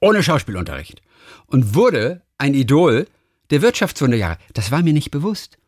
ohne 0.00 0.22
Schauspielunterricht 0.22 1.02
und 1.46 1.74
wurde 1.74 2.22
ein 2.38 2.54
Idol 2.54 3.06
der 3.50 3.62
Wirtschaftswunderjahre. 3.62 4.38
Das 4.54 4.70
war 4.70 4.82
mir 4.82 4.92
nicht 4.92 5.10
bewusst. 5.10 5.58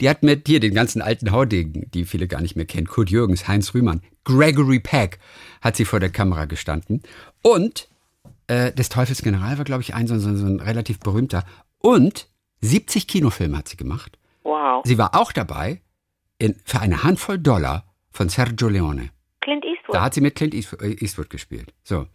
Die 0.00 0.08
hat 0.08 0.22
mit 0.22 0.46
hier 0.46 0.60
den 0.60 0.74
ganzen 0.74 1.02
alten 1.02 1.32
Haudegen, 1.32 1.90
die 1.92 2.04
viele 2.04 2.28
gar 2.28 2.40
nicht 2.40 2.54
mehr 2.54 2.66
kennen, 2.66 2.86
Kurt 2.86 3.10
Jürgens, 3.10 3.48
Heinz 3.48 3.74
Rühmann, 3.74 4.00
Gregory 4.24 4.78
Peck, 4.78 5.18
hat 5.60 5.76
sie 5.76 5.84
vor 5.84 5.98
der 5.98 6.10
Kamera 6.10 6.44
gestanden. 6.44 7.02
Und 7.42 7.88
äh, 8.46 8.72
des 8.72 8.88
Teufels 8.88 9.22
General 9.22 9.58
war, 9.58 9.64
glaube 9.64 9.82
ich, 9.82 9.94
ein 9.94 10.06
so, 10.06 10.18
so, 10.18 10.36
so 10.36 10.46
ein 10.46 10.60
relativ 10.60 11.00
berühmter. 11.00 11.44
Und 11.78 12.28
70 12.60 13.08
Kinofilme 13.08 13.58
hat 13.58 13.68
sie 13.68 13.76
gemacht. 13.76 14.18
Wow. 14.44 14.82
Sie 14.84 14.98
war 14.98 15.14
auch 15.14 15.32
dabei 15.32 15.80
in, 16.38 16.56
für 16.64 16.80
eine 16.80 17.02
Handvoll 17.02 17.38
Dollar 17.38 17.84
von 18.10 18.28
Sergio 18.28 18.68
Leone. 18.68 19.10
Clint 19.40 19.64
Eastwood. 19.64 19.94
Da 19.94 20.02
hat 20.02 20.14
sie 20.14 20.20
mit 20.20 20.36
Clint 20.36 20.54
Eastwood, 20.54 20.82
äh, 20.82 20.92
Eastwood 20.92 21.30
gespielt. 21.30 21.72
So. 21.82 22.06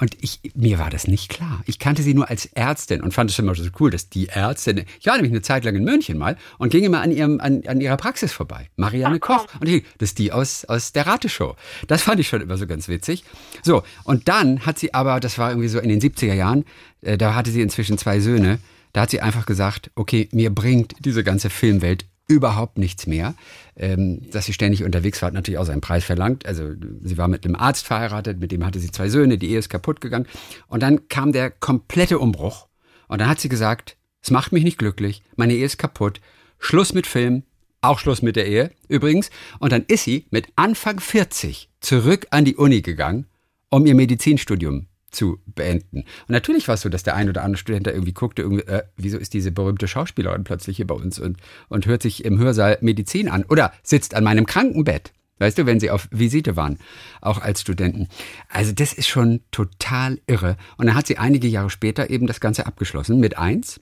Und 0.00 0.16
ich, 0.20 0.40
mir 0.54 0.78
war 0.78 0.90
das 0.90 1.06
nicht 1.06 1.28
klar. 1.28 1.62
Ich 1.66 1.78
kannte 1.78 2.02
sie 2.02 2.14
nur 2.14 2.28
als 2.28 2.46
Ärztin 2.46 3.02
und 3.02 3.12
fand 3.12 3.30
es 3.30 3.38
immer 3.38 3.54
so 3.54 3.64
cool, 3.80 3.90
dass 3.90 4.08
die 4.08 4.28
Ärztin, 4.28 4.84
ich 5.00 5.06
war 5.06 5.14
nämlich 5.14 5.32
eine 5.32 5.42
Zeit 5.42 5.64
lang 5.64 5.74
in 5.76 5.84
München 5.84 6.18
mal 6.18 6.36
und 6.58 6.70
ging 6.70 6.84
immer 6.84 7.00
an, 7.00 7.10
ihrem, 7.10 7.40
an, 7.40 7.62
an 7.66 7.80
ihrer 7.80 7.96
Praxis 7.96 8.32
vorbei. 8.32 8.68
Marianne 8.76 9.20
Koch. 9.20 9.46
Und 9.60 9.68
ich, 9.68 9.84
das 9.98 10.10
ist 10.10 10.18
die 10.18 10.32
aus, 10.32 10.64
aus 10.64 10.92
der 10.92 11.06
Rateshow. 11.06 11.56
Das 11.86 12.02
fand 12.02 12.20
ich 12.20 12.28
schon 12.28 12.40
immer 12.40 12.56
so 12.56 12.66
ganz 12.66 12.88
witzig. 12.88 13.24
So. 13.62 13.82
Und 14.04 14.28
dann 14.28 14.66
hat 14.66 14.78
sie 14.78 14.94
aber, 14.94 15.20
das 15.20 15.38
war 15.38 15.50
irgendwie 15.50 15.68
so 15.68 15.78
in 15.78 15.88
den 15.88 16.00
70er 16.00 16.34
Jahren, 16.34 16.64
äh, 17.02 17.18
da 17.18 17.34
hatte 17.34 17.50
sie 17.50 17.62
inzwischen 17.62 17.98
zwei 17.98 18.20
Söhne, 18.20 18.58
da 18.92 19.02
hat 19.02 19.10
sie 19.10 19.20
einfach 19.20 19.46
gesagt, 19.46 19.90
okay, 19.94 20.28
mir 20.32 20.50
bringt 20.50 20.94
diese 21.00 21.24
ganze 21.24 21.50
Filmwelt 21.50 22.06
überhaupt 22.26 22.78
nichts 22.78 23.06
mehr. 23.06 23.34
Ähm, 23.76 24.30
dass 24.30 24.46
sie 24.46 24.52
ständig 24.52 24.84
unterwegs 24.84 25.20
war, 25.20 25.28
hat 25.28 25.34
natürlich 25.34 25.58
auch 25.58 25.66
seinen 25.66 25.80
Preis 25.80 26.04
verlangt. 26.04 26.46
Also 26.46 26.72
sie 27.02 27.18
war 27.18 27.28
mit 27.28 27.44
einem 27.44 27.56
Arzt 27.56 27.86
verheiratet, 27.86 28.40
mit 28.40 28.52
dem 28.52 28.64
hatte 28.64 28.80
sie 28.80 28.90
zwei 28.90 29.08
Söhne, 29.08 29.38
die 29.38 29.50
Ehe 29.50 29.58
ist 29.58 29.68
kaputt 29.68 30.00
gegangen. 30.00 30.26
Und 30.68 30.82
dann 30.82 31.08
kam 31.08 31.32
der 31.32 31.50
komplette 31.50 32.18
Umbruch. 32.18 32.68
Und 33.08 33.20
dann 33.20 33.28
hat 33.28 33.40
sie 33.40 33.48
gesagt, 33.48 33.96
es 34.22 34.30
macht 34.30 34.52
mich 34.52 34.64
nicht 34.64 34.78
glücklich, 34.78 35.22
meine 35.36 35.54
Ehe 35.54 35.66
ist 35.66 35.78
kaputt, 35.78 36.20
Schluss 36.58 36.94
mit 36.94 37.06
Film, 37.06 37.42
auch 37.82 37.98
Schluss 37.98 38.22
mit 38.22 38.36
der 38.36 38.46
Ehe 38.46 38.70
übrigens. 38.88 39.30
Und 39.58 39.72
dann 39.72 39.84
ist 39.86 40.04
sie 40.04 40.26
mit 40.30 40.48
Anfang 40.56 41.00
40 41.00 41.68
zurück 41.80 42.26
an 42.30 42.46
die 42.46 42.56
Uni 42.56 42.80
gegangen, 42.80 43.26
um 43.68 43.84
ihr 43.84 43.94
Medizinstudium 43.94 44.86
zu 45.14 45.40
beenden. 45.46 45.98
Und 45.98 46.30
natürlich 46.30 46.68
war 46.68 46.74
es 46.74 46.82
so, 46.82 46.88
dass 46.88 47.02
der 47.02 47.14
ein 47.14 47.28
oder 47.28 47.42
andere 47.42 47.58
Student 47.58 47.86
da 47.86 47.92
irgendwie 47.92 48.12
guckte, 48.12 48.42
irgendwie, 48.42 48.66
äh, 48.66 48.82
wieso 48.96 49.18
ist 49.18 49.34
diese 49.34 49.50
berühmte 49.50 49.88
Schauspielerin 49.88 50.44
plötzlich 50.44 50.76
hier 50.76 50.86
bei 50.86 50.94
uns 50.94 51.18
und, 51.18 51.38
und 51.68 51.86
hört 51.86 52.02
sich 52.02 52.24
im 52.24 52.38
Hörsaal 52.38 52.78
Medizin 52.80 53.28
an 53.28 53.44
oder 53.44 53.72
sitzt 53.82 54.14
an 54.14 54.24
meinem 54.24 54.46
Krankenbett. 54.46 55.12
Weißt 55.38 55.58
du, 55.58 55.66
wenn 55.66 55.80
sie 55.80 55.90
auf 55.90 56.08
Visite 56.12 56.56
waren, 56.56 56.78
auch 57.20 57.40
als 57.40 57.60
Studenten. 57.60 58.08
Also 58.48 58.72
das 58.72 58.92
ist 58.92 59.08
schon 59.08 59.40
total 59.50 60.20
irre. 60.26 60.56
Und 60.76 60.86
dann 60.86 60.94
hat 60.94 61.08
sie 61.08 61.18
einige 61.18 61.48
Jahre 61.48 61.70
später 61.70 62.08
eben 62.08 62.28
das 62.28 62.38
Ganze 62.38 62.66
abgeschlossen 62.66 63.18
mit 63.18 63.36
eins. 63.36 63.80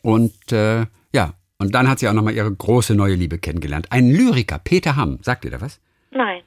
Und 0.00 0.50
äh, 0.50 0.86
ja, 1.12 1.34
und 1.58 1.74
dann 1.74 1.88
hat 1.88 1.98
sie 1.98 2.08
auch 2.08 2.14
nochmal 2.14 2.34
ihre 2.34 2.52
große 2.52 2.94
neue 2.94 3.14
Liebe 3.14 3.38
kennengelernt. 3.38 3.92
Ein 3.92 4.10
Lyriker, 4.10 4.58
Peter 4.58 4.96
Hamm. 4.96 5.18
Sagt 5.22 5.44
ihr 5.44 5.50
da 5.50 5.60
was? 5.60 5.78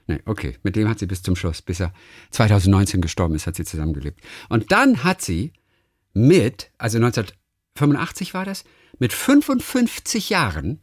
Nee, 0.08 0.20
okay. 0.26 0.58
Mit 0.64 0.76
dem 0.76 0.88
hat 0.88 1.00
sie 1.00 1.08
bis 1.08 1.24
zum 1.24 1.36
Schluss, 1.36 1.62
bis 1.62 1.80
er 1.80 1.94
2019 2.32 3.02
gestorben 3.02 3.36
ist, 3.36 3.48
hat 3.48 3.56
sie 3.56 3.66
zusammengelebt. 3.66 4.22
Und 4.50 4.72
dann 4.72 5.04
hat 5.04 5.22
sie 5.22 5.54
mit, 6.14 6.70
also 6.78 6.98
1985 6.98 8.34
war 8.34 8.46
das, 8.46 8.64
mit 9.00 9.14
55 9.14 10.30
Jahren 10.30 10.80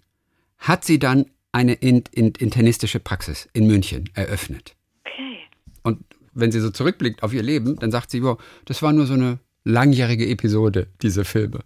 hat 0.58 0.85
sie 0.85 0.98
dann 0.98 1.26
eine 1.52 1.74
in, 1.74 2.04
in, 2.12 2.32
internistische 2.32 2.98
Praxis 2.98 3.48
in 3.52 3.66
München 3.66 4.08
eröffnet. 4.14 4.74
Okay. 5.04 5.38
Und 5.82 6.04
wenn 6.32 6.50
sie 6.50 6.61
so 6.61 6.70
zurückblickt 6.70 7.22
auf 7.22 7.32
ihr 7.32 7.42
Leben, 7.42 7.76
dann 7.76 7.90
sagt 7.90 8.11
sie, 8.11 8.22
wow, 8.22 8.42
das 8.64 8.82
war 8.82 8.92
nur 8.92 9.06
so 9.06 9.14
eine 9.14 9.38
langjährige 9.64 10.28
Episode, 10.28 10.88
diese 11.02 11.24
Filme. 11.24 11.61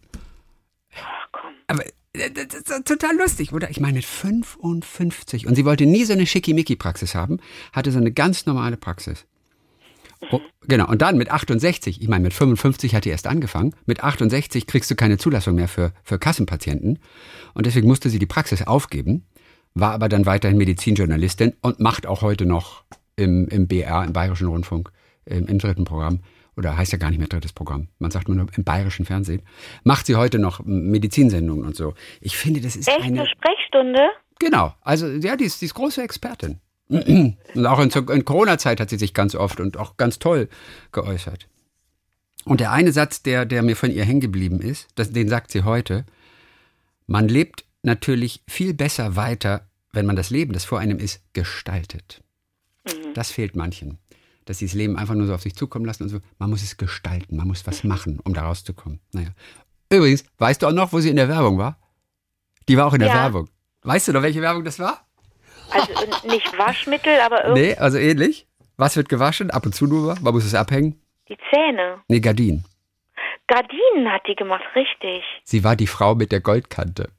Ach 0.95 1.29
komm. 1.33 1.53
Aber 1.69 1.85
das 2.17 2.61
ist 2.61 2.87
total 2.87 3.17
lustig, 3.17 3.53
oder? 3.53 3.71
Ich 3.71 3.81
meine, 3.81 3.95
mit 3.95 4.05
55. 4.05 5.47
Und 5.47 5.55
sie 5.55 5.65
wollte 5.65 5.87
nie 5.87 6.05
so 6.05 6.13
eine 6.13 6.27
Schickimicki-Praxis 6.27 7.15
haben, 7.15 7.39
hatte 7.73 7.93
so 7.93 7.99
eine 7.99 8.13
ganz 8.13 8.47
normale 8.47 8.77
Praxis. 8.77 9.27
Oh, 10.31 10.41
genau, 10.67 10.89
und 10.89 11.03
dann 11.03 11.19
mit 11.19 11.31
68, 11.31 12.01
ich 12.01 12.09
meine, 12.09 12.25
mit 12.25 12.33
55 12.33 12.95
hat 12.95 13.05
die 13.05 13.11
erst 13.11 13.27
angefangen, 13.27 13.75
mit 13.85 14.03
68 14.03 14.67
kriegst 14.67 14.91
du 14.91 14.95
keine 14.95 15.19
Zulassung 15.19 15.55
mehr 15.57 15.69
für, 15.69 15.93
für 16.03 16.19
Kassenpatienten. 16.19 16.99
Und 17.55 17.67
deswegen 17.67 17.87
musste 17.87 18.09
sie 18.09 18.19
die 18.19 18.27
Praxis 18.27 18.63
aufgeben, 18.63 19.27
war 19.75 19.93
aber 19.93 20.09
dann 20.09 20.25
weiterhin 20.25 20.57
Medizinjournalistin 20.57 21.55
und 21.61 21.81
macht 21.81 22.07
auch 22.07 22.23
heute 22.23 22.47
noch 22.47 22.85
im, 23.17 23.47
im 23.49 23.69
BR, 23.69 24.05
im 24.05 24.13
Bayerischen 24.13 24.49
Rundfunk, 24.49 24.91
im, 25.27 25.47
im 25.47 25.59
dritten 25.59 25.85
Programm. 25.85 26.21
Oder 26.57 26.77
heißt 26.77 26.93
ja 26.93 26.99
gar 26.99 27.11
nicht 27.11 27.19
mehr 27.19 27.29
drittes 27.29 27.53
Programm. 27.53 27.89
Man 27.99 28.11
sagt 28.11 28.29
nur 28.29 28.47
im 28.57 28.65
bayerischen 28.65 29.05
Fernsehen. 29.05 29.43
Macht 29.85 30.07
sie 30.07 30.17
heute 30.17 30.39
noch 30.39 30.61
Medizinsendungen 30.65 31.67
und 31.67 31.77
so. 31.77 31.95
Ich 32.21 32.37
finde, 32.37 32.61
das 32.61 32.77
ist 32.77 32.89
Echt 32.89 33.03
eine. 33.03 33.21
eine 33.21 33.29
Sprechstunde? 33.29 34.01
Genau. 34.39 34.75
Also, 34.81 35.07
ja, 35.07 35.37
die 35.37 35.45
ist, 35.45 35.61
die 35.61 35.67
ist 35.67 35.75
große 35.75 36.03
Expertin. 36.03 36.61
Und 36.89 37.67
auch 37.67 37.81
in, 37.81 37.91
in 37.91 38.25
Corona-Zeit 38.25 38.81
hat 38.81 38.91
sie 38.91 38.99
sich 38.99 39.13
ganz 39.13 39.35
oft 39.35 39.59
und 39.59 39.77
auch 39.77 39.97
ganz 39.97 40.21
toll 40.21 40.49
geäußert. 40.93 41.49
Und 42.45 42.61
der 42.61 42.71
eine 42.71 42.93
Satz, 42.93 43.23
der, 43.23 43.45
der 43.45 43.65
mir 43.65 43.75
von 43.75 43.91
ihr 43.91 44.05
hängen 44.05 44.21
geblieben 44.21 44.61
ist, 44.61 44.87
das, 44.95 45.11
den 45.11 45.29
sagt 45.29 45.51
sie 45.51 45.65
heute, 45.65 46.07
man 47.09 47.27
lebt 47.27 47.65
natürlich 47.83 48.45
viel 48.49 48.73
besser 48.73 49.17
weiter, 49.17 49.67
wenn 49.93 50.07
man 50.07 50.15
das 50.15 50.31
Leben, 50.31 50.53
das 50.53 50.65
vor 50.65 50.79
einem 50.79 50.99
ist, 51.01 51.23
gestaltet. 51.33 52.23
Das 53.15 53.33
fehlt 53.33 53.57
manchen. 53.57 53.99
Dass 54.47 54.59
sie 54.59 54.67
das 54.67 54.75
Leben 54.75 54.97
einfach 54.97 55.15
nur 55.15 55.27
so 55.27 55.35
auf 55.35 55.43
sich 55.43 55.55
zukommen 55.55 55.85
lassen 55.85 56.05
und 56.05 56.09
so. 56.09 56.19
Man 56.39 56.49
muss 56.51 56.63
es 56.63 56.77
gestalten, 56.79 57.37
man 57.37 57.47
muss 57.49 57.67
was 57.67 57.85
machen, 57.85 58.21
um 58.25 58.33
da 58.33 58.43
rauszukommen. 58.47 59.01
Naja. 59.13 59.29
Übrigens, 59.93 60.25
weißt 60.39 60.63
du 60.63 60.67
auch 60.69 60.73
noch, 60.73 60.93
wo 60.93 61.01
sie 61.01 61.11
in 61.11 61.17
der 61.17 61.29
Werbung 61.29 61.59
war? 61.59 61.79
Die 62.69 62.77
war 62.77 62.87
auch 62.87 62.95
in 62.95 63.01
der 63.01 63.09
Ja. 63.09 63.15
Werbung. 63.15 63.49
Weißt 63.83 64.09
du 64.09 64.13
noch, 64.13 64.23
welche 64.23 64.41
Werbung 64.43 64.65
das 64.65 64.79
war? 64.79 65.07
Also 65.71 65.93
nicht 66.29 66.57
Waschmittel, 66.59 67.21
aber 67.21 67.45
irgendwie 67.45 67.63
Nee, 67.69 67.75
also 67.77 67.99
ähnlich. 67.99 68.47
Was 68.77 68.97
wird 68.97 69.09
gewaschen? 69.09 69.51
Ab 69.51 69.67
und 69.67 69.75
zu 69.75 69.87
nur. 69.87 70.17
Man 70.21 70.33
muss 70.35 70.45
es 70.45 70.55
abhängen. 70.55 71.01
die 71.29 71.37
Zähne. 71.53 71.99
Nee, 72.09 72.21
Gardinen. 72.21 72.65
Gardinen 73.49 74.11
hat 74.13 74.23
die 74.29 74.35
gemacht, 74.35 74.65
richtig. 74.75 75.23
Sie 75.45 75.63
war 75.65 75.77
die 75.77 75.87
Frau 75.87 76.15
mit 76.15 76.31
der 76.33 76.41
Goldkante. 76.41 77.11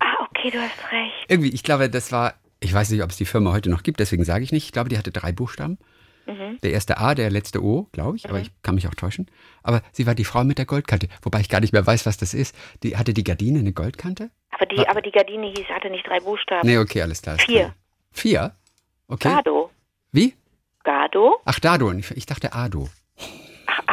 Ah, 0.00 0.26
okay, 0.28 0.50
du 0.50 0.58
hast 0.60 0.92
recht. 0.92 1.26
Irgendwie, 1.28 1.50
ich 1.50 1.62
glaube, 1.62 1.88
das 1.90 2.12
war, 2.12 2.34
ich 2.60 2.72
weiß 2.72 2.90
nicht, 2.90 3.02
ob 3.02 3.10
es 3.10 3.16
die 3.16 3.24
Firma 3.24 3.52
heute 3.52 3.70
noch 3.70 3.82
gibt, 3.82 4.00
deswegen 4.00 4.24
sage 4.24 4.44
ich 4.44 4.52
nicht. 4.52 4.64
Ich 4.64 4.72
glaube, 4.72 4.88
die 4.88 4.98
hatte 4.98 5.12
drei 5.12 5.32
Buchstaben. 5.32 5.78
Mhm. 6.26 6.58
Der 6.62 6.72
erste 6.72 6.98
A, 6.98 7.14
der 7.14 7.30
letzte 7.30 7.62
O, 7.62 7.88
glaube 7.92 8.16
ich, 8.16 8.28
aber 8.28 8.40
ich 8.40 8.50
kann 8.62 8.74
mich 8.74 8.88
auch 8.88 8.94
täuschen. 8.94 9.26
Aber 9.62 9.80
sie 9.92 10.06
war 10.06 10.14
die 10.14 10.24
Frau 10.24 10.42
mit 10.42 10.58
der 10.58 10.66
Goldkante, 10.66 11.08
wobei 11.22 11.40
ich 11.40 11.48
gar 11.48 11.60
nicht 11.60 11.72
mehr 11.72 11.86
weiß, 11.86 12.04
was 12.04 12.16
das 12.16 12.34
ist. 12.34 12.56
Die, 12.82 12.96
hatte 12.96 13.14
die 13.14 13.22
Gardine 13.22 13.60
eine 13.60 13.72
Goldkante? 13.72 14.30
Aber 14.50 14.66
die, 14.66 14.88
aber 14.88 15.02
die 15.02 15.12
Gardine 15.12 15.46
hieß, 15.56 15.66
hatte 15.68 15.88
nicht 15.90 16.06
drei 16.06 16.18
Buchstaben. 16.18 16.66
Nee, 16.66 16.78
okay, 16.78 17.02
alles 17.02 17.22
klar. 17.22 17.38
Vier. 17.38 17.60
klar. 17.60 17.74
Vier? 18.10 18.56
Okay. 19.08 19.28
Gado. 19.28 19.70
Wie? 20.10 20.34
Gado? 20.82 21.36
Ach, 21.44 21.60
Dado. 21.60 21.92
Ich 21.92 22.26
dachte 22.26 22.52
Ado. 22.52 22.88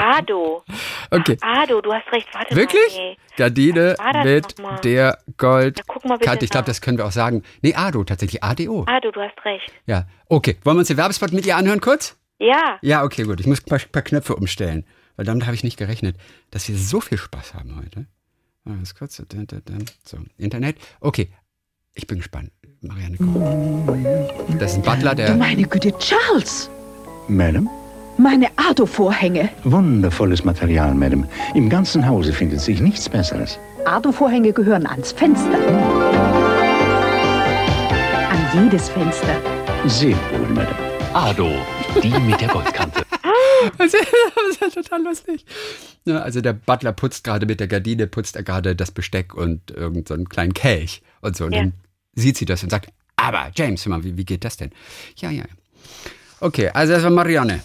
Ach, 0.04 0.20
Ado. 0.20 0.64
Okay. 1.12 1.38
Ado, 1.42 1.82
du 1.82 1.94
hast 1.94 2.12
recht. 2.12 2.28
Warte 2.34 2.56
Wirklich? 2.56 2.96
mal. 2.96 3.10
Nee. 3.10 3.18
Gardine 3.38 3.96
mit 4.26 4.84
der 4.84 5.18
Goldkante. 5.38 6.18
bitte 6.20 6.46
Ich 6.46 6.52
glaube, 6.52 6.66
das 6.66 6.82
können 6.82 6.98
wir 6.98 7.06
auch 7.06 7.12
sagen. 7.12 7.44
Nee, 7.62 7.74
Ado, 7.74 8.04
tatsächlich. 8.04 8.44
ADO. 8.44 8.86
Ado, 8.88 9.12
du 9.12 9.22
hast 9.22 9.44
recht. 9.46 9.72
Ja, 9.86 10.06
okay. 10.28 10.58
Wollen 10.64 10.78
wir 10.78 10.80
uns 10.80 10.90
den 10.90 10.98
Werbespot 10.98 11.32
mit 11.32 11.46
ihr 11.46 11.56
anhören 11.56 11.82
kurz? 11.82 12.18
Ja. 12.40 12.78
Ja, 12.82 13.04
okay, 13.04 13.24
gut. 13.24 13.40
Ich 13.40 13.48
muss 13.48 13.62
ein 13.62 13.66
paar, 13.66 13.80
paar 13.80 14.02
Knöpfe 14.02 14.36
umstellen, 14.36 14.86
weil 15.16 15.26
damit 15.26 15.46
habe 15.46 15.56
ich 15.56 15.64
nicht 15.64 15.78
gerechnet, 15.78 16.18
dass 16.52 16.68
wir 16.68 16.76
so 16.78 17.00
viel 17.00 17.18
Spaß 17.18 17.54
haben 17.54 17.78
heute. 17.78 18.08
Ganz 18.66 18.96
kurz. 18.96 19.18
So, 19.18 20.18
Internet. 20.38 20.78
Okay, 21.00 21.32
ich 21.94 22.08
bin 22.08 22.18
gespannt. 22.18 22.52
Marianne 22.82 23.18
Koch. 23.18 24.58
Das 24.60 24.72
ist 24.72 24.78
ein 24.78 24.82
Butler, 24.84 25.12
Du 25.12 25.24
der... 25.24 25.36
meine 25.36 25.64
Güte, 25.64 25.98
Charles! 26.00 26.70
Madam? 27.30 27.70
Meine 28.18 28.48
Ardo-Vorhänge. 28.58 29.50
Wundervolles 29.64 30.44
Material, 30.44 30.94
Madam. 30.94 31.26
Im 31.56 31.70
ganzen 31.70 32.08
Hause 32.08 32.32
findet 32.32 32.62
sich 32.62 32.80
nichts 32.80 33.10
Besseres. 33.10 33.60
Ardo-Vorhänge 33.86 34.54
gehören 34.54 34.86
ans 34.86 35.12
Fenster. 35.12 35.58
An 38.30 38.64
jedes 38.64 38.90
Fenster. 38.90 39.36
Sehr 39.88 40.16
wohl, 40.32 40.48
Madam. 40.54 40.76
Ado, 41.14 41.50
die 42.02 42.10
mit 42.20 42.40
der 42.40 42.48
Goldkante. 42.50 43.04
Das 43.78 43.94
ist 43.94 44.62
ja 44.62 44.68
total 44.70 45.04
lustig. 45.04 45.46
Ja, 46.06 46.20
also 46.20 46.42
der 46.42 46.54
Butler 46.54 46.92
putzt 46.92 47.24
gerade 47.24 47.46
mit 47.46 47.60
der 47.60 47.68
Gardine, 47.68 48.08
putzt 48.08 48.36
er 48.36 48.44
gerade 48.44 48.76
das 48.76 48.92
Besteck 48.92 49.34
und 49.36 49.72
irgendeinen 49.72 50.06
so 50.06 50.14
einen 50.16 50.30
kleinen 50.30 50.54
Kelch 50.54 51.02
und 51.22 51.36
so. 51.38 51.46
Und 51.46 51.54
Ja. 51.54 51.60
dann 51.62 51.74
sieht 52.16 52.38
sie 52.38 52.46
das 52.46 52.62
und 52.64 52.70
sagt, 52.72 52.90
aber 53.16 53.52
James, 53.56 53.86
hör 53.86 53.92
mal, 53.92 54.04
wie, 54.04 54.18
wie 54.18 54.26
geht 54.26 54.44
das 54.44 54.58
denn? 54.58 54.72
Ja, 55.18 55.30
ja. 55.32 55.44
Okay, 56.42 56.70
also 56.74 56.94
das 56.94 57.04
war 57.04 57.10
Marianne. 57.12 57.62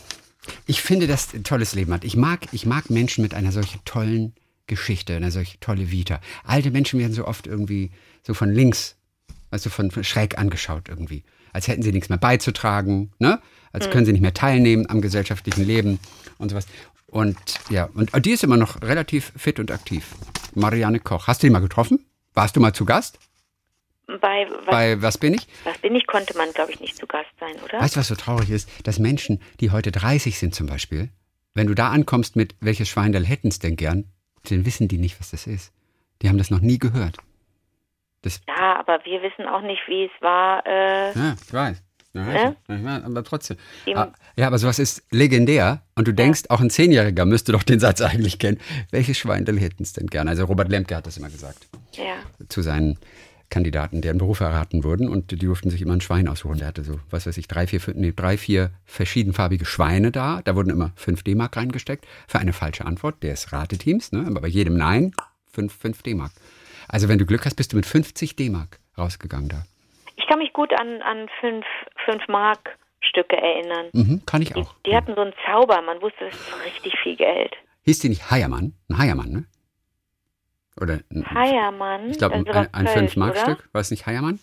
Ich 0.66 0.82
finde, 0.82 1.06
dass 1.06 1.34
ein 1.34 1.44
tolles 1.44 1.74
Leben 1.74 1.92
hat. 1.92 2.04
Ich 2.04 2.16
mag, 2.16 2.46
ich 2.52 2.66
mag 2.66 2.90
Menschen 2.90 3.22
mit 3.22 3.34
einer 3.34 3.52
solchen 3.52 3.80
tollen 3.84 4.34
Geschichte, 4.66 5.16
einer 5.16 5.30
solchen 5.30 5.58
tolle 5.61 5.90
Vita. 5.90 6.20
Alte 6.44 6.70
Menschen 6.70 7.00
werden 7.00 7.12
so 7.12 7.26
oft 7.26 7.46
irgendwie 7.46 7.90
so 8.26 8.34
von 8.34 8.52
links, 8.52 8.96
du, 9.50 9.70
von, 9.70 9.90
von 9.90 10.04
schräg 10.04 10.38
angeschaut 10.38 10.88
irgendwie. 10.88 11.24
Als 11.52 11.66
hätten 11.68 11.82
sie 11.82 11.92
nichts 11.92 12.08
mehr 12.08 12.18
beizutragen, 12.18 13.11
ne? 13.18 13.40
Als 13.72 13.90
können 13.90 14.06
sie 14.06 14.12
nicht 14.12 14.22
mehr 14.22 14.34
teilnehmen 14.34 14.88
am 14.88 15.00
gesellschaftlichen 15.00 15.64
Leben 15.64 15.98
und 16.38 16.50
sowas. 16.50 16.66
Und 17.06 17.37
ja, 17.70 17.88
und 17.94 18.11
die 18.24 18.30
ist 18.30 18.44
immer 18.44 18.56
noch 18.56 18.82
relativ 18.82 19.32
fit 19.37 19.58
und 19.61 19.70
aktiv. 19.70 20.14
Marianne 20.54 21.00
Koch. 21.00 21.26
Hast 21.26 21.42
du 21.42 21.46
die 21.46 21.50
mal 21.50 21.61
getroffen? 21.61 22.04
Warst 22.34 22.56
du 22.56 22.61
mal 22.61 22.72
zu 22.72 22.84
Gast? 22.84 23.18
Bei 24.21 24.47
was, 24.51 24.64
Bei 24.66 25.03
Was 25.03 25.18
bin 25.18 25.35
ich? 25.35 25.47
was 25.64 25.77
bin 25.79 25.94
ich, 25.94 26.07
konnte 26.07 26.37
man, 26.37 26.51
glaube 26.53 26.73
ich, 26.73 26.81
nicht 26.81 26.97
zu 26.97 27.07
Gast 27.07 27.29
sein, 27.38 27.55
oder? 27.62 27.79
Weißt 27.81 27.94
du, 27.97 28.01
was 28.01 28.09
so 28.09 28.14
traurig 28.14 28.49
ist? 28.51 28.68
Dass 28.87 28.99
Menschen, 28.99 29.40
die 29.61 29.71
heute 29.71 29.92
30 29.92 30.38
sind 30.38 30.55
zum 30.55 30.66
Beispiel, 30.66 31.11
wenn 31.55 31.66
du 31.66 31.75
da 31.75 31.90
ankommst 31.90 32.35
mit, 32.35 32.55
welches 32.61 32.88
Schweindel 32.88 33.27
hätten's 33.27 33.59
denn 33.59 33.77
gern, 33.77 34.05
dann 34.49 34.64
wissen 34.64 34.88
die 34.88 34.97
nicht, 34.99 35.21
was 35.21 35.31
das 35.33 35.47
ist. 35.47 35.73
Die 36.23 36.29
haben 36.29 36.38
das 36.38 36.51
noch 36.51 36.61
nie 36.61 36.79
gehört. 36.79 37.18
Das, 38.23 38.40
Ja, 38.49 38.81
aber 38.81 39.05
wir 39.05 39.21
wissen 39.23 39.47
auch 39.47 39.61
nicht, 39.62 39.83
wie 39.88 40.05
es 40.07 40.23
war. 40.23 40.66
Äh, 40.66 41.12
ja, 41.12 41.37
ich 41.44 41.53
weiß. 41.53 41.83
Ja, 42.14 42.33
Ja? 42.33 42.55
weiß, 42.66 43.05
aber 43.05 43.23
trotzdem. 43.25 43.59
Im- 43.85 43.97
Ah, 43.99 44.12
Ja, 44.37 44.47
aber 44.47 44.57
sowas 44.59 44.79
ist 44.79 45.03
legendär 45.11 45.83
und 45.94 46.09
du 46.09 46.12
denkst, 46.14 46.44
auch 46.49 46.61
ein 46.61 46.71
Zehnjähriger 46.71 47.27
müsste 47.27 47.53
doch 47.53 47.62
den 47.62 47.79
Satz 47.79 48.01
eigentlich 48.01 48.38
kennen. 48.38 48.59
Welches 48.90 49.18
Schweindel 49.18 49.61
hätten's 49.61 49.92
denn 49.92 50.07
gern? 50.07 50.27
Also 50.29 50.47
Robert 50.47 50.71
Lemke 50.71 50.97
hat 50.97 51.07
das 51.07 51.18
immer 51.18 51.29
gesagt 51.29 51.68
ja. 51.92 52.16
zu 52.49 52.62
seinen 52.62 52.99
Kandidaten, 53.50 54.02
deren 54.02 54.18
Berufe 54.18 54.44
erraten 54.44 54.84
wurden 54.84 55.08
und 55.08 55.30
die 55.30 55.37
durften 55.37 55.70
sich 55.70 55.80
immer 55.82 55.94
ein 55.94 56.00
Schwein 56.00 56.28
aussuchen. 56.28 56.58
Der 56.58 56.68
hatte 56.68 56.84
so, 56.84 57.00
was 57.11 57.26
weiß 57.26 57.37
ich, 57.38 57.48
drei, 57.48 57.66
vier, 57.66 57.80
fünf, 57.80 57.96
nee, 57.96 58.12
drei, 58.14 58.37
vier 58.37 58.70
verschiedenfarbige 58.84 59.64
Schweine 59.64 60.11
da. 60.12 60.42
Da 60.44 60.54
wurden 60.54 60.70
immer 60.70 60.92
fünf 60.96 61.22
D-Mark 61.22 61.56
reingesteckt 61.56 62.06
für 62.26 62.38
eine 62.38 62.52
falsche 62.52 62.84
Antwort 62.84 63.22
des 63.22 63.52
Rateteams. 63.52 64.12
Ne? 64.12 64.24
Aber 64.26 64.40
bei 64.42 64.48
jedem 64.48 64.76
Nein 64.76 65.12
fünf, 65.50 65.72
fünf 65.74 66.02
D-Mark. 66.02 66.32
Also 66.88 67.08
wenn 67.08 67.18
du 67.18 67.26
Glück 67.26 67.44
hast, 67.46 67.54
bist 67.56 67.72
du 67.72 67.76
mit 67.76 67.87
50 67.87 68.37
D-Mark 68.37 68.78
rausgegangen 68.96 69.48
da. 69.48 69.64
Ich 70.16 70.26
kann 70.26 70.38
mich 70.38 70.52
gut 70.52 70.72
an, 70.78 71.00
an 71.02 71.26
fünf, 71.40 71.64
fünf 72.04 72.26
Mark 72.28 72.76
Stücke 73.00 73.37
erinnern. 73.37 73.87
Mhm, 73.92 74.22
kann 74.26 74.42
ich 74.42 74.48
Die, 74.52 74.61
auch. 74.61 74.74
die 74.84 74.94
hatten 74.94 75.14
so 75.14 75.20
einen 75.22 75.32
Zauber, 75.46 75.80
man 75.82 76.02
wusste, 76.02 76.24
das 76.26 76.34
ist 76.34 76.64
richtig 76.66 76.94
viel 77.02 77.16
Geld. 77.16 77.54
Hieß 77.84 78.00
die 78.00 78.08
nicht 78.11 78.30
Heiermann? 78.30 78.74
Ein 78.90 78.98
Heiermann, 78.98 79.30
ne? 79.30 79.44
Oder 80.80 81.00
ein, 81.12 81.30
Heiermann. 81.34 82.10
ich 82.10 82.18
glaube, 82.18 82.36
also 82.36 82.50
ein, 82.52 82.68
ein 82.72 82.86
Kölsch, 82.86 83.12
5-Mark-Stück. 83.12 83.68
War 83.72 83.80
es 83.80 83.90
nicht 83.90 84.06
Heiermann? 84.06 84.38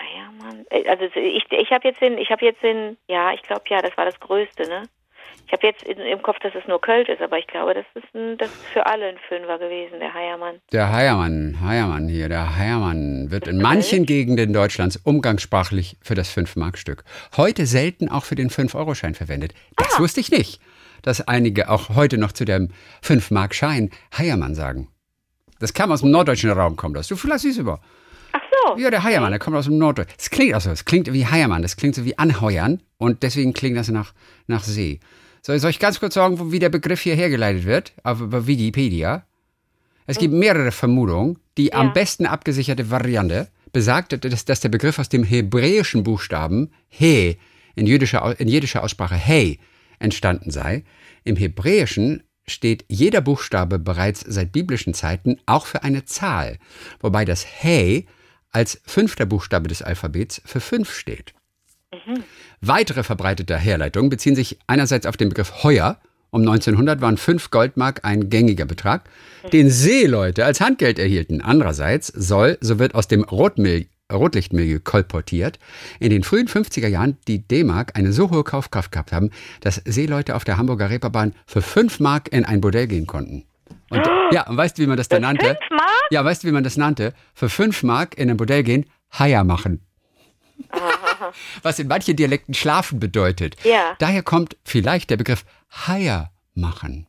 Heiermann. 0.00 0.66
Äh, 0.70 0.88
Also 0.88 1.04
ich, 1.14 1.44
ich 1.50 1.70
habe 1.70 1.88
jetzt 1.88 2.00
den, 2.00 2.18
ich 2.18 2.30
habe 2.30 2.44
jetzt 2.44 2.62
den, 2.62 2.96
ja, 3.08 3.32
ich 3.32 3.42
glaube 3.42 3.62
ja, 3.68 3.80
das 3.80 3.96
war 3.96 4.04
das 4.04 4.18
Größte, 4.20 4.68
ne? 4.68 4.82
Ich 5.46 5.52
habe 5.52 5.66
jetzt 5.66 5.82
in, 5.82 5.98
im 5.98 6.22
Kopf, 6.22 6.38
dass 6.40 6.54
es 6.54 6.66
nur 6.68 6.80
Kölsch 6.80 7.08
ist, 7.08 7.20
aber 7.20 7.38
ich 7.38 7.46
glaube, 7.48 7.74
das 7.74 7.84
ist, 7.94 8.14
ein, 8.14 8.38
das 8.38 8.50
ist 8.50 8.64
für 8.72 8.86
alle 8.86 9.06
ein 9.08 9.18
Fünfer 9.28 9.58
gewesen, 9.58 9.98
der 9.98 10.14
Heiermann. 10.14 10.60
Der 10.70 10.92
Heiermann, 10.92 11.58
Heiermann 11.60 12.08
hier, 12.08 12.28
der 12.28 12.56
Heiermann 12.56 13.32
wird 13.32 13.48
in 13.48 13.60
manchen 13.60 14.06
Gegenden 14.06 14.52
Deutschlands 14.52 14.96
umgangssprachlich 14.96 15.96
für 16.02 16.14
das 16.14 16.36
5-Mark-Stück. 16.36 17.02
Heute 17.36 17.66
selten 17.66 18.08
auch 18.08 18.24
für 18.24 18.36
den 18.36 18.48
5-Euro-Schein 18.48 19.14
verwendet. 19.14 19.52
Das 19.76 19.98
wusste 19.98 20.20
ich 20.20 20.30
nicht, 20.30 20.60
dass 21.02 21.20
einige 21.20 21.68
auch 21.68 21.90
heute 21.90 22.18
noch 22.18 22.32
zu 22.32 22.44
dem 22.44 22.68
5-Mark-Schein 23.04 23.90
Heiermann 24.16 24.54
sagen. 24.54 24.88
Das 25.58 25.74
kam 25.74 25.92
aus 25.92 26.00
dem 26.00 26.10
norddeutschen 26.10 26.50
Raum, 26.50 26.76
kommt 26.76 26.96
das. 26.96 27.08
Du 27.08 27.16
vielleicht 27.16 27.42
siehst 27.42 27.58
über. 27.58 27.80
Ach 28.32 28.40
so. 28.66 28.78
Ja, 28.78 28.90
der 28.90 29.02
Heiermann, 29.02 29.30
der 29.30 29.38
kommt 29.38 29.56
aus 29.56 29.66
dem 29.66 29.78
Norddeutschen. 29.78 30.14
Es 30.18 30.30
klingt 30.30 30.54
auch 30.54 30.60
so, 30.60 30.70
es 30.70 30.84
klingt 30.84 31.12
wie 31.12 31.26
Heiermann, 31.26 31.62
das 31.62 31.76
klingt 31.76 31.94
so 31.94 32.04
wie 32.04 32.16
Anheuern 32.18 32.82
und 32.98 33.22
deswegen 33.22 33.52
klingt 33.52 33.76
das 33.76 33.88
nach, 33.88 34.12
nach 34.46 34.64
See. 34.64 35.00
Soll, 35.42 35.58
soll 35.58 35.70
ich 35.70 35.78
ganz 35.78 36.00
kurz 36.00 36.14
sagen, 36.14 36.52
wie 36.52 36.58
der 36.58 36.68
Begriff 36.68 37.00
hier 37.00 37.14
hergeleitet 37.14 37.64
wird? 37.64 37.92
Auf, 38.02 38.20
auf 38.20 38.46
Wikipedia. 38.46 39.24
Es 40.06 40.18
gibt 40.18 40.34
mehrere 40.34 40.72
Vermutungen. 40.72 41.38
Die 41.56 41.72
am 41.72 41.92
besten 41.92 42.26
abgesicherte 42.26 42.90
Variante 42.90 43.48
besagt, 43.72 44.24
dass, 44.24 44.44
dass 44.44 44.60
der 44.60 44.68
Begriff 44.70 44.98
aus 44.98 45.08
dem 45.08 45.24
hebräischen 45.24 46.02
Buchstaben 46.02 46.72
He 46.88 47.38
in 47.74 47.86
jüdischer, 47.86 48.38
in 48.40 48.48
jiddischer 48.48 48.82
Aussprache 48.82 49.14
Hey 49.14 49.58
entstanden 50.00 50.50
sei. 50.50 50.84
Im 51.24 51.36
Hebräischen 51.36 52.24
steht 52.46 52.84
jeder 52.88 53.20
Buchstabe 53.20 53.78
bereits 53.78 54.20
seit 54.20 54.52
biblischen 54.52 54.94
Zeiten 54.94 55.38
auch 55.46 55.66
für 55.66 55.82
eine 55.82 56.04
Zahl, 56.04 56.58
wobei 57.00 57.24
das 57.24 57.46
Hey 57.46 58.06
als 58.50 58.80
fünfter 58.84 59.26
Buchstabe 59.26 59.68
des 59.68 59.82
Alphabets 59.82 60.42
für 60.44 60.60
fünf 60.60 60.92
steht. 60.92 61.34
Weitere 62.60 63.02
verbreitete 63.02 63.56
Herleitungen 63.56 64.10
beziehen 64.10 64.36
sich 64.36 64.58
einerseits 64.66 65.06
auf 65.06 65.16
den 65.16 65.28
Begriff 65.28 65.62
Heuer. 65.62 66.00
Um 66.30 66.42
1900 66.42 67.00
waren 67.00 67.16
fünf 67.16 67.50
Goldmark 67.50 68.04
ein 68.04 68.30
gängiger 68.30 68.64
Betrag, 68.64 69.08
den 69.52 69.70
Seeleute 69.70 70.44
als 70.44 70.60
Handgeld 70.60 70.98
erhielten. 71.00 71.40
Andererseits 71.40 72.08
soll, 72.08 72.58
so 72.60 72.78
wird 72.78 72.94
aus 72.94 73.08
dem 73.08 73.24
Rotmill 73.24 73.86
Rotlichtmilieu 74.10 74.80
kolportiert, 74.80 75.58
in 75.98 76.10
den 76.10 76.22
frühen 76.22 76.48
50er 76.48 76.88
Jahren 76.88 77.16
die 77.28 77.46
D-Mark 77.46 77.96
eine 77.96 78.12
so 78.12 78.30
hohe 78.30 78.44
Kaufkraft 78.44 78.92
gehabt 78.92 79.12
haben, 79.12 79.30
dass 79.60 79.82
Seeleute 79.84 80.34
auf 80.34 80.44
der 80.44 80.56
Hamburger 80.56 80.90
Reeperbahn 80.90 81.34
für 81.46 81.62
5 81.62 82.00
Mark 82.00 82.32
in 82.32 82.44
ein 82.44 82.60
Bordell 82.60 82.86
gehen 82.86 83.06
konnten. 83.06 83.44
Und, 83.90 84.06
ja, 84.32 84.46
und 84.46 84.56
weißt 84.56 84.78
du, 84.78 84.82
wie 84.82 84.86
man 84.86 84.96
das 84.96 85.08
dann 85.08 85.22
nannte? 85.22 85.46
Fünf 85.46 85.70
Mark? 85.70 86.06
Ja, 86.10 86.24
weißt 86.24 86.42
du, 86.42 86.48
wie 86.48 86.52
man 86.52 86.64
das 86.64 86.76
nannte? 86.76 87.12
Für 87.34 87.48
5 87.48 87.82
Mark 87.82 88.16
in 88.18 88.30
ein 88.30 88.36
Bordell 88.36 88.62
gehen, 88.62 88.86
Haier 89.12 89.44
machen. 89.44 89.80
Was 91.62 91.78
in 91.78 91.88
manchen 91.88 92.16
Dialekten 92.16 92.54
schlafen 92.54 93.00
bedeutet. 93.00 93.56
Ja. 93.64 93.96
Daher 93.98 94.22
kommt 94.22 94.56
vielleicht 94.64 95.10
der 95.10 95.16
Begriff 95.16 95.44
Haier 95.70 96.30
machen. 96.54 97.06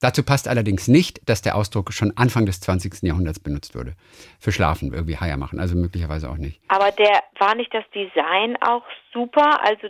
Dazu 0.00 0.22
passt 0.22 0.46
allerdings 0.46 0.88
nicht, 0.88 1.26
dass 1.28 1.40
der 1.40 1.56
Ausdruck 1.56 1.92
schon 1.92 2.12
Anfang 2.16 2.44
des 2.44 2.60
20. 2.60 3.02
Jahrhunderts 3.02 3.40
benutzt 3.40 3.74
wurde. 3.74 3.94
Für 4.38 4.52
Schlafen 4.52 4.92
irgendwie 4.92 5.16
Haier 5.16 5.38
machen, 5.38 5.58
also 5.58 5.74
möglicherweise 5.74 6.28
auch 6.28 6.36
nicht. 6.36 6.60
Aber 6.68 6.90
der 6.92 7.22
war 7.38 7.54
nicht 7.54 7.72
das 7.72 7.84
Design 7.94 8.56
auch 8.60 8.84
super? 9.12 9.64
Also 9.64 9.88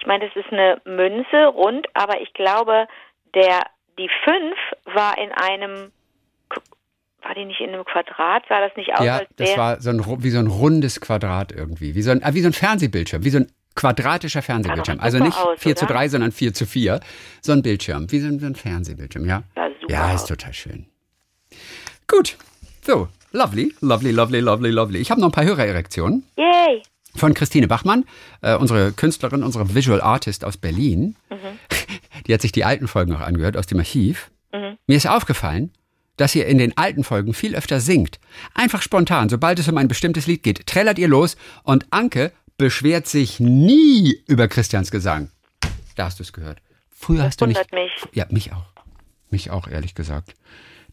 ich 0.00 0.06
meine, 0.06 0.26
das 0.26 0.36
ist 0.36 0.52
eine 0.52 0.80
Münze 0.84 1.46
rund, 1.46 1.86
aber 1.94 2.20
ich 2.20 2.32
glaube, 2.34 2.88
der 3.34 3.62
die 3.96 4.10
5 4.24 4.96
war 4.96 5.16
in 5.18 5.30
einem 5.30 5.92
war 7.22 7.34
die 7.34 7.46
nicht 7.46 7.60
in 7.60 7.70
einem 7.70 7.84
Quadrat? 7.84 8.44
Sah 8.48 8.60
das 8.60 8.76
nicht 8.76 8.92
aus, 8.94 9.04
Ja, 9.04 9.18
als 9.18 9.28
das 9.36 9.56
war 9.56 9.80
so 9.80 9.90
ein, 9.90 10.22
wie 10.22 10.30
so 10.30 10.38
ein 10.38 10.46
rundes 10.46 11.00
Quadrat 11.00 11.52
irgendwie. 11.52 11.94
Wie 11.94 12.02
so 12.02 12.10
ein, 12.10 12.22
ah, 12.22 12.34
wie 12.34 12.42
so 12.42 12.48
ein 12.48 12.52
Fernsehbildschirm, 12.52 13.24
wie 13.24 13.30
so 13.30 13.38
ein 13.38 13.46
quadratischer 13.74 14.42
Fernsehbildschirm. 14.42 15.00
Also 15.00 15.18
nicht 15.18 15.36
aus, 15.36 15.58
4 15.58 15.76
zu 15.76 15.84
oder? 15.84 15.94
3, 15.94 16.08
sondern 16.08 16.32
4 16.32 16.54
zu 16.54 16.66
4. 16.66 17.00
So 17.40 17.52
ein 17.52 17.62
Bildschirm, 17.62 18.10
wie 18.10 18.20
so 18.20 18.28
ein, 18.28 18.54
Fernsehbildschirm, 18.54 19.26
ja. 19.26 19.42
Ja, 19.88 20.12
ist 20.14 20.22
aus. 20.22 20.28
total 20.28 20.52
schön. 20.52 20.86
Gut, 22.06 22.36
so, 22.82 23.08
lovely, 23.32 23.74
lovely, 23.80 24.10
lovely, 24.10 24.40
lovely, 24.40 24.70
lovely. 24.70 24.98
Ich 24.98 25.10
habe 25.10 25.20
noch 25.20 25.28
ein 25.28 25.32
paar 25.32 25.44
Hörererektionen 25.44 26.24
Yay! 26.36 26.82
von 27.16 27.34
Christine 27.34 27.68
Bachmann, 27.68 28.04
äh, 28.42 28.54
unsere 28.56 28.92
Künstlerin, 28.92 29.42
unsere 29.42 29.74
Visual 29.74 30.00
Artist 30.00 30.44
aus 30.44 30.56
Berlin. 30.56 31.16
Die 32.26 32.34
hat 32.34 32.42
sich 32.42 32.52
die 32.52 32.64
alten 32.64 32.88
Folgen 32.88 33.14
auch 33.14 33.20
angehört 33.20 33.56
aus 33.56 33.66
dem 33.66 33.78
Archiv. 33.78 34.30
Mir 34.86 34.96
ist 34.96 35.08
aufgefallen, 35.08 35.72
dass 36.16 36.34
ihr 36.34 36.46
in 36.46 36.58
den 36.58 36.76
alten 36.76 37.02
Folgen 37.02 37.34
viel 37.34 37.56
öfter 37.56 37.80
singt. 37.80 38.20
Einfach 38.54 38.82
spontan, 38.82 39.28
sobald 39.28 39.58
es 39.58 39.68
um 39.68 39.76
ein 39.78 39.88
bestimmtes 39.88 40.26
Lied 40.26 40.42
geht, 40.42 40.66
trällert 40.66 40.98
ihr 40.98 41.08
los 41.08 41.36
und 41.64 41.86
Anke 41.90 42.32
beschwert 42.58 43.06
sich 43.06 43.40
nie 43.40 44.22
über 44.26 44.48
Christians 44.48 44.90
Gesang. 44.90 45.30
Da 45.96 46.06
hast 46.06 46.18
du 46.18 46.22
es 46.22 46.32
gehört. 46.32 46.58
Früher 46.90 47.22
hast 47.24 47.40
du 47.40 47.46
nicht. 47.46 47.56
wundert 47.56 47.72
mich. 47.72 47.92
Ja, 48.12 48.26
mich 48.30 48.52
auch. 48.52 48.64
Mich 49.30 49.50
auch, 49.50 49.68
ehrlich 49.68 49.94
gesagt. 49.94 50.34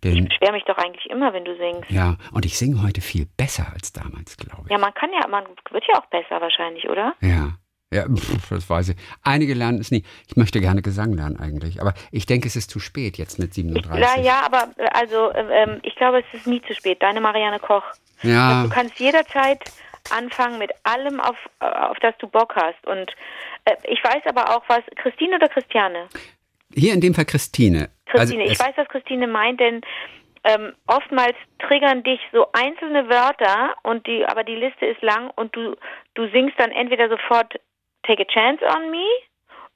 Denn, 0.04 0.17
Ich 0.17 0.30
beschwer 0.30 0.52
mich 0.52 0.63
doch 0.65 0.78
eigentlich 0.78 1.06
immer, 1.12 1.32
wenn 1.34 1.45
du 1.45 1.56
singst. 1.58 1.89
ja, 1.91 2.17
und 2.32 2.43
ich 2.45 2.58
singe 2.58 2.82
heute 2.82 3.02
viel 3.02 3.28
besser 3.38 3.67
als 3.74 3.93
damals, 3.93 4.36
glaube 4.38 4.63
ich. 4.65 4.71
Ja, 4.71 4.80
man 4.80 4.93
kann 4.95 5.12
ja, 5.13 5.28
man 5.28 5.43
wird 5.69 5.84
ja 5.88 6.00
auch 6.00 6.06
besser 6.08 6.41
wahrscheinlich, 6.41 6.89
oder? 6.89 7.13
Ja. 7.21 7.54
Ja, 7.93 8.06
pf, 8.08 8.50
das 8.50 8.69
weiß 8.69 8.89
ich. 8.89 8.95
Einige 9.21 9.54
lernen 9.54 9.80
es 9.80 9.91
nie. 9.91 10.04
Ich 10.28 10.38
möchte 10.38 10.62
gerne 10.62 10.82
Gesang 10.82 11.12
lernen 11.12 11.38
eigentlich. 11.38 11.82
Aber 11.82 11.93
ich 12.10 12.26
denke, 12.26 12.47
es 12.47 12.56
ist 12.56 12.71
zu 12.71 12.80
spät 12.80 13.17
jetzt 13.17 13.38
mit 13.38 13.54
37. 13.54 14.00
Ja, 14.02 14.17
ja, 14.21 14.41
aber 14.45 14.69
äh, 14.78 14.88
also 14.93 15.30
ähm, 15.34 15.82
ich 15.84 15.93
glaube, 15.97 16.19
es 16.21 16.26
ist 16.39 16.47
nie 16.47 16.62
zu 16.62 16.74
spät. 16.74 17.02
Deine 17.02 17.19
Marianne 17.19 17.60
Koch. 17.60 17.84
Ja. 18.24 18.63
Du 18.63 18.69
kannst 18.69 18.97
jederzeit 18.97 19.60
anfangen 20.10 20.60
mit 20.60 20.72
allem, 20.84 21.20
auf, 21.20 21.38
äh, 21.60 21.66
auf 21.66 21.98
das 22.00 22.16
du 22.20 22.28
Bock 22.28 22.56
hast. 22.56 22.86
Und 22.88 23.12
äh, 23.66 23.76
ich 23.88 24.04
weiß 24.04 24.24
aber 24.26 24.56
auch 24.56 24.64
was, 24.68 24.82
Christine 24.96 25.36
oder 25.36 25.50
Christiane? 25.50 26.08
Hier 26.74 26.94
in 26.94 27.02
dem 27.02 27.14
Fall 27.14 27.26
Christine. 27.26 27.90
Christine, 28.06 28.44
also 28.44 28.52
ich 28.54 28.60
weiß, 28.60 28.74
was 28.76 28.88
Christine 28.88 29.28
meint, 29.28 29.60
denn 29.60 29.82
ähm, 30.44 30.74
oftmals 30.88 31.36
triggern 31.60 32.04
dich 32.04 32.20
so 32.34 32.48
einzelne 32.54 33.10
Wörter 33.10 33.76
und 33.84 34.08
die, 34.08 34.26
aber 34.26 34.44
die 34.44 34.56
Liste 34.56 34.86
ist 34.86 35.02
lang 35.02 35.30
und 35.36 35.56
du, 35.56 35.76
du 36.16 36.28
singst 36.32 36.60
dann 36.60 36.72
entweder 36.72 37.10
sofort 37.10 37.60
Take 38.04 38.24
a 38.24 38.26
Chance 38.26 38.64
on 38.66 38.90
Me 38.90 39.06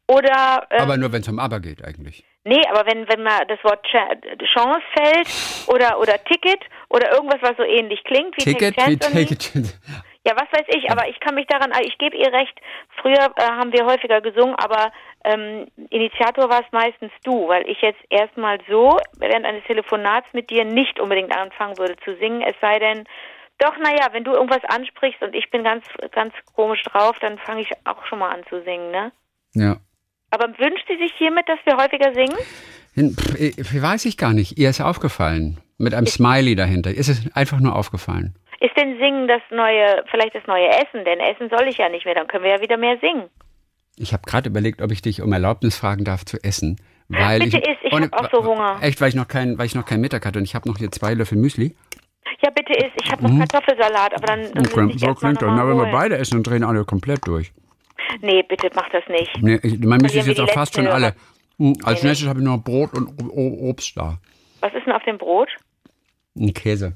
oder 0.07 0.67
ähm, 0.71 0.81
Aber 0.81 0.97
nur 0.97 1.11
wenn 1.11 1.21
es 1.21 1.27
um 1.27 1.39
Aber 1.39 1.59
geht 1.59 1.83
eigentlich. 1.83 2.23
Nee, 2.43 2.61
aber 2.69 2.85
wenn, 2.85 3.07
wenn 3.09 3.23
mal 3.23 3.45
das 3.47 3.63
Wort 3.63 3.85
Cha 3.89 4.07
Chance 4.53 4.81
fällt 4.93 5.27
oder, 5.67 5.99
oder 5.99 6.23
Ticket 6.25 6.59
oder 6.89 7.11
irgendwas, 7.11 7.41
was 7.41 7.57
so 7.57 7.63
ähnlich 7.63 8.03
klingt 8.03 8.38
wie 8.38 8.43
Ticket, 8.43 8.75
Take 8.75 8.83
a 8.83 8.89
wie 8.89 8.97
Chance 8.97 9.07
on 9.07 9.19
Me. 9.19 9.25
Take 9.25 9.59
it. 9.59 9.79
Ja, 10.27 10.33
was 10.35 10.51
weiß 10.51 10.65
ich, 10.75 10.89
aber 10.89 11.07
ich 11.07 11.19
kann 11.19 11.35
mich 11.35 11.45
daran, 11.47 11.71
also 11.71 11.88
ich 11.88 11.97
gebe 11.99 12.15
ihr 12.17 12.33
recht, 12.33 12.59
früher 13.01 13.31
äh, 13.38 13.43
haben 13.43 13.71
wir 13.73 13.85
häufiger 13.85 14.21
gesungen, 14.21 14.55
aber 14.55 14.91
ähm, 15.23 15.67
Initiator 15.91 16.49
war 16.49 16.61
es 16.61 16.71
meistens 16.71 17.11
du, 17.23 17.47
weil 17.47 17.69
ich 17.69 17.79
jetzt 17.81 17.99
erstmal 18.09 18.57
so 18.67 18.97
während 19.19 19.45
eines 19.45 19.63
Telefonats 19.65 20.27
mit 20.33 20.49
dir 20.49 20.65
nicht 20.65 20.99
unbedingt 20.99 21.35
anfangen 21.35 21.77
würde 21.77 21.95
zu 22.03 22.15
singen, 22.17 22.41
es 22.41 22.55
sei 22.59 22.79
denn, 22.79 23.03
doch, 23.59 23.77
naja, 23.77 24.07
wenn 24.11 24.23
du 24.23 24.33
irgendwas 24.33 24.63
ansprichst 24.67 25.21
und 25.21 25.33
ich 25.35 25.49
bin 25.51 25.63
ganz, 25.63 25.85
ganz 26.11 26.33
komisch 26.55 26.81
drauf, 26.83 27.17
dann 27.19 27.38
fange 27.38 27.61
ich 27.61 27.69
auch 27.85 28.05
schon 28.07 28.19
mal 28.19 28.31
an 28.31 28.41
zu 28.49 28.61
singen, 28.63 28.91
ne? 28.91 29.11
Ja. 29.53 29.77
Aber 30.31 30.47
wünscht 30.57 30.85
sie 30.89 30.97
sich 30.97 31.13
hiermit, 31.17 31.47
dass 31.47 31.59
wir 31.65 31.77
häufiger 31.77 32.13
singen? 32.13 32.38
Hin- 32.95 33.15
pf, 33.15 33.39
eh, 33.39 33.81
Weiß 33.81 34.05
ich 34.05 34.17
gar 34.17 34.33
nicht. 34.33 34.57
Ihr 34.57 34.69
ist 34.69 34.81
aufgefallen. 34.81 35.59
Mit 35.77 35.93
einem 35.93 36.07
Smiley 36.07 36.55
dahinter. 36.55 36.91
Ist 36.91 37.09
es 37.09 37.33
einfach 37.35 37.59
nur 37.59 37.75
aufgefallen. 37.75 38.35
Ist 38.65 38.75
denn 38.78 38.97
Singen 38.97 39.28
das 39.28 39.41
neue, 39.51 40.04
vielleicht 40.10 40.34
das 40.36 40.47
neue 40.47 40.67
Essen? 40.69 41.04
Denn 41.06 41.19
Essen 41.19 41.49
soll 41.49 41.67
ich 41.67 41.78
ja 41.78 41.89
nicht 41.89 42.06
mehr, 42.06 42.15
dann 42.15 42.28
können 42.28 42.43
wir 42.43 42.51
ja 42.51 42.62
wieder 42.62 42.78
mehr 42.78 42.97
singen. 42.99 43.30
Ich 43.97 44.12
habe 44.13 44.23
gerade 44.25 44.49
überlegt, 44.49 44.82
ob 44.82 44.91
ich 44.91 45.01
dich 45.01 45.21
um 45.21 45.32
Erlaubnis 45.34 45.78
fragen 45.78 46.04
darf 46.04 46.25
zu 46.25 46.38
essen. 46.43 46.78
Weil 47.08 47.39
Bitte 47.39 47.58
ich, 47.60 47.67
iss, 47.67 47.78
ich 47.84 47.93
ohne- 47.93 48.10
hab 48.12 48.25
auch 48.25 48.32
so 48.32 48.43
Hunger. 48.45 48.78
Echt, 48.82 48.99
weil 49.01 49.10
ich 49.10 49.15
noch 49.15 49.28
keinen, 49.28 49.58
keinen 49.58 50.01
Mittag 50.01 50.25
hatte 50.25 50.39
und 50.39 50.45
ich 50.45 50.56
habe 50.56 50.67
noch 50.67 50.78
hier 50.78 50.89
zwei 50.91 51.13
Löffel 51.13 51.38
Müsli. 51.38 51.75
Ja, 52.43 52.49
bitte 52.49 52.73
isst. 52.73 52.95
Ich 53.04 53.12
habe 53.12 53.23
noch 53.23 53.38
Kartoffelsalat, 53.38 54.15
aber 54.15 54.25
dann, 54.25 54.51
dann 54.54 54.65
ich 54.65 54.75
Mhm. 54.75 54.97
so 54.97 55.13
klingt 55.13 55.41
das. 55.41 55.49
Na, 55.49 55.67
wenn 55.67 55.78
wir 55.78 55.91
beide 55.91 56.17
essen 56.17 56.38
und 56.38 56.47
drehen 56.47 56.63
alle 56.63 56.84
komplett 56.86 57.28
durch. 57.28 57.54
Nee, 58.21 58.43
bitte 58.43 58.69
mach 58.75 58.89
das 58.89 59.04
nicht. 59.08 59.32
Nee, 59.41 59.60
ich, 59.63 59.80
mein 59.80 59.99
Müsli 60.01 60.19
ist 60.19 60.28
jetzt 60.28 60.39
auch 60.41 60.49
fast 60.51 60.75
schon 60.75 60.88
alle. 60.88 61.13
Hm, 61.60 61.75
Als 61.84 62.01
Nee, 62.01 62.10
nächstes 62.10 62.28
habe 62.28 62.39
ich 62.39 62.45
noch 62.45 62.58
Brot 62.58 62.93
und 62.93 63.08
Obst 63.21 63.95
da. 63.95 64.17
Was 64.62 64.73
ist 64.73 64.86
denn 64.86 64.93
auf 64.93 65.04
dem 65.04 65.17
Brot? 65.17 65.49
Ein 66.38 66.54
Käse. 66.54 66.93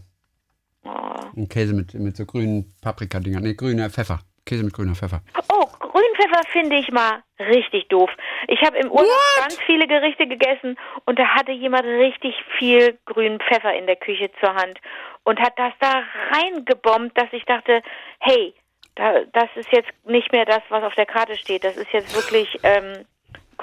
Oh, 0.85 0.89
Ein 1.35 1.49
Käse 1.49 1.73
mit, 1.73 1.93
mit 1.93 2.17
so 2.17 2.25
grünen 2.25 2.73
Paprikadingern. 2.81 3.43
Nee, 3.43 3.53
grüner 3.53 3.89
Pfeffer. 3.89 4.19
Käse 4.45 4.63
mit 4.63 4.73
grüner 4.73 4.95
Pfeffer. 4.95 5.21
oh 5.51 5.65
Grünpfeffer 5.79 6.41
finde 6.51 6.77
ich 6.77 6.91
mal 6.91 7.23
richtig 7.39 7.87
doof. 7.89 8.09
Ich 8.47 8.61
habe 8.61 8.77
im 8.77 8.91
Urlaub 8.91 9.09
ganz 9.37 9.57
viele 9.65 9.87
Gerichte 9.87 10.27
gegessen 10.27 10.77
und 11.05 11.19
da 11.19 11.35
hatte 11.35 11.51
jemand 11.51 11.83
richtig 11.83 12.35
viel 12.57 12.97
grünen 13.05 13.39
Pfeffer 13.39 13.73
in 13.75 13.85
der 13.87 13.95
Küche 13.95 14.29
zur 14.39 14.53
Hand 14.53 14.79
und 15.23 15.39
hat 15.39 15.53
das 15.57 15.73
da 15.79 16.03
reingebombt, 16.31 17.17
dass 17.17 17.27
ich 17.31 17.43
dachte, 17.45 17.81
hey, 18.19 18.53
da, 18.95 19.23
das 19.33 19.49
ist 19.55 19.71
jetzt 19.71 19.89
nicht 20.05 20.31
mehr 20.31 20.45
das, 20.45 20.61
was 20.69 20.83
auf 20.83 20.95
der 20.95 21.05
Karte 21.05 21.35
steht. 21.37 21.63
Das 21.63 21.77
ist 21.77 21.91
jetzt 21.91 22.15
wirklich 22.15 22.59
ähm, 22.63 23.05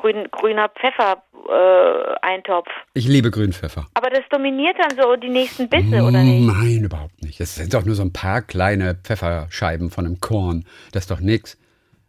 grün, 0.06 0.28
grüner 0.30 0.68
Pfeffer-Eintopf. 0.68 2.68
Ich 2.94 3.08
liebe 3.08 3.30
grünen 3.30 3.52
Pfeffer. 3.52 3.86
Aber 3.94 4.10
das 4.10 4.22
dominiert 4.30 4.76
dann 4.78 4.96
so 4.96 5.16
die 5.16 5.28
nächsten 5.28 5.68
Bisse, 5.68 6.02
oder 6.02 6.22
nicht? 6.22 6.46
Nein, 6.46 6.84
überhaupt 6.84 7.22
nicht. 7.22 7.40
Es 7.40 7.56
sind 7.56 7.74
doch 7.74 7.84
nur 7.84 7.94
so 7.94 8.02
ein 8.02 8.12
paar 8.12 8.42
kleine 8.42 8.94
Pfefferscheiben 8.94 9.90
von 9.90 10.06
einem 10.06 10.20
Korn. 10.20 10.64
Das 10.92 11.04
ist 11.04 11.10
doch 11.10 11.20
nix. 11.20 11.58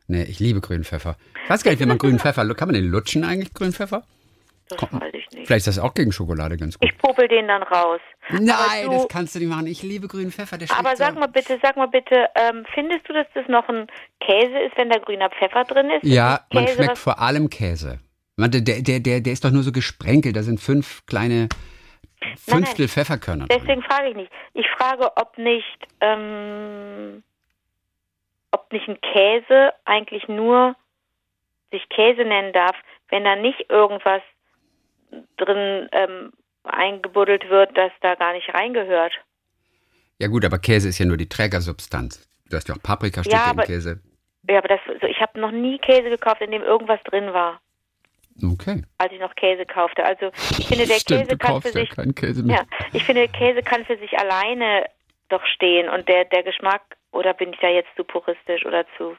Nee, 0.08 0.24
ich 0.24 0.40
liebe 0.40 0.62
grünen 0.62 0.84
Pfeffer. 0.84 1.18
Ich 1.44 1.50
weiß 1.50 1.64
gar 1.64 1.72
nicht, 1.72 1.82
wie 1.82 1.86
man 1.86 1.98
grünen 1.98 2.20
Pfeffer, 2.20 2.46
kann 2.54 2.68
man 2.68 2.76
den 2.76 2.86
lutschen 2.86 3.24
eigentlich, 3.24 3.54
grünen 3.54 3.74
Pfeffer? 3.74 4.04
Das 4.70 4.82
weiß 4.92 5.14
ich 5.14 5.30
nicht. 5.32 5.48
Vielleicht 5.48 5.68
ist 5.68 5.78
das 5.78 5.80
auch 5.80 5.94
gegen 5.94 6.12
Schokolade 6.12 6.58
ganz 6.58 6.78
gut. 6.78 6.90
Ich 6.90 6.98
popel 6.98 7.28
den 7.28 7.48
dann 7.48 7.64
raus. 7.64 8.02
Nein, 8.30 8.86
du- 8.86 8.92
das 8.92 9.08
kannst 9.08 9.36
du 9.36 9.40
nicht 9.40 9.48
machen. 9.50 9.68
Ich 9.68 9.82
liebe 9.84 10.08
grünen 10.08 10.32
Pfeffer. 10.32 10.58
Der 10.58 10.68
Aber 10.78 10.96
sag 10.96 11.14
so. 11.14 11.20
mal 11.20 11.28
bitte, 11.28 11.58
sag 11.62 11.78
mal 11.78 11.88
bitte, 11.88 12.28
ähm, 12.36 12.66
findest 12.74 13.08
du, 13.08 13.14
dass 13.14 13.28
das 13.34 13.48
noch 13.48 13.68
ein 13.70 13.88
Käse 14.20 14.60
ist, 14.60 14.76
wenn 14.78 14.90
da 14.90 14.98
grüner 15.00 15.30
Pfeffer 15.30 15.64
drin 15.64 15.90
ist? 15.92 16.04
Ja, 16.04 16.36
Ist 16.36 16.54
man 16.54 16.68
schmeckt 16.68 16.98
vor 16.98 17.20
allem 17.20 17.50
Käse. 17.50 18.00
Man, 18.36 18.52
Der, 18.52 18.62
der, 18.62 19.00
der, 19.00 19.22
der 19.22 19.34
ist 19.34 19.44
doch 19.46 19.52
nur 19.52 19.64
so 19.64 19.72
gesprenkelt. 19.72 20.36
Da 20.36 20.44
sind 20.44 20.60
fünf 20.60 21.06
kleine 21.06 21.48
Fünftel 22.38 22.88
Pfefferkörner 22.88 23.46
drin. 23.48 23.60
Deswegen 23.62 23.82
frage 23.84 24.10
ich 24.10 24.16
nicht. 24.16 24.32
Ich 24.54 24.66
frage, 24.78 25.12
ob 25.18 25.38
nicht, 25.38 25.88
ähm, 26.02 27.24
ob 28.52 28.72
nicht 28.72 28.88
ein 28.88 29.00
Käse 29.02 29.72
eigentlich 29.86 30.28
nur 30.28 30.76
sich 31.72 31.88
Käse 31.90 32.24
nennen 32.24 32.54
darf, 32.54 32.76
wenn 33.10 33.24
da 33.24 33.36
nicht 33.36 33.70
irgendwas 33.70 34.22
drin 35.38 35.88
ähm, 35.92 36.32
eingebuddelt 36.64 37.50
wird, 37.50 37.78
das 37.78 37.92
da 38.02 38.16
gar 38.16 38.34
nicht 38.34 38.54
reingehört. 38.54 39.14
Ja 40.20 40.28
gut, 40.28 40.44
aber 40.46 40.58
Käse 40.60 40.90
ist 40.90 41.00
ja 41.00 41.06
nur 41.06 41.18
die 41.18 41.30
Trägersubstanz. 41.30 42.28
Du 42.50 42.56
hast 42.58 42.68
ja 42.70 42.76
auch 42.76 42.82
Paprikastücke 42.82 43.36
Ja, 43.36 43.46
im 43.52 43.60
aber- 43.60 43.64
Käse. 43.64 44.00
Ja, 44.50 44.60
aber 44.60 44.70
das, 44.70 44.80
so, 45.02 45.08
ich 45.08 45.20
habe 45.20 45.40
noch 45.40 45.52
nie 45.52 45.78
Käse 45.80 46.10
gekauft, 46.10 46.42
in 46.42 46.52
dem 46.52 46.62
irgendwas 46.64 47.02
drin 47.04 47.34
war, 47.34 47.60
Okay. 48.42 48.82
als 48.98 49.12
ich 49.12 49.20
noch 49.20 49.36
Käse 49.36 49.66
kaufte. 49.66 50.06
Also 50.06 50.32
ich 50.58 50.68
finde, 50.68 50.86
der 50.88 50.96
Stimmt, 50.96 51.24
Käse 51.28 51.38
kann 51.38 51.62
für 51.62 51.68
ja 51.70 51.74
sich 51.74 51.90
keinen 51.90 52.16
Käse 52.16 52.44
mehr. 52.44 52.58
Ja, 52.58 52.64
ich 52.94 53.04
finde, 53.04 53.28
Käse 53.28 53.62
kann 53.62 53.84
für 53.86 53.98
sich 53.98 54.18
alleine 54.18 54.86
doch 55.30 55.46
stehen 55.48 55.90
und 55.90 56.08
der, 56.08 56.24
der 56.26 56.44
Geschmack, 56.44 56.82
oder 57.12 57.34
bin 57.34 57.52
ich 57.52 57.60
da 57.60 57.68
jetzt 57.68 57.90
zu 57.98 58.06
puristisch 58.06 58.66
oder 58.66 58.86
zu 58.98 59.18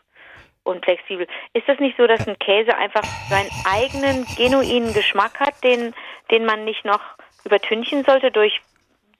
unflexibel? 0.69 1.27
Ist 1.55 1.67
das 1.67 1.79
nicht 1.81 1.97
so, 1.97 2.07
dass 2.07 2.27
ein 2.29 2.39
Käse 2.39 2.77
einfach 2.77 3.05
seinen 3.29 3.51
eigenen 3.65 4.25
genuinen 4.37 4.93
Geschmack 4.95 5.41
hat, 5.41 5.63
den, 5.65 5.95
den 6.31 6.45
man 6.45 6.65
nicht 6.65 6.85
noch 6.85 7.01
übertünchen 7.45 8.05
sollte 8.05 8.31
durch 8.31 8.61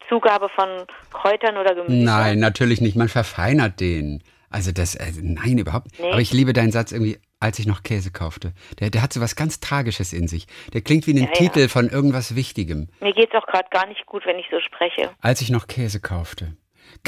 Zugabe 0.09 0.49
von 0.49 0.69
Kräutern 1.13 1.57
oder 1.57 1.75
Gemüse? 1.75 2.05
Nein, 2.05 2.39
natürlich 2.39 2.81
nicht. 2.81 2.97
Man 2.97 3.09
verfeinert 3.09 3.81
den. 3.81 4.23
Also 4.51 4.73
das, 4.73 4.97
also 4.97 5.21
nein, 5.23 5.59
überhaupt 5.59 5.87
nicht. 5.87 6.01
Nee. 6.01 6.11
Aber 6.13 6.21
ich 6.21 6.33
liebe 6.33 6.53
deinen 6.55 6.73
Satz 6.73 6.93
irgendwie, 6.93 7.19
als 7.39 7.59
ich 7.59 7.67
noch 7.67 7.83
Käse 7.83 8.11
kaufte. 8.11 8.53
Der, 8.81 8.91
der 8.91 9.03
hat 9.03 9.13
so 9.13 9.21
was 9.21 9.37
ganz 9.37 9.61
Tragisches 9.61 10.13
in 10.13 10.27
sich. 10.27 10.47
Der 10.73 10.81
klingt 10.81 11.07
wie 11.07 11.13
ein 11.13 11.19
Ja, 11.19 11.25
ja. 11.25 11.33
Titel 11.33 11.69
von 11.69 11.89
irgendwas 11.89 12.35
Wichtigem. 12.35 12.89
Mir 13.01 13.13
geht's 13.13 13.35
auch 13.35 13.47
gerade 13.47 13.69
gar 13.71 13.87
nicht 13.87 14.07
gut, 14.07 14.25
wenn 14.25 14.39
ich 14.39 14.47
so 14.51 14.59
spreche. 14.61 15.11
Als 15.21 15.43
ich 15.43 15.51
noch 15.51 15.67
Käse 15.67 16.01
kaufte. 16.01 16.57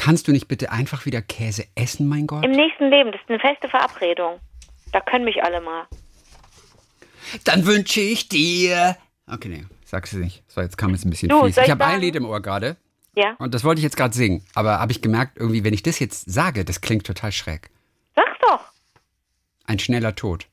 Kannst 0.00 0.28
du 0.28 0.32
nicht 0.32 0.48
bitte 0.48 0.72
einfach 0.72 1.04
wieder 1.04 1.20
Käse 1.20 1.66
essen, 1.74 2.08
mein 2.08 2.26
Gott? 2.26 2.42
Im 2.42 2.52
nächsten 2.52 2.88
Leben, 2.88 3.12
das 3.12 3.20
ist 3.20 3.28
eine 3.28 3.38
feste 3.38 3.68
Verabredung. 3.68 4.40
Da 4.92 5.00
können 5.02 5.26
mich 5.26 5.42
alle 5.44 5.60
mal. 5.60 5.86
Dann 7.44 7.66
wünsche 7.66 8.00
ich 8.00 8.26
dir. 8.30 8.96
Okay, 9.30 9.48
nee, 9.48 9.64
sag's 9.84 10.14
nicht. 10.14 10.42
So, 10.48 10.62
jetzt 10.62 10.78
kam 10.78 10.94
es 10.94 11.04
ein 11.04 11.10
bisschen 11.10 11.28
Du, 11.28 11.44
fies. 11.44 11.58
Ich 11.58 11.64
ich 11.64 11.70
habe 11.70 11.84
ein? 11.84 12.00
Lied 12.00 12.16
im 12.16 12.24
Ohr 12.24 12.40
gerade 12.40 12.78
Ja? 13.14 13.34
und 13.38 13.52
das 13.52 13.62
wollte 13.62 13.80
ich 13.80 13.82
jetzt 13.84 13.98
gerade 13.98 14.14
singen. 14.14 14.42
Aber 14.54 14.78
habe 14.80 14.90
ich 14.90 15.02
gemerkt, 15.02 15.36
irgendwie, 15.36 15.64
wenn 15.64 15.74
ich 15.74 15.82
das 15.82 15.98
jetzt 15.98 16.30
sage, 16.32 16.64
das 16.64 16.80
klingt 16.80 17.04
total 17.06 17.30
schräg. 17.30 17.68
Sag's 18.16 18.38
doch. 18.40 18.60
Ein 19.66 19.78
schneller 19.80 20.14
Tod. 20.14 20.46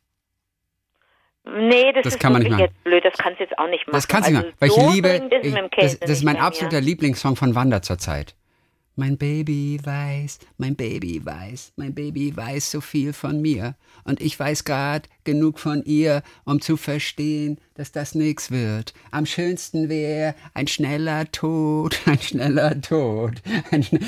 Nee, 1.46 1.94
das, 1.94 2.04
Das 2.04 2.14
ist 2.16 2.20
kann 2.20 2.34
man 2.34 2.44
nicht 2.44 2.60
jetzt 2.60 2.84
blöd. 2.84 3.06
Das 3.06 3.18
kannst 3.18 3.40
du 3.40 3.46
jetzt 3.46 3.58
auch 3.58 3.70
nicht 3.70 3.88
machen. 3.88 3.94
Das 3.94 4.10
kannst 4.10 4.30
du 4.30 4.36
also 4.36 4.46
nicht 4.48 4.60
machen, 4.60 4.60
weil 4.60 4.70
so 4.70 4.90
ich 4.90 4.94
liebe, 4.94 5.30
ich, 5.42 5.82
das, 5.82 6.00
das 6.02 6.10
ist 6.10 6.24
mein 6.26 6.36
absoluter 6.36 6.82
Lieblingssong 6.82 7.38
von 7.38 7.56
Wanda 7.56 7.82
zurzeit. 7.82 8.36
Mein 9.00 9.16
Baby 9.16 9.80
weiß, 9.80 10.40
mein 10.58 10.76
Baby 10.76 11.24
weiß, 11.24 11.74
mein 11.76 11.94
Baby 11.94 12.36
weiß 12.36 12.72
so 12.72 12.82
viel 12.82 13.14
von 13.14 13.40
mir. 13.44 13.76
Und 14.06 14.22
ich 14.22 14.40
weiß 14.40 14.64
grad 14.64 15.08
genug 15.24 15.60
von 15.60 15.86
ihr, 15.86 16.24
um 16.46 16.62
zu 16.62 16.78
verstehen, 16.78 17.60
dass 17.76 17.92
das 17.92 18.16
nix 18.16 18.50
wird. 18.50 18.96
Am 19.12 19.28
schönsten 19.28 19.88
wäre 19.88 20.34
ein 20.56 20.66
schneller 20.66 21.32
Tod, 21.32 22.00
ein 22.08 22.20
schneller 22.20 22.82
Tod. 22.82 23.36
Ein 23.70 23.84
schn 23.84 24.00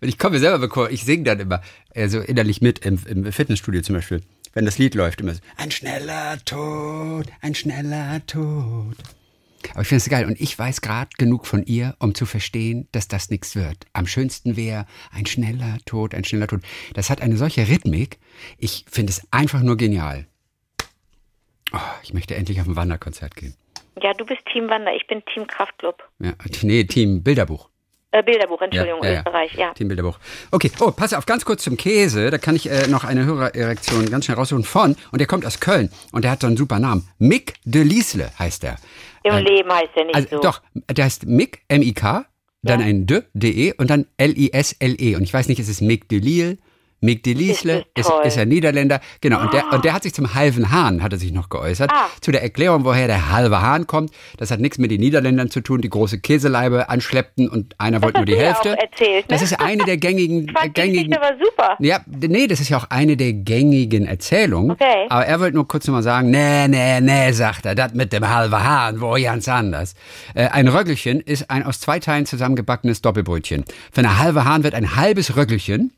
ich 0.00 0.18
komme 0.18 0.40
selber 0.40 0.58
bekommen, 0.58 0.88
ich 0.90 1.04
singe 1.04 1.22
dann 1.22 1.38
immer, 1.38 1.62
also 1.94 2.18
innerlich 2.18 2.60
mit 2.60 2.84
im, 2.84 2.98
im 3.06 3.30
Fitnessstudio 3.30 3.82
zum 3.82 3.94
Beispiel. 3.94 4.22
Wenn 4.54 4.64
das 4.64 4.78
Lied 4.78 4.96
läuft, 4.96 5.20
immer 5.20 5.34
so, 5.34 5.40
ein 5.56 5.70
schneller 5.70 6.36
Tod, 6.44 7.26
ein 7.42 7.54
schneller 7.54 8.26
Tod. 8.26 8.96
Aber 9.72 9.82
ich 9.82 9.88
finde 9.88 10.02
es 10.02 10.08
geil 10.08 10.26
und 10.26 10.40
ich 10.40 10.58
weiß 10.58 10.80
gerade 10.80 11.10
genug 11.18 11.46
von 11.46 11.64
ihr, 11.64 11.96
um 11.98 12.14
zu 12.14 12.26
verstehen, 12.26 12.88
dass 12.92 13.08
das 13.08 13.30
nichts 13.30 13.56
wird. 13.56 13.86
Am 13.92 14.06
schönsten 14.06 14.56
wäre 14.56 14.86
ein 15.12 15.26
schneller 15.26 15.78
Tod, 15.86 16.14
ein 16.14 16.24
schneller 16.24 16.46
Tod. 16.46 16.62
Das 16.94 17.10
hat 17.10 17.20
eine 17.22 17.36
solche 17.36 17.68
Rhythmik. 17.68 18.18
Ich 18.58 18.84
finde 18.90 19.10
es 19.10 19.22
einfach 19.30 19.62
nur 19.62 19.76
genial. 19.76 20.26
Oh, 21.72 21.78
ich 22.02 22.14
möchte 22.14 22.34
endlich 22.34 22.60
auf 22.60 22.66
ein 22.66 22.76
Wanderkonzert 22.76 23.34
gehen. 23.36 23.54
Ja, 24.02 24.12
du 24.12 24.24
bist 24.26 24.40
Team 24.52 24.68
Wander, 24.68 24.94
ich 24.94 25.06
bin 25.06 25.22
Team 25.32 25.46
Kraftclub. 25.46 26.02
Ja, 26.18 26.32
nee, 26.62 26.84
Team 26.84 27.22
Bilderbuch. 27.22 27.70
Äh, 28.12 28.22
Bilderbuch, 28.22 28.60
Entschuldigung, 28.62 29.02
ja, 29.02 29.10
ja, 29.10 29.18
Österreich, 29.18 29.54
ja. 29.54 29.74
Team 29.74 29.88
Bilderbuch. 29.88 30.18
Okay, 30.50 30.70
oh, 30.80 30.90
pass 30.90 31.12
auf, 31.12 31.26
ganz 31.26 31.44
kurz 31.44 31.64
zum 31.64 31.76
Käse. 31.76 32.30
Da 32.30 32.38
kann 32.38 32.56
ich 32.56 32.70
äh, 32.70 32.86
noch 32.88 33.04
eine 33.04 33.24
Hörererektion 33.24 34.08
ganz 34.10 34.26
schnell 34.26 34.36
raussuchen 34.36 34.64
von. 34.64 34.96
Und 35.12 35.18
der 35.18 35.26
kommt 35.26 35.44
aus 35.44 35.60
Köln. 35.60 35.90
Und 36.12 36.24
der 36.24 36.30
hat 36.30 36.40
so 36.40 36.46
einen 36.46 36.56
super 36.56 36.78
Namen. 36.78 37.08
Mick 37.18 37.54
de 37.64 37.82
Liesle 37.82 38.30
heißt 38.38 38.64
er. 38.64 38.76
Im 39.26 39.44
Leben 39.44 39.72
heißt 39.72 39.90
er 39.96 40.04
nicht 40.04 40.14
Also 40.14 40.28
so. 40.36 40.42
doch, 40.42 40.62
der 40.74 41.04
heißt 41.04 41.26
Mick, 41.26 41.62
M-I-K, 41.68 42.26
dann 42.62 42.80
Ja. 42.80 42.86
ein 42.86 43.06
D, 43.06 43.22
D-E 43.34 43.72
und 43.78 43.90
dann 43.90 44.06
L-I-S-L-E. 44.16 45.16
Und 45.16 45.22
ich 45.22 45.32
weiß 45.32 45.48
nicht, 45.48 45.58
ist 45.60 45.68
es 45.68 45.80
Mick 45.80 46.08
de 46.08 46.18
Lille, 46.18 46.58
Mick 47.00 47.22
de 47.22 47.34
Liesle, 47.34 47.84
Ist 47.94 48.08
ist, 48.08 48.12
ist 48.24 48.36
er 48.36 48.46
Niederländer. 48.46 49.00
Genau, 49.20 49.40
und, 49.40 49.52
der, 49.52 49.70
und 49.72 49.84
der 49.84 49.92
hat 49.92 50.02
sich 50.02 50.14
zum 50.14 50.34
halben 50.34 50.70
Hahn, 50.70 51.02
hat 51.02 51.12
er 51.12 51.18
sich 51.18 51.32
noch 51.32 51.50
geäußert. 51.50 51.90
Ah. 51.92 52.06
Zu 52.20 52.32
der 52.32 52.42
Erklärung, 52.42 52.84
woher 52.84 53.06
der 53.06 53.30
halbe 53.30 53.60
Hahn 53.60 53.86
kommt. 53.86 54.10
Das 54.38 54.50
hat 54.50 54.60
nichts 54.60 54.78
mit 54.78 54.90
den 54.90 55.00
Niederländern 55.00 55.50
zu 55.50 55.60
tun, 55.60 55.82
die 55.82 55.90
große 55.90 56.20
Käseleibe 56.20 56.88
anschleppten 56.88 57.48
und 57.48 57.74
einer 57.78 58.02
wollte 58.02 58.20
nur 58.20 58.26
die 58.26 58.32
ja 58.32 58.38
Hälfte. 58.38 58.78
erzählt, 58.78 59.24
ne? 59.24 59.24
Das 59.28 59.42
ist 59.42 59.60
eine 59.60 59.84
der 59.84 59.98
gängigen, 59.98 60.48
fand 60.54 60.76
die 60.76 60.80
gängigen 60.80 61.10
Geschichte 61.10 61.20
war 61.20 61.38
super. 61.38 61.76
ja, 61.80 62.00
nee, 62.06 62.46
das 62.46 62.60
ist 62.60 62.70
ja 62.70 62.78
auch 62.78 62.86
eine 62.88 63.16
der 63.16 63.34
gängigen 63.34 64.06
Erzählungen. 64.06 64.70
Okay. 64.70 65.06
Aber 65.10 65.26
er 65.26 65.38
wollte 65.40 65.56
nur 65.56 65.68
kurz 65.68 65.86
nochmal 65.86 66.02
sagen, 66.02 66.30
nee, 66.30 66.66
nee, 66.68 67.00
nee, 67.00 67.32
sagt 67.32 67.66
er, 67.66 67.74
das 67.74 67.92
mit 67.92 68.12
dem 68.12 68.26
halben 68.28 68.62
Hahn, 68.62 69.00
wo 69.00 69.16
ganz 69.36 69.48
anders. 69.48 69.94
Äh, 70.34 70.46
ein 70.48 70.68
Röggelchen 70.68 71.20
ist 71.20 71.50
ein 71.50 71.62
aus 71.62 71.80
zwei 71.80 71.98
Teilen 71.98 72.26
zusammengebackenes 72.26 73.02
Doppelbrötchen. 73.02 73.64
Für 73.92 74.00
eine 74.00 74.18
halbe 74.18 74.44
Hahn 74.44 74.62
wird 74.64 74.74
ein 74.74 74.96
halbes 74.96 75.36
Röggelchen 75.36 75.92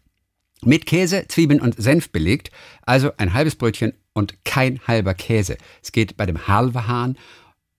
mit 0.65 0.87
Käse, 0.87 1.27
Zwiebeln 1.29 1.61
und 1.61 1.81
Senf 1.81 2.11
belegt. 2.11 2.51
Also 2.83 3.13
ein 3.17 3.35
halbes 3.35 3.57
Brötchen 3.57 3.95
und 4.13 4.45
kein 4.45 4.81
halber 4.87 5.15
Käse. 5.15 5.57
Es 5.83 5.93
geht 5.93 6.17
bei 6.17 6.27
dem 6.27 6.49
halben 6.49 6.87
Hahn 6.87 7.19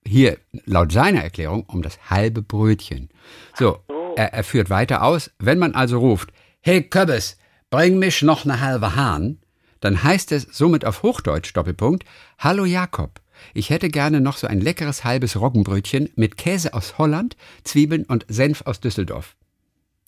hier 0.06 0.38
laut 0.65 0.92
seiner 0.92 1.22
Erklärung 1.22 1.63
um 1.63 1.82
das 1.82 2.10
halbe 2.10 2.42
Brötchen. 2.42 3.10
So, 3.58 3.80
er, 4.15 4.34
er 4.34 4.44
führt 4.44 4.70
weiter 4.70 5.04
aus. 5.04 5.32
Wenn 5.39 5.60
man 5.60 5.76
also 5.76 6.00
ruft, 6.00 6.32
hey 6.62 6.82
Köbbes, 6.82 7.38
bring 7.70 8.00
mich 8.00 8.22
noch 8.22 8.46
eine 8.46 8.62
halbe 8.62 8.96
Hahn, 8.96 9.39
dann 9.82 10.04
heißt 10.04 10.32
es 10.32 10.44
somit 10.52 10.86
auf 10.86 11.04
Hochdeutsch 11.04 11.54
Doppelpunkt, 11.54 12.06
Hallo 12.38 12.65
Jakob, 12.65 13.22
ich 13.54 13.70
hätte 13.70 13.89
gerne 13.89 14.22
noch 14.22 14.38
so 14.38 14.48
ein 14.48 14.62
leckeres 14.62 15.04
halbes 15.04 15.39
Roggenbrötchen 15.39 16.10
mit 16.15 16.38
Käse 16.38 16.74
aus 16.74 16.98
Holland, 16.98 17.36
Zwiebeln 17.63 18.04
und 18.06 18.26
Senf 18.28 18.63
aus 18.65 18.80
Düsseldorf. 18.80 19.36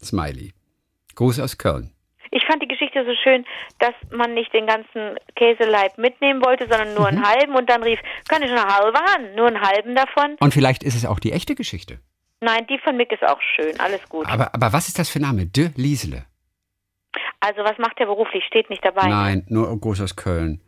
Smiley. 0.03 0.53
Gruß 1.15 1.39
aus 1.39 1.57
Köln. 1.57 1.91
Ich 2.33 2.45
fand 2.45 2.61
die 2.63 2.67
Geschichte 2.67 3.03
so 3.05 3.11
schön, 3.23 3.45
dass 3.79 3.93
man 4.09 4.33
nicht 4.33 4.53
den 4.53 4.65
ganzen 4.65 5.17
Käseleib 5.35 5.97
mitnehmen 5.97 6.41
wollte, 6.43 6.67
sondern 6.69 6.93
nur 6.93 7.11
Mhm. 7.11 7.17
einen 7.17 7.27
halben 7.27 7.55
und 7.55 7.69
dann 7.69 7.83
rief, 7.83 7.99
kann 8.29 8.41
ich 8.41 8.49
eine 8.49 8.63
halbe 8.63 8.97
haben? 8.99 9.35
Nur 9.35 9.47
einen 9.47 9.61
halben 9.61 9.95
davon? 9.95 10.35
Und 10.39 10.53
vielleicht 10.53 10.83
ist 10.83 10.95
es 10.95 11.05
auch 11.05 11.19
die 11.19 11.33
echte 11.33 11.55
Geschichte. 11.55 11.99
Nein, 12.39 12.65
die 12.67 12.79
von 12.79 12.95
Mick 12.97 13.11
ist 13.11 13.23
auch 13.23 13.39
schön, 13.55 13.79
alles 13.79 14.07
gut. 14.09 14.25
Aber, 14.27 14.55
aber 14.55 14.73
was 14.73 14.87
ist 14.87 14.97
das 14.97 15.09
für 15.09 15.19
ein 15.19 15.23
Name? 15.23 15.45
De 15.45 15.69
Liesele. 15.75 16.25
Also 17.39 17.61
was 17.63 17.77
macht 17.77 17.99
der 17.99 18.05
beruflich? 18.05 18.43
Steht 18.45 18.69
nicht 18.69 18.83
dabei. 18.85 19.07
Nein, 19.07 19.45
nur 19.49 19.77
groß 19.79 20.01
aus 20.01 20.15
Köln. 20.15 20.61